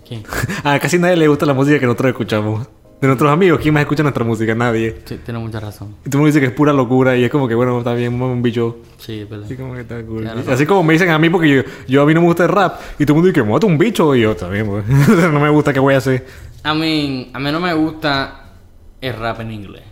¿Quién? 0.07 0.23
A 0.63 0.77
casi 0.79 0.99
nadie 0.99 1.15
le 1.15 1.27
gusta 1.27 1.45
la 1.45 1.53
música 1.53 1.79
que 1.79 1.85
nosotros 1.85 2.09
escuchamos. 2.09 2.67
De 3.05 3.09
nuestros 3.09 3.31
amigos, 3.31 3.59
¿quién 3.61 3.71
más 3.71 3.81
escucha 3.81 4.01
nuestra 4.01 4.23
música? 4.23 4.55
Nadie. 4.55 4.95
Sí, 5.05 5.19
tienes 5.23 5.39
mucha 5.39 5.59
razón. 5.59 5.95
Y 6.03 6.09
tú 6.09 6.17
me 6.17 6.25
dices 6.25 6.39
que 6.39 6.47
es 6.47 6.51
pura 6.51 6.73
locura 6.73 7.15
y 7.15 7.23
es 7.23 7.29
como 7.29 7.47
que, 7.47 7.53
bueno, 7.53 7.77
está 7.77 7.93
bien, 7.93 8.19
un 8.19 8.41
bicho. 8.41 8.77
Sí, 8.97 9.25
verdad. 9.25 9.45
Así 9.45 9.55
como 9.55 9.75
que 9.75 9.81
está 9.81 10.03
cool. 10.03 10.23
Y 10.23 10.51
Así 10.51 10.65
como 10.65 10.81
me 10.81 10.93
dicen 10.93 11.11
a 11.11 11.19
mí, 11.19 11.29
porque 11.29 11.55
yo, 11.57 11.61
yo 11.87 12.01
a 12.01 12.05
mí 12.07 12.15
no 12.15 12.21
me 12.21 12.25
gusta 12.25 12.45
el 12.45 12.49
rap. 12.49 12.81
Y 12.97 13.05
todo 13.05 13.13
el 13.13 13.17
mundo 13.17 13.27
dice 13.27 13.43
que 13.43 13.47
mata 13.47 13.67
un 13.67 13.77
bicho. 13.77 14.15
Y 14.15 14.21
yo 14.21 14.35
también, 14.35 14.65
pues. 14.65 14.87
no 15.31 15.39
me 15.39 15.49
gusta, 15.49 15.71
¿qué 15.71 15.79
voy 15.79 15.93
a 15.93 15.97
hacer? 15.97 16.25
A 16.63 16.73
mí, 16.73 17.29
a 17.31 17.39
mí 17.39 17.51
no 17.51 17.59
me 17.59 17.75
gusta 17.75 18.53
el 18.99 19.13
rap 19.13 19.39
en 19.39 19.51
inglés. 19.51 19.83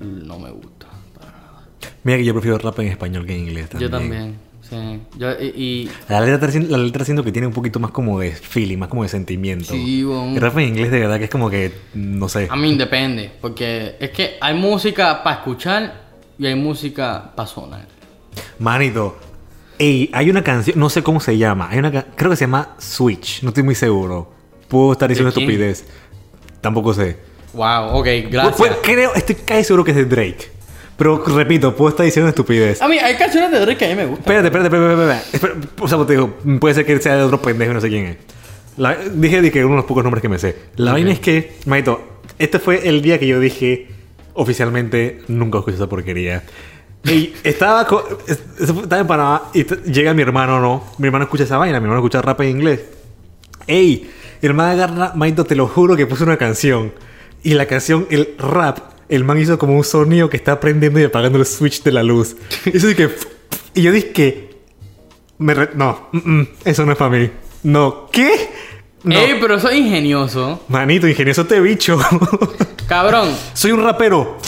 No 0.00 0.38
me 0.38 0.50
gusta. 0.50 0.88
para 1.18 1.30
nada. 1.32 1.68
Mira 2.04 2.18
que 2.18 2.24
yo 2.26 2.34
prefiero 2.34 2.58
el 2.58 2.62
rap 2.62 2.78
en 2.80 2.88
español 2.88 3.24
que 3.24 3.34
en 3.34 3.48
inglés 3.48 3.70
también. 3.70 3.90
Yo 3.90 3.98
también. 3.98 4.36
Sí. 4.72 5.00
Yo, 5.18 5.30
y, 5.38 5.44
y- 5.54 5.90
La 6.08 6.22
letra, 6.22 6.48
la 6.68 6.78
letra 6.78 7.04
siento 7.04 7.22
que 7.22 7.30
tiene 7.30 7.46
un 7.46 7.52
poquito 7.52 7.78
más 7.78 7.90
como 7.90 8.18
de 8.18 8.32
feeling, 8.32 8.78
más 8.78 8.88
como 8.88 9.02
de 9.02 9.10
sentimiento. 9.10 9.74
Sí. 9.74 10.00
El 10.00 10.40
rap 10.40 10.56
en 10.58 10.68
inglés 10.68 10.90
de 10.90 11.00
verdad 11.00 11.18
que 11.18 11.24
es 11.24 11.30
como 11.30 11.50
que, 11.50 11.72
no 11.92 12.26
sé. 12.30 12.48
a 12.50 12.56
mí 12.56 12.74
depende. 12.76 13.30
Porque 13.40 13.96
es 14.00 14.10
que 14.10 14.36
hay 14.40 14.54
música 14.54 15.22
para 15.22 15.36
escuchar 15.36 16.04
y 16.38 16.46
hay 16.46 16.54
música 16.54 17.32
para 17.36 17.46
sonar. 17.46 17.86
Manito, 18.58 19.18
ey, 19.78 20.08
hay 20.14 20.30
una 20.30 20.42
canción, 20.42 20.78
no 20.78 20.88
sé 20.88 21.02
cómo 21.02 21.20
se 21.20 21.36
llama, 21.36 21.68
hay 21.70 21.78
una 21.78 21.90
creo 21.90 22.30
que 22.30 22.36
se 22.36 22.44
llama 22.44 22.74
Switch, 22.78 23.42
no 23.42 23.48
estoy 23.50 23.62
muy 23.64 23.74
seguro. 23.74 24.32
Puedo 24.68 24.92
estar 24.92 25.06
diciendo 25.08 25.28
estupidez. 25.28 25.84
Tampoco 26.62 26.94
sé. 26.94 27.18
Wow, 27.52 27.98
ok, 27.98 28.06
gracias. 28.30 28.56
Pu- 28.58 28.68
pu- 28.70 28.76
creo, 28.82 29.14
estoy 29.14 29.34
casi 29.34 29.64
seguro 29.64 29.84
que 29.84 29.90
es 29.90 29.96
de 29.98 30.06
Drake. 30.06 30.50
Pero 30.96 31.24
repito, 31.24 31.74
puedo 31.74 31.90
estar 31.90 32.04
diciendo 32.04 32.28
estupidez. 32.28 32.80
A 32.82 32.88
mí 32.88 32.98
hay 32.98 33.16
canciones 33.16 33.50
de 33.50 33.60
Drake 33.60 33.76
que 33.78 33.84
a 33.86 33.88
mí 33.88 33.94
me 33.94 34.06
gustan. 34.06 34.20
Espérate, 34.36 34.46
espérate, 34.48 34.66
espérate, 34.76 35.02
espérate, 35.02 35.36
espérate. 35.36 35.68
O 35.82 35.88
sea, 35.88 36.06
te 36.06 36.12
digo, 36.12 36.34
puede 36.60 36.74
ser 36.74 36.86
que 36.86 36.98
sea 37.00 37.16
de 37.16 37.22
otro 37.22 37.40
pendejo 37.42 37.72
no 37.72 37.80
sé 37.80 37.88
quién 37.88 38.04
es. 38.06 38.16
La- 38.76 38.96
dije 38.96 39.50
que 39.50 39.64
uno 39.64 39.74
de 39.74 39.76
los 39.78 39.86
pocos 39.86 40.02
nombres 40.04 40.22
que 40.22 40.28
me 40.28 40.38
sé. 40.38 40.56
La 40.76 40.90
Ok. 40.92 40.96
vaina 40.96 41.10
es 41.12 41.20
que, 41.20 41.56
Maito, 41.66 42.00
este 42.38 42.58
fue 42.58 42.88
el 42.88 43.02
día 43.02 43.18
que 43.18 43.26
yo 43.26 43.40
dije 43.40 43.88
oficialmente 44.34 45.20
nunca 45.28 45.58
escuché 45.58 45.76
esa 45.76 45.88
porquería. 45.88 46.42
Y 47.04 47.32
estaba, 47.42 47.86
estaba 48.58 49.00
en 49.00 49.06
Panamá 49.06 49.42
y 49.52 49.64
llega 49.90 50.14
mi 50.14 50.22
hermano, 50.22 50.60
¿no? 50.60 50.84
Mi 50.98 51.06
hermano 51.08 51.24
escucha 51.24 51.44
esa 51.44 51.58
vaina, 51.58 51.80
mi 51.80 51.84
hermano 51.84 52.00
escucha 52.00 52.22
rap 52.22 52.40
en 52.42 52.50
inglés. 52.50 52.80
¡Ey! 53.66 54.10
El 54.40 54.50
hermano 54.50 54.70
agarra, 54.70 55.12
Maito, 55.14 55.44
te 55.44 55.54
lo 55.54 55.66
juro 55.68 55.96
que 55.96 56.06
puso 56.06 56.24
una 56.24 56.36
canción. 56.36 56.92
Y 57.42 57.54
la 57.54 57.66
canción, 57.66 58.06
el 58.10 58.34
rap, 58.38 58.78
el 59.14 59.24
man 59.24 59.38
hizo 59.38 59.58
como 59.58 59.76
un 59.76 59.84
sonido 59.84 60.28
que 60.30 60.36
está 60.36 60.58
prendiendo 60.58 60.98
y 61.00 61.04
apagando 61.04 61.38
el 61.38 61.46
switch 61.46 61.82
de 61.82 61.92
la 61.92 62.02
luz. 62.02 62.36
Eso 62.64 62.88
sí 62.88 62.94
que... 62.94 63.10
Y 63.74 63.82
yo 63.82 63.92
dije 63.92 64.10
que... 64.12 64.52
Me 65.38 65.54
re- 65.54 65.70
no, 65.74 66.08
mm, 66.12 66.18
mm, 66.40 66.48
eso 66.64 66.86
no 66.86 66.92
es 66.92 66.98
para 66.98 67.10
mí. 67.10 67.30
No, 67.64 68.08
¿qué? 68.12 68.48
No. 69.02 69.18
Ey, 69.18 69.38
pero 69.40 69.56
es 69.56 69.64
ingenioso. 69.74 70.62
Manito, 70.68 71.08
ingenioso 71.08 71.46
te 71.46 71.58
bicho. 71.60 71.98
Cabrón, 72.86 73.34
Soy 73.54 73.72
un 73.72 73.82
rapero. 73.82 74.38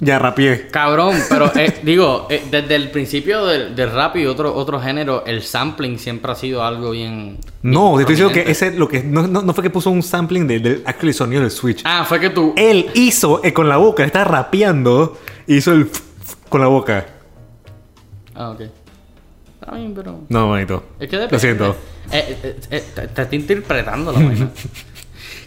Ya 0.00 0.18
rapié. 0.18 0.68
cabrón, 0.68 1.16
pero 1.28 1.50
eh, 1.56 1.80
digo, 1.82 2.28
eh, 2.30 2.44
desde 2.50 2.76
el 2.76 2.90
principio 2.90 3.44
del, 3.46 3.74
del 3.74 3.90
rap 3.90 4.16
y 4.16 4.26
otro, 4.26 4.54
otro 4.54 4.80
género, 4.80 5.24
el 5.26 5.42
sampling 5.42 5.98
siempre 5.98 6.30
ha 6.30 6.34
sido 6.36 6.62
algo 6.62 6.92
bien. 6.92 7.38
No, 7.62 7.94
te 7.96 8.02
estoy 8.02 8.14
diciendo 8.14 8.32
que 8.32 8.50
ese 8.50 8.70
lo 8.72 8.88
que 8.88 9.02
no, 9.02 9.26
no, 9.26 9.42
no 9.42 9.52
fue 9.52 9.64
que 9.64 9.70
puso 9.70 9.90
un 9.90 10.02
sampling 10.02 10.46
del 10.46 10.62
de, 10.62 10.82
actual 10.84 11.14
sonido 11.14 11.42
del 11.42 11.50
switch. 11.50 11.82
Ah, 11.84 12.04
fue 12.08 12.20
que 12.20 12.30
tú. 12.30 12.54
Él 12.56 12.90
hizo 12.94 13.42
eh, 13.42 13.52
con 13.52 13.68
la 13.68 13.76
boca, 13.76 14.04
está 14.04 14.22
rapeando, 14.22 15.18
hizo 15.48 15.72
el 15.72 15.90
con 16.48 16.60
la 16.60 16.68
boca. 16.68 17.04
Ah, 18.36 18.50
ok. 18.50 18.60
Está 19.60 19.74
bien, 19.74 19.92
pero. 19.94 20.20
No, 20.28 20.46
manito. 20.48 20.84
Es 21.00 21.08
que 21.08 21.16
depende. 21.16 21.34
Lo 21.34 21.38
siento. 21.40 21.76
Eh, 22.12 22.56
te, 22.94 23.08
te 23.08 23.22
estoy 23.22 23.38
interpretando 23.38 24.12
la 24.12 24.20
vaina. 24.20 24.50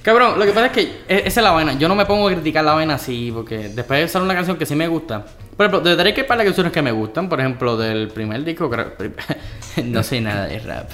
Cabrón, 0.01 0.39
lo 0.39 0.45
que 0.45 0.51
pasa 0.51 0.67
es 0.67 0.71
que 0.71 0.81
e- 1.07 1.23
esa 1.25 1.39
es 1.39 1.43
la 1.43 1.51
vaina. 1.51 1.73
Yo 1.73 1.87
no 1.87 1.95
me 1.95 2.05
pongo 2.05 2.27
a 2.27 2.31
criticar 2.33 2.63
la 2.65 2.73
vaina 2.73 2.95
así, 2.95 3.31
porque 3.33 3.69
después 3.69 3.99
de 4.01 4.07
sale 4.07 4.25
una 4.25 4.33
canción 4.33 4.57
que 4.57 4.65
sí 4.65 4.75
me 4.75 4.87
gusta. 4.87 5.25
Por 5.55 5.65
ejemplo, 5.67 5.81
de 5.89 5.95
Drake 5.95 6.21
hay 6.21 6.27
par 6.27 6.37
de 6.39 6.45
canciones 6.45 6.71
que 6.71 6.81
me 6.81 6.91
gustan. 6.91 7.29
Por 7.29 7.39
ejemplo, 7.39 7.77
del 7.77 8.07
primer 8.07 8.43
disco, 8.43 8.69
creo- 8.69 8.93
no 9.85 10.01
sé 10.03 10.19
nada 10.21 10.47
de 10.47 10.59
rap. 10.59 10.89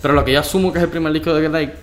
Pero 0.00 0.14
lo 0.14 0.24
que 0.24 0.32
yo 0.32 0.40
asumo 0.40 0.72
que 0.72 0.78
es 0.78 0.84
el 0.84 0.90
primer 0.90 1.12
disco 1.12 1.34
de 1.34 1.48
Drake, 1.48 1.74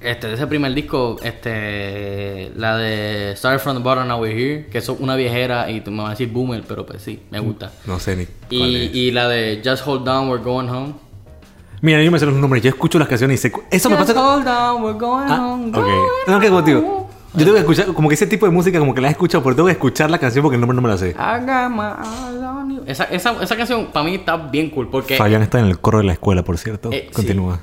este, 0.00 0.28
de 0.28 0.34
ese 0.34 0.46
primer 0.46 0.72
disco, 0.74 1.16
este, 1.22 2.52
la 2.56 2.76
de 2.78 3.34
Start 3.36 3.60
from 3.60 3.76
the 3.76 3.82
Bottom 3.82 4.08
Now 4.08 4.20
We're 4.20 4.34
Here, 4.36 4.66
que 4.70 4.78
es 4.78 4.88
una 4.88 5.14
viejera 5.16 5.70
y 5.70 5.80
me 5.86 5.98
vas 5.98 6.06
a 6.06 6.10
decir 6.10 6.28
boomer, 6.28 6.62
pero 6.66 6.86
pues 6.86 7.02
sí, 7.02 7.20
me 7.30 7.38
gusta. 7.40 7.70
No 7.86 7.98
sé 8.00 8.16
ni 8.16 8.24
cuál 8.26 8.70
Y, 8.70 8.76
es. 8.86 8.94
y 8.94 9.10
la 9.10 9.28
de 9.28 9.60
Just 9.64 9.86
Hold 9.86 10.04
Down, 10.04 10.28
We're 10.30 10.42
Going 10.42 10.68
Home. 10.68 10.94
Mira, 11.82 12.02
yo 12.02 12.10
me 12.10 12.18
sé 12.18 12.24
los 12.26 12.34
nombres, 12.36 12.62
yo 12.62 12.70
escucho 12.70 12.98
las 12.98 13.08
canciones 13.08 13.38
y 13.44 13.48
sé. 13.48 13.52
Eso 13.70 13.90
me 13.90 13.96
pasa 13.96 14.12
hold 14.18 14.44
down, 14.44 14.82
we're 14.82 14.98
going 14.98 15.26
Ah, 15.28 15.58
No, 16.26 16.40
que 16.40 16.48
contigo. 16.48 17.10
Yo 17.34 17.40
tengo 17.44 17.54
que 17.54 17.60
escuchar, 17.60 17.86
como 17.94 18.08
que 18.08 18.14
ese 18.14 18.26
tipo 18.26 18.44
de 18.46 18.52
música, 18.52 18.78
como 18.78 18.94
que 18.94 19.00
la 19.00 19.08
he 19.08 19.10
escuchado, 19.10 19.42
pero 19.42 19.56
tengo 19.56 19.66
que 19.66 19.72
escuchar 19.72 20.10
la 20.10 20.18
canción 20.18 20.42
porque 20.42 20.54
el 20.56 20.60
nombre 20.60 20.76
no 20.76 20.82
me 20.82 20.88
la 20.88 20.96
sé. 20.98 21.10
I 21.10 21.40
got 21.40 21.70
my 21.70 21.82
eyes 22.04 22.42
on 22.42 22.76
you. 22.76 22.82
Esa, 22.86 23.04
esa, 23.04 23.42
esa 23.42 23.56
canción 23.56 23.86
para 23.86 24.04
mí 24.04 24.14
está 24.16 24.36
bien 24.36 24.70
cool 24.70 24.88
porque. 24.88 25.16
Fabián 25.16 25.42
está 25.42 25.58
en 25.58 25.66
el 25.66 25.78
coro 25.80 25.98
de 25.98 26.04
la 26.04 26.12
escuela, 26.12 26.42
por 26.44 26.56
cierto. 26.58 26.90
Eh. 26.92 27.10
Continúa. 27.12 27.58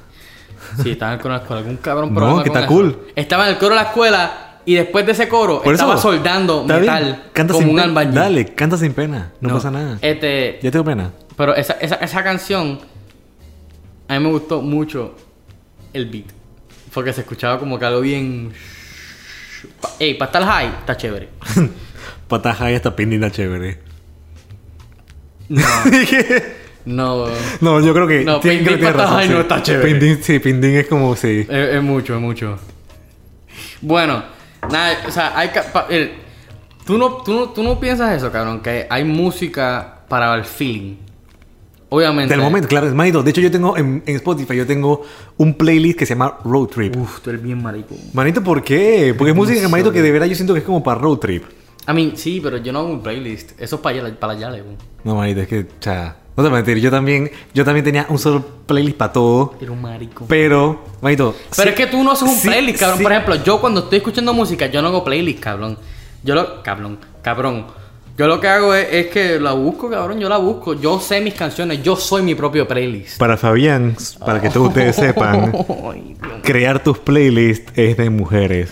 Sí, 0.83 0.91
estaba 0.91 1.13
en 1.13 1.17
el 1.19 1.21
coro 1.23 1.33
de 1.35 1.37
la 1.39 1.43
escuela. 1.43 1.61
Algún 1.61 1.77
cabrón 1.77 2.13
No, 2.13 2.41
que 2.43 2.49
está 2.49 2.59
eso. 2.61 2.67
cool. 2.67 2.99
Estaba 3.15 3.45
en 3.45 3.53
el 3.53 3.57
coro 3.59 3.69
de 3.75 3.81
la 3.81 3.87
escuela 3.87 4.31
y 4.65 4.75
después 4.75 5.05
de 5.05 5.13
ese 5.13 5.29
coro 5.29 5.61
Por 5.61 5.73
estaba 5.73 5.93
eso, 5.93 6.01
soldando 6.01 6.63
metal 6.65 7.25
Canta 7.31 7.53
como 7.53 7.71
un 7.71 7.79
albañil. 7.79 8.13
Dale, 8.15 8.45
canta 8.53 8.75
sin 8.77 8.93
pena. 8.93 9.31
No, 9.39 9.53
pasa 9.53 9.71
nada. 9.71 9.97
Este, 10.01 10.59
Ya 10.61 10.71
tengo 10.71 10.83
pena. 10.83 11.11
pero 11.37 11.55
esa, 11.55 11.73
esa, 11.73 11.95
esa 11.95 12.23
canción 12.23 12.79
a 14.09 14.19
mí 14.19 14.25
me 14.25 14.29
gustó 14.31 14.61
mucho 14.61 15.15
el 15.93 16.07
beat. 16.09 16.25
Porque 16.93 17.13
se 17.13 17.21
escuchaba 17.21 17.57
como 17.59 17.79
que 17.79 17.85
algo 17.85 18.01
bien. 18.01 18.51
Ey, 19.99 20.15
para 20.15 20.29
estar 20.31 20.43
high, 20.43 20.67
está 20.79 20.97
chévere. 20.97 21.29
Pataja 22.27 22.71
y 22.71 22.75
esta 22.75 22.95
pindina 22.95 23.31
chévere. 23.31 23.79
No, 25.47 25.65
no. 26.85 27.27
no, 27.61 27.79
yo 27.81 27.93
creo 27.93 28.07
que. 28.07 28.23
No, 28.23 28.39
tiene- 28.39 28.59
Pindín 28.63 28.93
razón, 28.93 29.21
y 29.23 29.27
sí. 29.27 29.33
no 29.33 29.41
está 29.41 29.61
chévere. 29.63 29.91
Pindín, 29.91 30.23
sí, 30.23 30.39
Pindín 30.39 30.75
es 30.77 30.87
como 30.87 31.15
sí. 31.15 31.45
Es, 31.49 31.75
es 31.75 31.83
mucho, 31.83 32.15
es 32.15 32.21
mucho. 32.21 32.57
Bueno, 33.81 34.23
nada, 34.71 34.97
o 35.07 35.11
sea, 35.11 35.37
hay 35.37 35.49
pa- 35.73 35.87
el- 35.89 36.13
¿tú, 36.85 36.97
no, 36.97 37.17
tú, 37.17 37.33
no, 37.33 37.49
tú 37.49 37.63
no 37.63 37.79
piensas 37.79 38.15
eso, 38.15 38.31
cabrón, 38.31 38.61
que 38.61 38.87
hay 38.89 39.03
música 39.03 39.99
para 40.07 40.33
el 40.35 40.45
feeling. 40.45 40.95
Obviamente. 41.91 42.33
Del 42.33 42.41
momento, 42.43 42.67
claro, 42.67 42.93
manito. 42.93 43.23
De 43.23 43.31
hecho, 43.31 43.41
yo 43.41 43.49
tengo 43.49 43.75
en, 43.75 44.03
en 44.05 44.15
Spotify, 44.17 44.55
yo 44.57 44.67
tengo 44.67 45.01
un 45.37 45.55
playlist 45.55 45.97
que 45.97 46.05
se 46.05 46.13
llama 46.13 46.37
Road 46.45 46.67
Trip. 46.67 46.95
Uf, 46.95 47.21
tú 47.21 47.31
eres 47.31 47.41
bien 47.41 47.61
marico. 47.63 47.95
Manito, 48.13 48.43
¿por 48.43 48.63
qué? 48.63 49.15
Porque 49.17 49.31
es 49.31 49.35
música, 49.35 49.67
manito, 49.67 49.91
que 49.91 50.01
de 50.01 50.11
verdad 50.11 50.27
yo 50.27 50.35
siento 50.35 50.53
que 50.53 50.59
es 50.59 50.65
como 50.65 50.83
para 50.83 50.99
road 51.01 51.17
trip. 51.17 51.43
A 51.87 51.93
mí, 51.93 52.13
sí, 52.15 52.39
pero 52.43 52.57
yo 52.57 52.71
no 52.71 52.79
hago 52.79 52.89
un 52.89 53.01
playlist. 53.01 53.59
Eso 53.59 53.77
es 53.77 53.81
para 53.81 53.99
allá, 54.07 54.19
para 54.19 54.33
allá, 54.33 54.49
weón. 54.51 54.75
No, 55.03 55.15
manito, 55.15 55.41
es 55.41 55.47
que, 55.47 55.61
o 55.61 55.65
sea, 55.83 56.17
no 56.37 56.43
te 56.43 56.49
voy 56.49 56.59
a 56.59 56.61
mentir, 56.63 56.77
yo 56.77 56.91
también, 56.91 57.31
yo 57.55 57.65
también 57.65 57.83
tenía 57.83 58.05
un 58.09 58.19
solo 58.19 58.45
playlist 58.67 58.97
para 58.97 59.11
todo. 59.11 59.55
Era 59.59 59.71
un 59.71 59.81
marico. 59.81 60.25
Pero, 60.27 60.83
manito. 61.01 61.35
Pero 61.55 61.63
sí- 61.63 61.69
es 61.69 61.75
que 61.75 61.87
tú 61.87 62.03
no 62.03 62.11
haces 62.11 62.29
un 62.29 62.35
sí- 62.35 62.47
playlist, 62.47 62.79
cabrón. 62.79 62.97
sí. 62.99 63.03
Por 63.03 63.11
ejemplo, 63.11 63.35
yo 63.43 63.59
cuando 63.59 63.79
estoy 63.81 63.97
escuchando 63.97 64.31
música, 64.33 64.67
yo 64.67 64.83
no 64.83 64.89
hago 64.89 65.03
playlist, 65.03 65.39
cabrón. 65.39 65.75
Yo 66.23 66.35
lo. 66.35 66.61
Cabrón, 66.61 66.99
cabrón. 67.23 67.65
Yo 68.19 68.27
lo 68.27 68.41
que 68.41 68.49
hago 68.49 68.75
es, 68.75 68.85
es 68.91 69.07
que 69.07 69.39
la 69.39 69.53
busco, 69.53 69.89
cabrón. 69.89 70.19
Yo 70.19 70.27
la 70.27 70.35
busco. 70.35 70.73
Yo 70.73 70.99
sé 70.99 71.21
mis 71.21 71.35
canciones. 71.35 71.81
Yo 71.81 71.95
soy 71.95 72.21
mi 72.21 72.35
propio 72.35 72.67
playlist. 72.67 73.17
Para 73.17 73.37
Fabián, 73.37 73.95
para 74.19 74.41
que 74.41 74.49
todos 74.49 74.67
ustedes 74.67 74.93
sepan, 74.97 75.53
crear 76.43 76.83
tus 76.83 76.97
playlists 76.97 77.71
es 77.77 77.95
de 77.95 78.09
mujeres. 78.09 78.71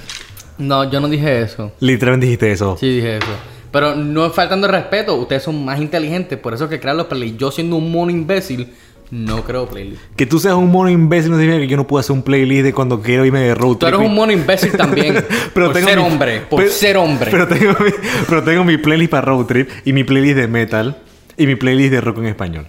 No, 0.58 0.84
yo 0.92 1.00
no 1.00 1.08
dije 1.08 1.44
eso. 1.44 1.72
Literalmente 1.80 2.26
dijiste 2.26 2.52
eso. 2.52 2.76
Sí, 2.78 2.96
dije 2.96 3.20
eso. 3.20 3.28
Pero 3.72 3.96
no 3.96 4.26
es 4.26 4.34
faltando 4.34 4.68
respeto. 4.68 5.16
Ustedes 5.16 5.44
son 5.44 5.64
más 5.64 5.80
inteligentes. 5.80 6.38
Por 6.38 6.54
eso 6.54 6.66
es 6.66 6.70
que 6.70 6.82
crean 6.82 6.98
los 6.98 7.08
playlists. 7.08 7.40
Yo 7.40 7.50
siendo 7.50 7.78
un 7.78 7.90
mono 7.90 8.12
imbécil, 8.12 8.74
no 9.12 9.44
creo 9.44 9.68
playlist. 9.68 10.02
Que 10.16 10.26
tú 10.26 10.40
seas 10.40 10.56
un 10.56 10.70
mono 10.72 10.90
imbécil 10.90 11.32
no 11.32 11.38
significa 11.38 11.62
que 11.62 11.68
yo 11.68 11.78
no 11.78 11.88
puedo 11.88 12.00
hacer 12.02 12.14
un 12.14 12.24
playlist 12.24 12.64
de 12.64 12.74
cuando 12.74 13.02
quiero 13.02 13.26
irme 13.26 13.40
de 13.42 13.56
road 13.56 13.74
Tú 13.78 13.86
trip. 13.86 13.94
eres 13.96 14.08
un 14.08 14.16
mono 14.16 14.32
imbécil 14.32 14.72
también. 14.74 15.16
por 15.54 15.72
tengo 15.74 15.88
ser 15.88 15.98
mi- 16.00 16.04
hombre. 16.06 16.42
Por 16.42 16.60
pero- 16.62 16.72
ser 16.72 16.98
hombre. 16.98 17.32
Pero 17.32 17.48
tengo, 17.48 17.72
mi, 17.84 17.92
pero 18.28 18.44
tengo 18.44 18.64
mi 18.64 18.78
playlist 18.78 19.12
para 19.12 19.26
road 19.26 19.46
trip 19.46 19.70
y 19.86 19.94
mi 19.94 20.04
playlist 20.04 20.36
de 20.38 20.48
metal 20.48 20.98
y 21.38 21.48
mi 21.48 21.56
playlist 21.56 21.92
de 21.92 22.02
rock 22.02 22.18
en 22.20 22.26
español. 22.28 22.68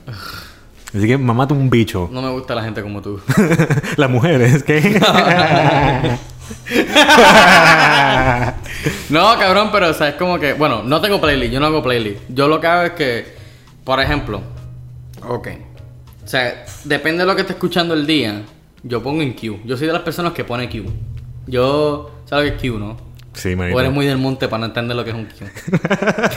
Así 0.94 1.06
que 1.06 1.18
mamá 1.18 1.46
un 1.50 1.68
bicho. 1.68 2.08
No 2.12 2.22
me 2.22 2.30
gusta 2.30 2.54
la 2.54 2.62
gente 2.62 2.82
como 2.82 3.02
tú. 3.02 3.20
Las 3.96 4.08
mujeres, 4.10 4.62
¿qué? 4.62 5.00
No, 9.10 9.38
cabrón, 9.38 9.70
pero 9.72 9.88
o 9.90 9.94
sea, 9.94 10.10
es 10.10 10.14
como 10.16 10.38
que, 10.38 10.52
bueno, 10.52 10.82
no 10.82 11.00
tengo 11.00 11.20
playlist, 11.20 11.52
yo 11.52 11.60
no 11.60 11.66
hago 11.66 11.82
playlist. 11.82 12.20
Yo 12.28 12.46
lo 12.48 12.60
que 12.60 12.66
hago 12.66 12.82
es 12.84 12.92
que, 12.92 13.26
por 13.84 14.00
ejemplo, 14.00 14.42
ok. 15.26 15.48
O 16.28 16.30
sea, 16.30 16.66
depende 16.84 17.22
de 17.22 17.26
lo 17.26 17.34
que 17.34 17.40
esté 17.40 17.54
escuchando 17.54 17.94
el 17.94 18.06
día, 18.06 18.42
yo 18.82 19.02
pongo 19.02 19.22
en 19.22 19.32
Q. 19.32 19.60
Yo 19.64 19.78
soy 19.78 19.86
de 19.86 19.94
las 19.94 20.02
personas 20.02 20.34
que 20.34 20.44
pone 20.44 20.68
Q. 20.68 20.84
Yo, 21.46 22.10
¿sabes 22.26 22.50
qué 22.50 22.66
es 22.66 22.70
Q, 22.70 22.78
no? 22.78 22.98
sí, 23.32 23.54
O 23.54 23.56
manito. 23.56 23.80
eres 23.80 23.90
muy 23.90 24.04
del 24.04 24.18
monte 24.18 24.46
para 24.46 24.60
no 24.60 24.66
entender 24.66 24.94
lo 24.94 25.04
que 25.04 25.10
es 25.12 25.16
un 25.16 25.24
Q. 25.24 25.32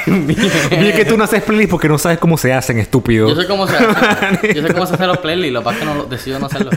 Es 0.72 0.96
que 0.96 1.04
tú 1.04 1.18
no 1.18 1.26
haces 1.26 1.44
playlist 1.44 1.72
porque 1.72 1.90
no 1.90 1.98
sabes 1.98 2.20
cómo 2.20 2.38
se 2.38 2.54
hacen, 2.54 2.80
estúpido. 2.80 3.28
Yo 3.28 3.36
sé 3.36 3.46
cómo 3.46 3.68
se 3.68 3.76
hace, 3.76 4.54
yo 4.56 4.66
sé 4.66 4.74
cómo 4.74 4.86
se 4.86 4.94
hacen 4.94 5.08
los 5.10 5.18
playlists, 5.18 5.52
lo 5.52 5.60
que 5.60 5.66
pasa 5.66 5.80
es 5.80 5.86
que 5.86 5.94
no 5.94 6.04
decido 6.06 6.40
no 6.40 6.46
hacerlo. 6.46 6.72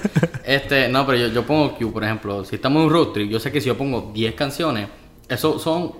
Este, 0.44 0.88
no, 0.88 1.06
pero 1.06 1.16
yo, 1.16 1.28
yo 1.28 1.46
pongo 1.46 1.76
Q, 1.76 1.92
por 1.92 2.02
ejemplo, 2.02 2.44
si 2.44 2.56
estamos 2.56 2.80
en 2.80 2.86
un 2.88 2.92
road 2.92 3.12
trip, 3.12 3.30
yo 3.30 3.38
sé 3.38 3.52
que 3.52 3.60
si 3.60 3.68
yo 3.68 3.78
pongo 3.78 4.10
10 4.12 4.34
canciones, 4.34 4.88
eso 5.28 5.60
son 5.60 5.92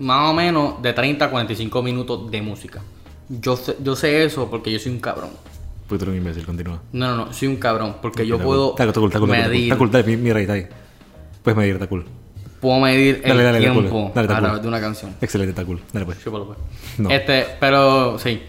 más 0.00 0.28
o 0.28 0.34
menos 0.34 0.82
de 0.82 0.92
30 0.92 1.24
a 1.24 1.30
45 1.30 1.82
minutos 1.82 2.30
de 2.30 2.42
música. 2.42 2.82
Yo 3.30 3.56
sé, 3.56 3.76
yo 3.82 3.96
sé 3.96 4.22
eso 4.22 4.50
porque 4.50 4.70
yo 4.70 4.78
soy 4.78 4.92
un 4.92 5.00
cabrón. 5.00 5.30
Puto 5.90 6.04
eres 6.04 6.12
un 6.12 6.18
imbécil, 6.18 6.46
continúa. 6.46 6.80
No, 6.92 7.08
no, 7.08 7.26
no, 7.26 7.32
soy 7.32 7.48
un 7.48 7.56
cabrón 7.56 7.96
porque 8.00 8.24
yo 8.24 8.38
puedo 8.38 8.70
Está 8.78 8.84
cool, 8.84 9.08
está 9.08 9.18
cool, 9.18 9.34
está 9.34 9.76
cool, 9.76 9.88
está 9.88 10.08
mira 10.08 10.36
ahí, 10.36 10.42
está 10.44 10.52
ahí. 10.52 10.68
Puedes 11.42 11.56
medir, 11.56 11.74
está 11.74 11.88
cool. 11.88 12.04
puedo 12.60 12.78
medir 12.78 13.22
el 13.24 13.36
Dale, 13.36 13.58
tiempo. 13.58 14.12
Dale, 14.14 14.32
a 14.32 14.38
través 14.38 14.62
de 14.62 14.68
una 14.68 14.80
canción. 14.80 15.16
Excelente, 15.20 15.50
está 15.50 15.64
cool. 15.64 15.80
Dale 15.92 16.06
pues. 16.06 16.22
Chúpalo, 16.22 16.46
pues. 16.46 16.58
No. 16.98 17.10
Este, 17.10 17.44
pero 17.58 18.16
sí. 18.20 18.40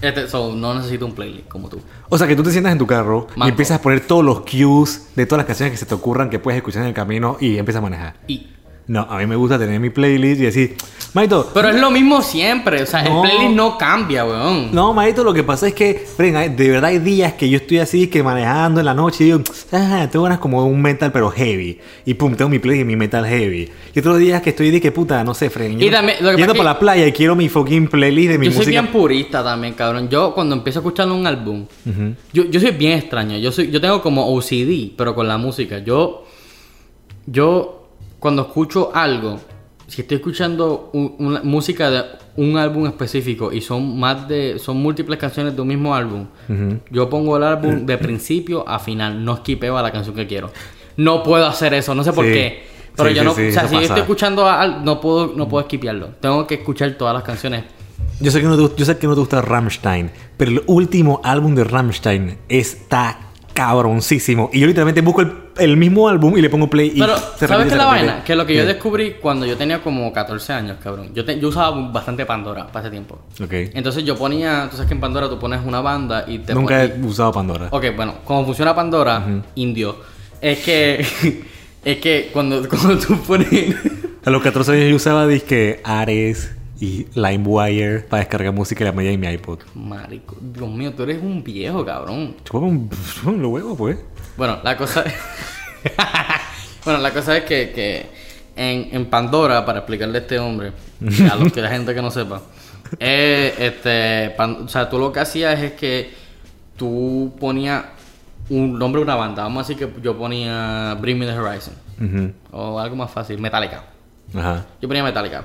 Este, 0.00 0.28
so, 0.28 0.54
no 0.54 0.74
necesito 0.76 1.04
un 1.04 1.16
playlist 1.16 1.48
como 1.48 1.68
tú. 1.68 1.80
O 2.08 2.16
sea, 2.16 2.28
que 2.28 2.36
tú 2.36 2.44
te 2.44 2.52
sientas 2.52 2.70
en 2.72 2.78
tu 2.78 2.86
carro 2.86 3.26
y 3.34 3.48
empiezas 3.48 3.80
a 3.80 3.82
poner 3.82 3.98
todos 4.06 4.24
los 4.24 4.42
cues 4.42 5.10
de 5.16 5.26
todas 5.26 5.38
las 5.38 5.46
canciones 5.46 5.72
que 5.72 5.78
se 5.78 5.86
te 5.86 5.94
ocurran 5.94 6.30
que 6.30 6.38
puedes 6.38 6.58
escuchar 6.58 6.82
en 6.82 6.88
el 6.88 6.94
camino 6.94 7.38
y 7.40 7.58
empiezas 7.58 7.80
a 7.80 7.82
manejar. 7.82 8.14
Y 8.28 8.51
No, 8.88 9.02
a 9.08 9.16
mí 9.18 9.26
me 9.26 9.36
gusta 9.36 9.58
tener 9.58 9.78
mi 9.78 9.90
playlist 9.90 10.40
y 10.40 10.44
decir, 10.44 10.74
Maito, 11.14 11.50
Pero 11.54 11.68
es 11.68 11.80
lo 11.80 11.90
mismo 11.90 12.20
siempre, 12.20 12.82
o 12.82 12.86
sea, 12.86 13.02
No. 13.02 13.22
el 13.24 13.30
playlist 13.30 13.54
no 13.56 13.78
cambia, 13.78 14.24
weón. 14.24 14.70
no, 14.74 14.92
Maito, 14.92 15.22
lo 15.22 15.32
que 15.32 15.44
pasa 15.44 15.68
es 15.68 15.74
que, 15.74 16.04
hay- 16.18 16.48
de 16.48 16.68
verdad 16.68 16.86
hay 16.90 16.98
días 16.98 17.34
que 17.34 17.48
yo 17.48 17.58
estoy 17.58 17.78
así, 17.78 18.08
que 18.08 18.22
manejando 18.24 18.80
en 18.80 18.86
la 18.86 18.94
noche 18.94 19.22
y 19.22 19.26
digo, 19.26 19.40
ah, 19.70 20.08
tengo 20.10 20.24
ganas 20.24 20.40
como 20.40 20.64
un 20.66 20.82
metal 20.82 21.12
pero 21.12 21.30
heavy. 21.30 21.78
Y 22.04 22.14
pum, 22.14 22.34
tengo 22.34 22.48
mi 22.48 22.58
playlist 22.58 22.82
y 22.82 22.84
mi 22.86 22.96
metal 22.96 23.24
heavy. 23.24 23.68
Y 23.94 23.98
otros 24.00 24.18
días 24.18 24.42
que 24.42 24.50
estoy 24.50 24.70
de 24.70 24.80
que 24.80 24.90
puta, 24.90 25.22
no 25.22 25.32
sé, 25.32 25.48
Fren, 25.48 25.80
Y 25.80 25.88
también, 25.90 26.18
lo 26.20 26.30
que 26.32 26.38
yendo 26.38 26.52
es 26.54 26.64
la 26.64 26.78
playa 26.78 27.06
y 27.06 27.12
quiero 27.12 27.36
mi 27.36 27.48
fucking 27.48 27.86
playlist 27.88 28.30
de 28.32 28.38
mi 28.38 28.46
Yo 28.46 28.52
soy 28.52 28.58
música. 28.62 28.80
bien 28.80 28.92
purista 28.92 29.44
también, 29.44 29.74
cabrón. 29.74 30.08
Yo 30.08 30.34
cuando 30.34 30.56
empiezo 30.56 30.80
a 30.80 30.82
escuchar 30.82 31.08
un 31.08 31.24
álbum, 31.26 31.66
yo, 32.32 32.44
yo 32.46 32.58
soy 32.60 32.72
bien 32.72 32.98
extraño. 32.98 33.38
Yo 33.38 33.52
soy, 33.52 33.70
yo 33.70 33.80
tengo 33.80 34.02
como 34.02 34.26
OCD, 34.34 34.92
pero 34.96 35.14
con 35.14 35.28
la 35.28 35.38
música. 35.38 35.78
Yo, 35.78 36.24
yo 37.26 37.81
cuando 38.22 38.42
escucho 38.42 38.90
algo, 38.94 39.40
si 39.88 40.02
estoy 40.02 40.18
escuchando 40.18 40.90
un- 40.92 41.16
una 41.18 41.42
música 41.42 41.90
de 41.90 42.02
un 42.36 42.56
álbum 42.56 42.86
específico 42.86 43.52
y 43.52 43.60
son 43.60 43.98
más 43.98 44.28
de, 44.28 44.58
son 44.60 44.76
múltiples 44.78 45.18
canciones 45.18 45.54
de 45.56 45.60
un 45.60 45.68
mismo 45.68 45.94
álbum, 45.94 46.26
yo 46.90 47.10
pongo 47.10 47.36
el 47.36 47.42
álbum 47.42 47.84
de 47.86 47.98
principio 47.98 48.66
a 48.66 48.78
final, 48.78 49.24
no 49.24 49.36
skipeo 49.38 49.76
a 49.76 49.82
la 49.82 49.90
canción 49.90 50.14
que 50.14 50.26
quiero. 50.26 50.50
No 50.96 51.22
puedo 51.24 51.46
hacer 51.46 51.74
eso, 51.74 51.94
no 51.94 52.04
sé 52.04 52.12
por 52.12 52.24
Sí. 52.26 52.32
qué. 52.32 52.62
Pero 52.96 53.08
Sí, 53.08 53.14
yo 53.16 53.24
no, 53.24 53.34
sí, 53.34 53.48
o 53.48 53.52
sea, 53.52 53.66
si 53.66 53.74
yo 53.74 53.80
estoy 53.80 54.00
escuchando 54.00 54.46
al, 54.48 54.84
no 54.84 55.00
puedo, 55.00 55.32
no 55.34 55.48
puedo 55.48 55.62
esquipearlo. 55.62 56.08
Tengo 56.20 56.46
que 56.46 56.54
escuchar 56.56 56.92
todas 56.92 57.14
las 57.14 57.22
canciones. 57.24 57.64
Yo 58.20 58.30
sé, 58.30 58.40
que 58.40 58.46
no 58.46 58.56
te, 58.68 58.76
yo 58.76 58.84
sé 58.84 58.98
que 58.98 59.06
no 59.06 59.14
te 59.14 59.20
gusta 59.20 59.40
Rammstein, 59.42 60.10
pero 60.36 60.50
el 60.52 60.62
último 60.66 61.20
álbum 61.24 61.54
de 61.54 61.64
Rammstein 61.64 62.38
está 62.48 63.18
cabroncísimo. 63.54 64.50
Y 64.52 64.60
yo 64.60 64.66
literalmente 64.66 65.00
busco 65.00 65.22
el, 65.22 65.32
el 65.58 65.76
mismo 65.76 66.08
álbum 66.08 66.36
y 66.36 66.40
le 66.42 66.48
pongo 66.50 66.68
play 66.68 66.92
y 66.94 67.00
Pero, 67.00 67.16
se 67.38 67.46
¿sabes 67.46 67.66
qué 67.66 67.72
es 67.72 67.78
la 67.78 67.86
vaina? 67.86 68.24
Que 68.24 68.34
lo 68.36 68.46
que 68.46 68.54
yo 68.56 68.64
descubrí 68.66 69.14
cuando 69.20 69.44
yo 69.46 69.56
tenía 69.56 69.82
como 69.82 70.12
14 70.12 70.52
años, 70.52 70.76
cabrón. 70.82 71.10
Yo, 71.14 71.24
te- 71.24 71.38
yo 71.38 71.48
usaba 71.48 71.70
bastante 71.90 72.24
Pandora 72.26 72.66
para 72.66 72.80
ese 72.86 72.90
tiempo. 72.90 73.18
Ok. 73.42 73.52
Entonces 73.74 74.04
yo 74.04 74.16
ponía, 74.16 74.68
tú 74.70 74.76
sabes 74.76 74.88
que 74.88 74.94
en 74.94 75.00
Pandora 75.00 75.28
tú 75.28 75.38
pones 75.38 75.60
una 75.64 75.80
banda 75.80 76.24
y 76.26 76.38
te 76.38 76.54
Nunca 76.54 76.86
pon- 76.88 77.04
he 77.04 77.06
usado 77.06 77.32
Pandora. 77.32 77.68
Ok, 77.70 77.86
bueno, 77.96 78.14
cómo 78.24 78.44
funciona 78.44 78.74
Pandora, 78.74 79.24
indio, 79.54 79.96
es 80.40 80.58
que 80.60 81.06
es 81.84 81.96
que 81.98 82.30
cuando, 82.32 82.66
cuando 82.68 82.98
tú 82.98 83.16
pones 83.22 83.48
A 84.24 84.30
los 84.30 84.42
14 84.42 84.72
años 84.72 84.88
yo 84.90 84.96
usaba 84.96 85.26
disque 85.26 85.80
Ares 85.84 86.54
y 86.80 87.06
LimeWire 87.14 88.00
para 88.00 88.20
descargar 88.22 88.52
música 88.52 88.82
y 88.82 88.86
la 88.86 88.92
media 88.92 89.12
en 89.12 89.20
mi 89.20 89.28
iPod. 89.28 89.60
Marico, 89.74 90.36
Dios 90.40 90.68
mío, 90.68 90.92
tú 90.96 91.04
eres 91.04 91.22
un 91.22 91.44
viejo, 91.44 91.84
cabrón. 91.84 92.34
Chúpame 92.44 92.66
un, 92.66 92.90
chúpame 93.22 93.74
pues. 93.76 93.98
Bueno, 94.36 94.58
la 94.62 94.76
cosa 94.76 95.04
Bueno, 96.84 97.00
la 97.00 97.12
cosa 97.12 97.36
es 97.36 97.44
que, 97.44 97.70
que 97.72 98.06
en, 98.56 98.88
en 98.92 99.06
Pandora, 99.06 99.64
para 99.64 99.78
explicarle 99.80 100.18
a 100.18 100.20
este 100.22 100.38
hombre, 100.38 100.72
a 101.30 101.36
los 101.36 101.52
que 101.52 101.60
la 101.60 101.70
gente 101.70 101.94
que 101.94 102.02
no 102.02 102.10
sepa, 102.10 102.42
eh, 102.98 103.54
este, 103.58 104.34
Pan- 104.36 104.62
o 104.64 104.68
sea, 104.68 104.88
tú 104.90 104.98
lo 104.98 105.12
que 105.12 105.20
hacías 105.20 105.58
es 105.60 105.72
que 105.72 106.12
tú 106.76 107.36
ponías 107.38 107.84
un 108.50 108.78
nombre 108.78 109.00
de 109.00 109.04
una 109.04 109.14
banda. 109.14 109.44
Vamos 109.44 109.64
a 109.64 109.68
decir 109.68 109.88
que 109.88 110.02
yo 110.02 110.18
ponía 110.18 110.96
Bring 111.00 111.18
Me 111.18 111.26
the 111.26 111.38
Horizon. 111.38 111.74
O 112.50 112.80
algo 112.80 112.96
más 112.96 113.10
fácil, 113.10 113.38
Metallica. 113.38 113.84
Ajá. 114.34 114.66
Yo 114.80 114.88
ponía 114.88 115.04
Metallica. 115.04 115.44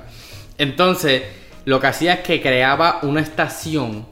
Entonces, 0.58 1.22
lo 1.66 1.80
que 1.80 1.88
hacía 1.88 2.16
es 2.16 2.20
que 2.22 2.42
creaba 2.42 3.00
una 3.04 3.22
estación 3.22 4.08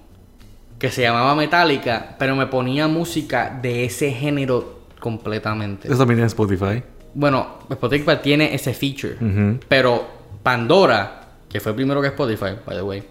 que 0.85 0.91
se 0.91 1.01
llamaba 1.01 1.33
Metallica, 1.33 2.15
pero 2.19 2.35
me 2.35 2.45
ponía 2.45 2.87
música 2.87 3.57
de 3.59 3.85
ese 3.85 4.11
género 4.11 4.81
completamente. 4.99 5.87
Eso 5.87 5.97
también 5.97 6.19
en 6.19 6.27
Spotify. 6.27 6.83
Bueno, 7.15 7.57
Spotify 7.71 8.17
tiene 8.21 8.53
ese 8.53 8.71
feature, 8.73 9.15
pero 9.67 10.05
Pandora, 10.43 11.21
que 11.49 11.59
fue 11.59 11.73
primero 11.73 12.01
que 12.01 12.09
Spotify, 12.09 12.51
by 12.63 12.75
the 12.75 12.81
way, 12.83 13.03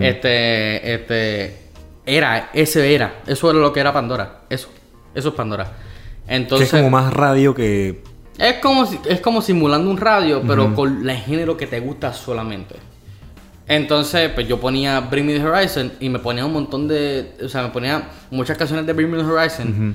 este, 0.00 0.94
este, 0.94 1.58
era, 2.06 2.48
ese 2.54 2.94
era, 2.94 3.16
eso 3.26 3.50
era 3.50 3.58
lo 3.58 3.70
que 3.70 3.80
era 3.80 3.92
Pandora, 3.92 4.40
eso, 4.48 4.68
eso 5.14 5.28
es 5.28 5.34
Pandora. 5.34 5.64
Que 6.26 6.36
Entonces, 6.36 6.72
es 6.72 6.80
como 6.80 6.88
más 6.90 7.12
radio 7.12 7.52
que... 7.54 8.02
es 8.38 8.54
como, 8.62 8.86
si- 8.86 8.98
es 9.08 9.20
como 9.20 9.42
simulando 9.42 9.90
un 9.90 9.98
radio, 9.98 10.42
pero 10.46 10.74
con 10.74 11.08
el 11.10 11.16
género 11.18 11.56
que 11.58 11.66
te 11.66 11.80
gusta 11.80 12.14
solamente. 12.14 12.76
Entonces, 13.72 14.30
pues 14.34 14.48
yo 14.48 14.58
ponía 14.58 14.98
Bring 14.98 15.24
Me 15.26 15.34
the 15.34 15.44
Horizon 15.44 15.92
y 16.00 16.08
me 16.08 16.18
ponía 16.18 16.44
un 16.44 16.52
montón 16.52 16.88
de. 16.88 17.36
O 17.44 17.48
sea, 17.48 17.62
me 17.62 17.68
ponía 17.68 18.08
muchas 18.32 18.58
canciones 18.58 18.84
de 18.84 18.92
Bring 18.92 19.08
Me 19.08 19.16
the 19.18 19.22
Horizon 19.24 19.94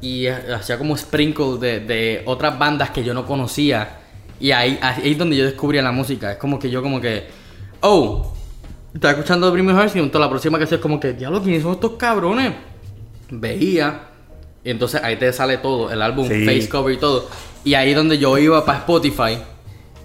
y 0.00 0.26
eh, 0.26 0.34
hacía 0.52 0.76
como 0.76 0.96
sprinkle 0.96 1.56
de, 1.60 1.78
de 1.78 2.22
otras 2.26 2.58
bandas 2.58 2.90
que 2.90 3.04
yo 3.04 3.14
no 3.14 3.24
conocía. 3.24 3.98
Y 4.40 4.50
ahí, 4.50 4.76
ahí 4.82 5.12
es 5.12 5.18
donde 5.18 5.36
yo 5.36 5.44
descubría 5.44 5.82
la 5.82 5.92
música. 5.92 6.32
Es 6.32 6.38
como 6.38 6.58
que 6.58 6.68
yo, 6.68 6.82
como 6.82 7.00
que. 7.00 7.28
Oh, 7.80 8.34
estaba 8.92 9.12
escuchando 9.12 9.52
Bring 9.52 9.66
Me 9.66 9.72
the 9.72 9.78
Horizon 9.78 9.98
y 9.98 10.02
entonces 10.02 10.20
la 10.26 10.28
próxima 10.30 10.58
canción 10.58 10.78
es 10.78 10.82
como 10.82 10.98
que, 10.98 11.12
diablo, 11.12 11.40
¿quiénes 11.44 11.62
son 11.62 11.74
estos 11.74 11.92
cabrones? 11.92 12.52
Veía. 13.30 14.00
Y 14.64 14.70
entonces 14.70 15.00
ahí 15.02 15.14
te 15.14 15.32
sale 15.32 15.58
todo, 15.58 15.92
el 15.92 16.02
álbum, 16.02 16.26
Sí. 16.28 16.44
face 16.44 16.68
cover 16.68 16.92
y 16.94 16.96
todo. 16.98 17.28
Y 17.64 17.74
ahí 17.74 17.90
es 17.90 17.96
donde 17.96 18.18
yo 18.18 18.36
iba 18.38 18.64
para 18.64 18.78
Spotify 18.78 19.38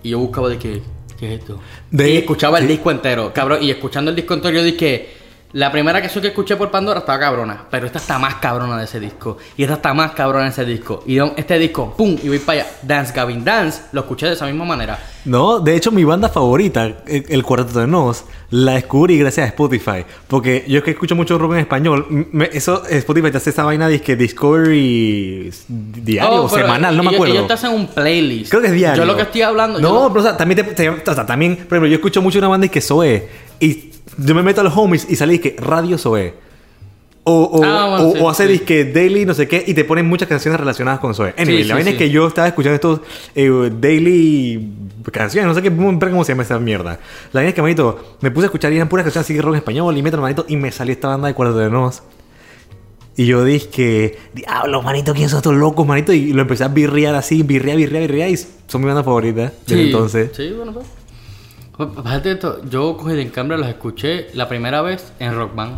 y 0.03 0.09
yo 0.09 0.19
buscaba 0.19 0.49
de 0.49 0.59
qué, 0.59 0.83
qué 1.19 1.33
es 1.33 1.39
esto. 1.39 1.59
De- 1.91 2.11
y 2.11 2.17
escuchaba 2.17 2.59
el 2.59 2.67
disco 2.67 2.91
entero, 2.91 3.31
cabrón. 3.33 3.61
Y 3.61 3.69
escuchando 3.71 4.09
el 4.11 4.15
disco 4.15 4.33
entero 4.33 4.55
yo 4.55 4.63
dije, 4.63 5.16
la 5.53 5.71
primera 5.71 6.01
canción 6.01 6.21
que 6.21 6.27
escuché 6.27 6.55
por 6.57 6.69
Pandora 6.69 6.99
estaba 6.99 7.19
cabrona, 7.19 7.63
pero 7.71 7.85
esta 7.85 7.99
está 7.99 8.19
más 8.19 8.35
cabrona 8.35 8.77
de 8.77 8.83
ese 8.83 8.99
disco. 8.99 9.37
Y 9.55 9.63
esta 9.63 9.75
está 9.75 9.93
más 9.93 10.11
cabrona 10.11 10.43
de 10.45 10.49
ese 10.51 10.65
disco. 10.65 11.03
Y 11.07 11.17
este 11.37 11.57
disco, 11.57 11.93
pum, 11.97 12.17
y 12.21 12.27
voy 12.27 12.39
para 12.39 12.61
allá. 12.61 12.71
Dance 12.81 13.13
Gavin 13.15 13.43
Dance, 13.45 13.81
lo 13.93 14.01
escuché 14.01 14.25
de 14.27 14.33
esa 14.33 14.45
misma 14.45 14.65
manera. 14.65 14.99
No, 15.25 15.59
de 15.59 15.75
hecho 15.75 15.91
mi 15.91 16.03
banda 16.03 16.29
favorita, 16.29 16.85
el, 17.05 17.43
Cuarteto 17.43 17.79
de 17.79 17.87
Nos, 17.87 18.25
la 18.49 18.73
descubrí 18.73 19.17
gracias 19.17 19.45
a 19.45 19.47
Spotify. 19.49 20.05
Porque 20.27 20.63
yo 20.67 20.77
es 20.79 20.83
que 20.83 20.91
escucho 20.91 21.15
mucho 21.15 21.37
rock 21.37 21.53
en 21.53 21.59
español. 21.59 22.05
me- 22.31 22.49
eso, 22.51 22.83
Spotify 22.87 23.31
te 23.31 23.37
hace 23.37 23.49
esa 23.49 23.63
vaina 23.63 23.87
de 23.87 24.01
que 24.01 24.15
Discovery 24.15 25.51
diario 25.67 26.43
Oh, 26.43 26.49
semanal, 26.49 26.95
no 26.95 27.03
me 27.03 27.15
acuerdo. 27.15 27.33
Ellos 27.33 27.47
te 27.47 27.53
hacen 27.53 27.71
un 27.71 27.87
playlist. 27.87 28.49
Creo 28.49 28.61
que 28.61 28.67
es 28.67 28.73
diario. 28.73 29.01
Yo 29.03 29.05
lo 29.05 29.15
que 29.15 29.23
estoy 29.23 29.41
hablando. 29.41 29.79
No, 29.79 30.03
yo 30.03 30.07
pero 30.09 30.19
o 30.21 30.23
sea, 30.23 30.37
también, 30.37 30.57
te, 30.65 30.73
te- 30.73 30.89
o 30.89 31.13
sea, 31.15 31.25
también, 31.25 31.55
por 31.55 31.65
ejemplo, 31.77 31.87
yo 31.87 31.95
escucho 31.95 32.21
mucho 32.21 32.37
una 32.39 32.47
banda 32.49 32.65
y 32.65 32.69
que 32.69 32.81
Zoe. 32.81 33.27
Y 33.59 33.86
yo 34.17 34.35
me 34.35 34.43
meto 34.43 34.61
a 34.61 34.63
los 34.63 34.75
homies 34.77 35.05
y 35.09 35.15
sale 35.15 35.39
que 35.39 35.55
Radio 35.59 35.97
Zoe. 35.97 36.33
O, 37.29 37.43
o, 37.43 37.63
Ah, 37.63 37.87
bueno, 37.89 38.07
o- 38.09 38.13
sí, 38.13 38.19
o 38.21 38.29
hace 38.29 38.45
sí. 38.45 38.51
disque 38.53 38.85
daily, 38.85 39.25
no 39.25 39.33
sé 39.33 39.49
qué, 39.49 39.61
y 39.67 39.73
te 39.73 39.83
ponen 39.83 40.05
muchas 40.07 40.29
canciones 40.29 40.57
relacionadas 40.59 41.01
con 41.01 41.13
Zoe. 41.13 41.33
Anyway, 41.37 41.63
Sí, 41.63 41.67
la 41.67 41.75
vaina 41.75 41.89
es 41.91 41.97
que 41.97 42.09
yo 42.09 42.25
estaba 42.27 42.47
escuchando 42.47 42.75
estos 42.75 43.01
eh, 43.35 43.69
daily 43.81 44.71
canciones, 45.11 45.47
no 45.47 45.53
sé 45.53 45.61
qué, 45.61 45.69
cómo 45.75 46.23
se 46.23 46.31
llama 46.31 46.43
esa 46.43 46.57
mierda. 46.57 46.91
La 47.33 47.39
vaina 47.39 47.49
es 47.49 47.53
que, 47.55 47.61
manito, 47.61 48.15
me 48.21 48.31
puse 48.31 48.45
a 48.45 48.47
escuchar 48.47 48.71
y 48.71 48.77
eran 48.77 48.87
puras 48.87 49.03
canciones 49.03 49.25
así 49.25 49.33
de 49.33 49.41
rock 49.41 49.55
en 49.55 49.57
español 49.57 49.97
y 49.97 50.01
meto, 50.01 50.17
manito, 50.21 50.45
y 50.47 50.55
me 50.55 50.71
salió 50.71 50.93
esta 50.93 51.09
banda 51.09 51.27
de 51.27 51.33
Cuarteto 51.33 51.59
de 51.59 51.69
Nos. 51.69 52.01
Y 53.17 53.25
yo 53.25 53.43
dije, 53.43 54.15
diablo, 54.33 54.81
manito, 54.83 55.13
¿quién 55.13 55.27
son 55.27 55.37
estos 55.39 55.55
locos, 55.55 55.85
manito? 55.87 56.13
Y 56.13 56.31
lo 56.33 56.43
empecé 56.43 56.63
a 56.63 56.67
birrear 56.69 57.15
así, 57.15 57.41
birrear, 57.43 57.75
birrear, 57.75 58.03
birrear, 58.03 58.29
y 58.29 58.37
son 58.37 58.79
mi 58.81 58.85
banda 58.87 59.03
favorita 59.03 59.51
desde 59.65 59.83
entonces. 59.83 60.29
Sí, 60.33 60.53
bueno, 60.55 60.71
pues. 60.71 60.85
Fíjate 61.77 62.31
esto, 62.31 62.61
yo 62.69 62.97
cogí 62.97 63.13
de 63.15 63.21
encambio 63.21 63.55
los 63.57 63.67
escuché 63.67 64.27
la 64.33 64.47
primera 64.49 64.81
vez 64.81 65.11
en 65.19 65.35
Rock 65.35 65.53
Band. 65.55 65.75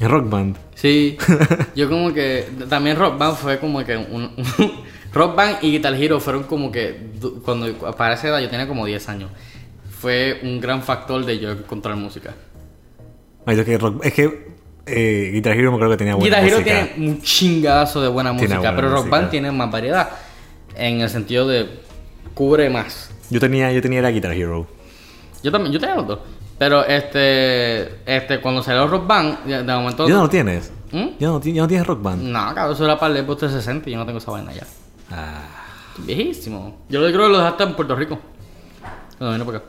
En 0.00 0.08
Rock 0.08 0.28
Band. 0.28 0.56
Sí, 0.74 1.16
yo 1.76 1.88
como 1.88 2.12
que 2.12 2.46
también 2.68 2.96
Rock 2.96 3.18
Band 3.18 3.36
fue 3.36 3.58
como 3.58 3.84
que 3.84 3.96
un, 3.96 4.30
Rock 5.12 5.34
Band 5.34 5.56
y 5.62 5.72
Guitar 5.72 5.94
Hero 5.94 6.20
fueron 6.20 6.44
como 6.44 6.70
que 6.70 7.00
cuando 7.44 7.72
para 7.96 8.14
esa 8.14 8.28
edad 8.28 8.40
yo 8.40 8.48
tenía 8.48 8.68
como 8.68 8.86
10 8.86 9.08
años. 9.08 9.30
Fue 10.00 10.40
un 10.42 10.60
gran 10.60 10.82
factor 10.82 11.24
de 11.24 11.38
yo 11.38 11.50
encontrar 11.52 11.96
música. 11.96 12.34
Manito, 13.46 13.62
es 13.62 13.66
que, 13.66 13.78
rock- 13.78 14.04
es 14.04 14.12
que 14.12 14.54
eh, 14.86 15.30
Guitar 15.32 15.56
Hero 15.56 15.72
me 15.72 15.78
creo 15.78 15.90
que 15.90 15.96
tenía 15.96 16.14
buena 16.14 16.36
Guitar 16.40 16.46
Hero 16.46 16.58
música. 16.60 16.94
tiene 16.94 17.08
un 17.10 17.22
chingazo 17.22 18.02
de 18.02 18.08
buena 18.08 18.32
música, 18.32 18.58
buena 18.58 18.76
pero 18.76 18.88
Rock 18.90 18.98
música. 19.06 19.16
Band 19.16 19.30
tiene 19.30 19.50
más 19.52 19.70
variedad 19.70 20.10
en 20.76 21.00
el 21.00 21.08
sentido 21.10 21.48
de 21.48 21.68
cubre 22.34 22.68
más. 22.70 23.10
Yo 23.30 23.40
tenía, 23.40 23.72
yo 23.72 23.80
tenía 23.82 24.02
la 24.02 24.10
Guitar 24.10 24.32
Hero. 24.32 24.66
Yo 25.44 25.52
también, 25.52 25.72
yo 25.72 25.78
tenía 25.78 25.94
los 25.94 26.06
dos. 26.08 26.18
Pero 26.58 26.84
este, 26.86 27.98
este, 28.06 28.40
cuando 28.40 28.62
salió 28.62 28.86
Rock 28.86 29.06
Band, 29.06 29.44
de, 29.44 29.62
de 29.62 29.74
momento. 29.74 30.08
¿Ya 30.08 30.14
no 30.14 30.22
lo 30.22 30.28
tienes? 30.28 30.72
¿Mm? 30.92 31.06
¿Ya 31.18 31.26
no, 31.28 31.40
ya 31.40 31.62
no 31.62 31.68
tienes 31.68 31.86
Rock 31.86 32.02
Band? 32.02 32.22
No, 32.22 32.54
cabrón, 32.54 32.72
eso 32.74 32.84
era 32.84 32.98
para 32.98 33.16
el 33.18 33.24
Xbox 33.24 33.38
360 33.40 33.88
y 33.90 33.92
yo 33.92 33.98
no 33.98 34.06
tengo 34.06 34.18
esa 34.18 34.30
vaina 34.30 34.52
ya. 34.52 34.62
Ah. 35.10 35.42
Viejísimo. 35.98 36.78
Yo 36.88 37.00
lo 37.00 37.06
creo 37.08 37.26
que 37.26 37.32
lo 37.32 37.38
dejaste 37.38 37.62
en 37.64 37.74
Puerto 37.74 37.94
Rico. 37.94 38.18
No, 39.20 39.30
vino 39.32 39.44
por 39.44 39.56
acá. 39.56 39.64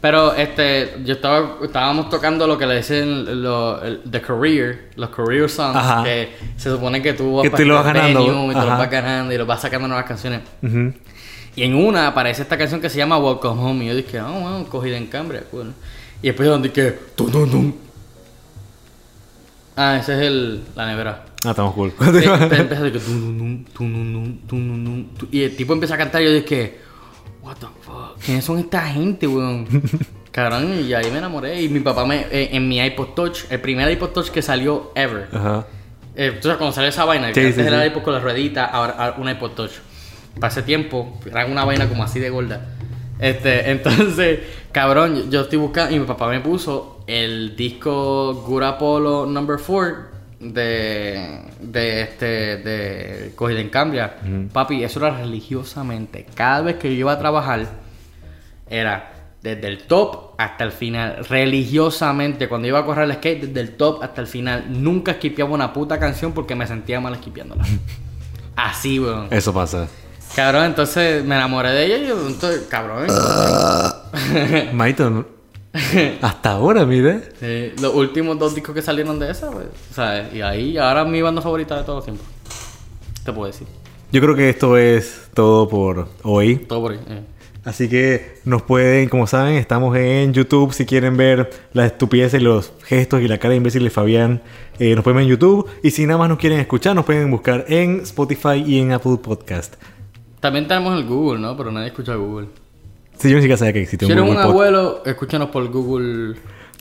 Pero 0.00 0.32
este, 0.34 0.96
yo 1.04 1.14
estaba, 1.14 1.58
estábamos 1.62 2.08
tocando 2.08 2.46
lo 2.46 2.56
que 2.56 2.66
le 2.66 2.76
dicen 2.78 3.42
lo- 3.42 3.80
el- 3.82 4.00
The 4.10 4.20
Career, 4.22 4.90
los 4.96 5.10
Career 5.10 5.48
Songs, 5.50 5.76
Ajá. 5.76 6.02
que 6.02 6.34
se 6.56 6.70
supone 6.70 7.02
que 7.02 7.12
tú 7.12 7.36
vas 7.36 7.42
Que 7.42 7.50
tú 7.50 7.64
lo 7.64 7.74
vas 7.74 7.84
ganando, 7.84 8.24
venue 8.26 8.46
y 8.46 8.54
te 8.54 8.60
lo 8.60 8.66
vas 8.66 8.90
ganando 8.90 9.34
y 9.34 9.38
lo 9.38 9.46
vas 9.46 9.60
sacando 9.60 9.86
nuevas 9.88 10.06
canciones. 10.06 10.40
Ujú. 10.62 10.92
Y 11.56 11.62
en 11.64 11.74
una 11.74 12.06
aparece 12.06 12.42
esta 12.42 12.56
canción 12.56 12.80
que 12.80 12.88
se 12.88 12.98
llama 12.98 13.18
Welcome 13.18 13.60
Home. 13.60 13.84
Y 13.84 13.88
yo 13.88 13.96
dije, 13.96 14.18
ah, 14.18 14.30
oh, 14.30 14.64
cogida 14.68 14.96
en 14.96 15.06
cambio 15.06 15.40
bueno. 15.52 15.72
Y 16.22 16.28
después 16.28 16.48
donde 16.48 16.68
dije, 16.68 16.98
tum, 17.14 17.30
tum, 17.30 17.50
tum. 17.50 17.72
Ah, 19.76 19.98
ese 19.98 20.14
es 20.14 20.20
el, 20.20 20.62
la 20.74 20.86
nevera. 20.86 21.24
Ah, 21.44 21.50
estamos 21.50 21.74
cool. 21.74 21.92
empieza 21.98 22.82
de 22.82 22.92
que, 22.92 23.00
y 25.30 25.42
el 25.42 25.56
tipo 25.56 25.72
empieza 25.72 25.94
a 25.94 25.98
cantar 25.98 26.20
y 26.20 26.26
yo 26.26 26.32
dije, 26.32 26.78
what 27.42 27.56
the 27.56 27.66
fuck, 27.80 28.18
¿quiénes 28.22 28.44
son 28.44 28.58
esta 28.58 28.82
gente, 28.88 29.26
weón? 29.26 29.66
Cabrón, 30.30 30.84
y 30.86 30.92
ahí 30.92 31.10
me 31.10 31.18
enamoré. 31.18 31.62
Y 31.62 31.68
mi 31.68 31.80
papá 31.80 32.04
me, 32.04 32.26
eh, 32.30 32.50
en 32.52 32.68
mi 32.68 32.78
iPod 32.78 33.14
Touch, 33.14 33.44
el 33.50 33.60
primer 33.60 33.90
iPod 33.90 34.10
Touch 34.10 34.28
que 34.28 34.42
salió 34.42 34.92
ever. 34.94 35.28
Ajá. 35.32 35.66
Eh, 36.14 36.26
entonces, 36.26 36.56
cuando 36.56 36.72
salió 36.72 36.90
esa 36.90 37.04
vaina, 37.04 37.32
que 37.32 37.40
sí, 37.40 37.46
antes 37.48 37.66
era 37.66 37.86
iPod 37.86 38.02
con 38.02 38.12
la 38.12 38.20
ruedita, 38.20 38.66
ahora 38.66 39.14
una 39.18 39.32
iPod 39.32 39.52
Touch. 39.52 39.72
Para 40.38 40.52
ese 40.52 40.62
tiempo, 40.62 41.18
era 41.26 41.46
una 41.46 41.64
vaina 41.64 41.88
como 41.88 42.02
así 42.04 42.18
de 42.20 42.30
gorda. 42.30 42.66
Este, 43.18 43.70
entonces, 43.72 44.40
cabrón, 44.72 45.30
yo- 45.30 45.42
estoy 45.42 45.58
buscando 45.58 45.94
y 45.94 45.98
mi 45.98 46.06
papá 46.06 46.28
me 46.28 46.40
puso 46.40 47.02
el 47.06 47.56
disco 47.56 48.34
Good 48.46 48.62
Apollo 48.62 49.26
Number 49.26 49.58
4 49.64 49.96
de, 50.40 51.40
de 51.60 52.02
este, 52.02 52.26
de 52.58 53.32
Cogida 53.34 53.60
en 53.60 53.68
Cambria. 53.68 54.16
Papi, 54.52 54.82
eso 54.84 55.00
era 55.04 55.16
religiosamente. 55.18 56.24
Cada 56.34 56.62
vez 56.62 56.76
que 56.76 56.88
yo 56.94 57.00
iba 57.00 57.12
a 57.12 57.18
trabajar, 57.18 57.66
era 58.68 59.12
desde 59.42 59.66
el 59.68 59.82
top 59.84 60.34
hasta 60.38 60.64
el 60.64 60.72
final, 60.72 61.24
religiosamente. 61.28 62.48
Cuando 62.48 62.68
iba 62.68 62.78
a 62.78 62.84
correr 62.86 63.04
el 63.10 63.16
skate, 63.16 63.42
desde 63.48 63.60
el 63.60 63.76
top 63.76 64.02
hasta 64.02 64.20
el 64.20 64.26
final. 64.26 64.66
Nunca 64.82 65.14
skipeaba 65.14 65.50
una 65.50 65.72
puta 65.72 65.98
canción 65.98 66.32
porque 66.32 66.54
me 66.54 66.66
sentía 66.66 67.00
mal 67.00 67.16
skipeándola. 67.16 67.64
Así, 68.56 68.98
weón. 69.00 69.28
Eso 69.30 69.52
pasa. 69.52 69.88
Cabrón, 70.36 70.64
entonces 70.66 71.24
me 71.24 71.34
enamoré 71.34 71.70
de 71.70 71.84
ella 71.86 71.96
y 71.98 72.06
yo, 72.08 72.26
entonces, 72.26 72.62
cabrón. 72.68 73.06
Maito, 74.72 75.10
no- 75.10 75.26
hasta 76.22 76.50
ahora, 76.52 76.84
mire. 76.84 77.20
Sí, 77.38 77.80
los 77.80 77.94
últimos 77.94 78.38
dos 78.38 78.54
discos 78.54 78.74
que 78.74 78.82
salieron 78.82 79.18
de 79.18 79.30
esa, 79.30 79.50
pues, 79.50 79.66
¿sabes? 79.94 80.32
Y 80.34 80.40
ahí, 80.42 80.76
ahora 80.78 81.04
mi 81.04 81.22
banda 81.22 81.40
favorita 81.42 81.76
de 81.76 81.84
todos 81.84 81.98
los 81.98 82.04
tiempos. 82.04 82.26
Te 83.24 83.32
puedo 83.32 83.46
decir. 83.46 83.66
Yo 84.12 84.20
creo 84.20 84.34
que 84.34 84.48
esto 84.50 84.76
es 84.76 85.28
todo 85.34 85.68
por 85.68 86.08
hoy. 86.22 86.56
Todo 86.56 86.80
por 86.82 86.92
ahí. 86.92 87.00
eh. 87.08 87.22
Así 87.64 87.88
que 87.88 88.38
nos 88.44 88.62
pueden, 88.62 89.08
como 89.08 89.26
saben, 89.26 89.54
estamos 89.54 89.96
en 89.96 90.32
YouTube. 90.32 90.72
Si 90.72 90.86
quieren 90.86 91.16
ver 91.16 91.50
las 91.72 91.92
estupideces, 91.92 92.42
los 92.42 92.72
gestos 92.84 93.20
y 93.20 93.28
la 93.28 93.38
cara 93.38 93.50
de 93.50 93.56
imbécil 93.58 93.84
de 93.84 93.90
Fabián, 93.90 94.42
eh, 94.78 94.94
nos 94.94 95.04
pueden 95.04 95.18
ver 95.18 95.24
en 95.24 95.30
YouTube. 95.30 95.68
Y 95.82 95.90
si 95.90 96.06
nada 96.06 96.18
más 96.18 96.28
nos 96.30 96.38
quieren 96.38 96.58
escuchar, 96.58 96.96
nos 96.96 97.04
pueden 97.04 97.30
buscar 97.30 97.66
en 97.68 98.00
Spotify 98.00 98.64
y 98.66 98.80
en 98.80 98.92
Apple 98.92 99.18
Podcast. 99.22 99.74
También 100.40 100.66
tenemos 100.66 100.98
el 100.98 101.06
Google, 101.06 101.40
¿no? 101.40 101.56
Pero 101.56 101.70
nadie 101.70 101.88
escucha 101.88 102.14
Google. 102.14 102.48
Si 103.18 103.28
yo 103.28 103.36
ni 103.36 103.42
siquiera 103.42 103.58
sabía 103.58 103.72
que 103.74 103.82
existía 103.82 104.06
Si 104.06 104.12
un 104.12 104.18
eres 104.18 104.22
un 104.30 104.34
Google 104.36 104.42
Podcast. 104.46 104.72
abuelo, 104.72 105.02
escúchanos 105.04 105.48
por 105.50 105.68
Google, 105.70 106.36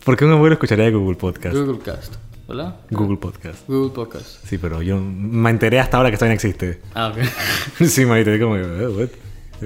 ¿Por 0.06 0.16
qué 0.16 0.26
un 0.26 0.32
abuelo 0.32 0.54
escucharía 0.54 0.90
Google 0.90 1.18
Podcast? 1.18 1.56
Google 1.56 1.80
Cast, 1.80 2.16
¿verdad? 2.48 2.76
Google 2.90 3.18
Podcast. 3.18 3.68
Google 3.68 3.92
Podcast. 3.94 4.46
Sí, 4.46 4.58
pero 4.58 4.82
yo 4.82 4.98
me 4.98 5.50
enteré 5.50 5.80
hasta 5.82 5.98
ahora 5.98 6.10
que 6.10 6.14
esta 6.16 6.26
vaina 6.26 6.36
existe. 6.36 6.80
Ah, 6.96 7.10
ok. 7.14 7.86
sí, 7.86 8.06
manito, 8.06 8.32
es 8.32 8.42
como, 8.42 8.56
eh, 8.56 8.88
what? 8.88 9.10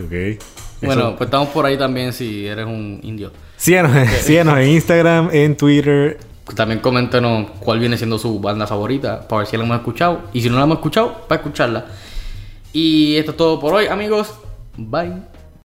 Ok. 0.03 0.41
bueno, 0.81 1.01
Eso- 1.09 1.15
pues 1.15 1.27
estamos 1.27 1.49
por 1.49 1.65
ahí 1.67 1.77
también 1.77 2.11
si 2.13 2.47
eres 2.47 2.65
un 2.65 2.99
indio. 3.03 3.31
síganos, 3.57 3.91
síganos 4.21 4.57
en 4.57 4.69
Instagram, 4.69 5.29
en 5.31 5.55
Twitter. 5.55 6.17
También 6.55 6.79
coméntenos 6.81 7.51
cuál 7.59 7.79
viene 7.79 7.95
siendo 7.95 8.17
su 8.17 8.39
banda 8.39 8.65
favorita 8.67 9.27
para 9.27 9.39
ver 9.39 9.47
si 9.47 9.55
la 9.55 9.63
hemos 9.63 9.77
escuchado. 9.77 10.21
Y 10.33 10.41
si 10.41 10.49
no 10.49 10.57
la 10.57 10.63
hemos 10.63 10.77
escuchado, 10.77 11.25
para 11.27 11.39
escucharla. 11.41 11.85
Y 12.73 13.15
esto 13.17 13.31
es 13.31 13.37
todo 13.37 13.59
por 13.59 13.73
hoy, 13.73 13.85
amigos. 13.85 14.33
Bye. 14.75 15.32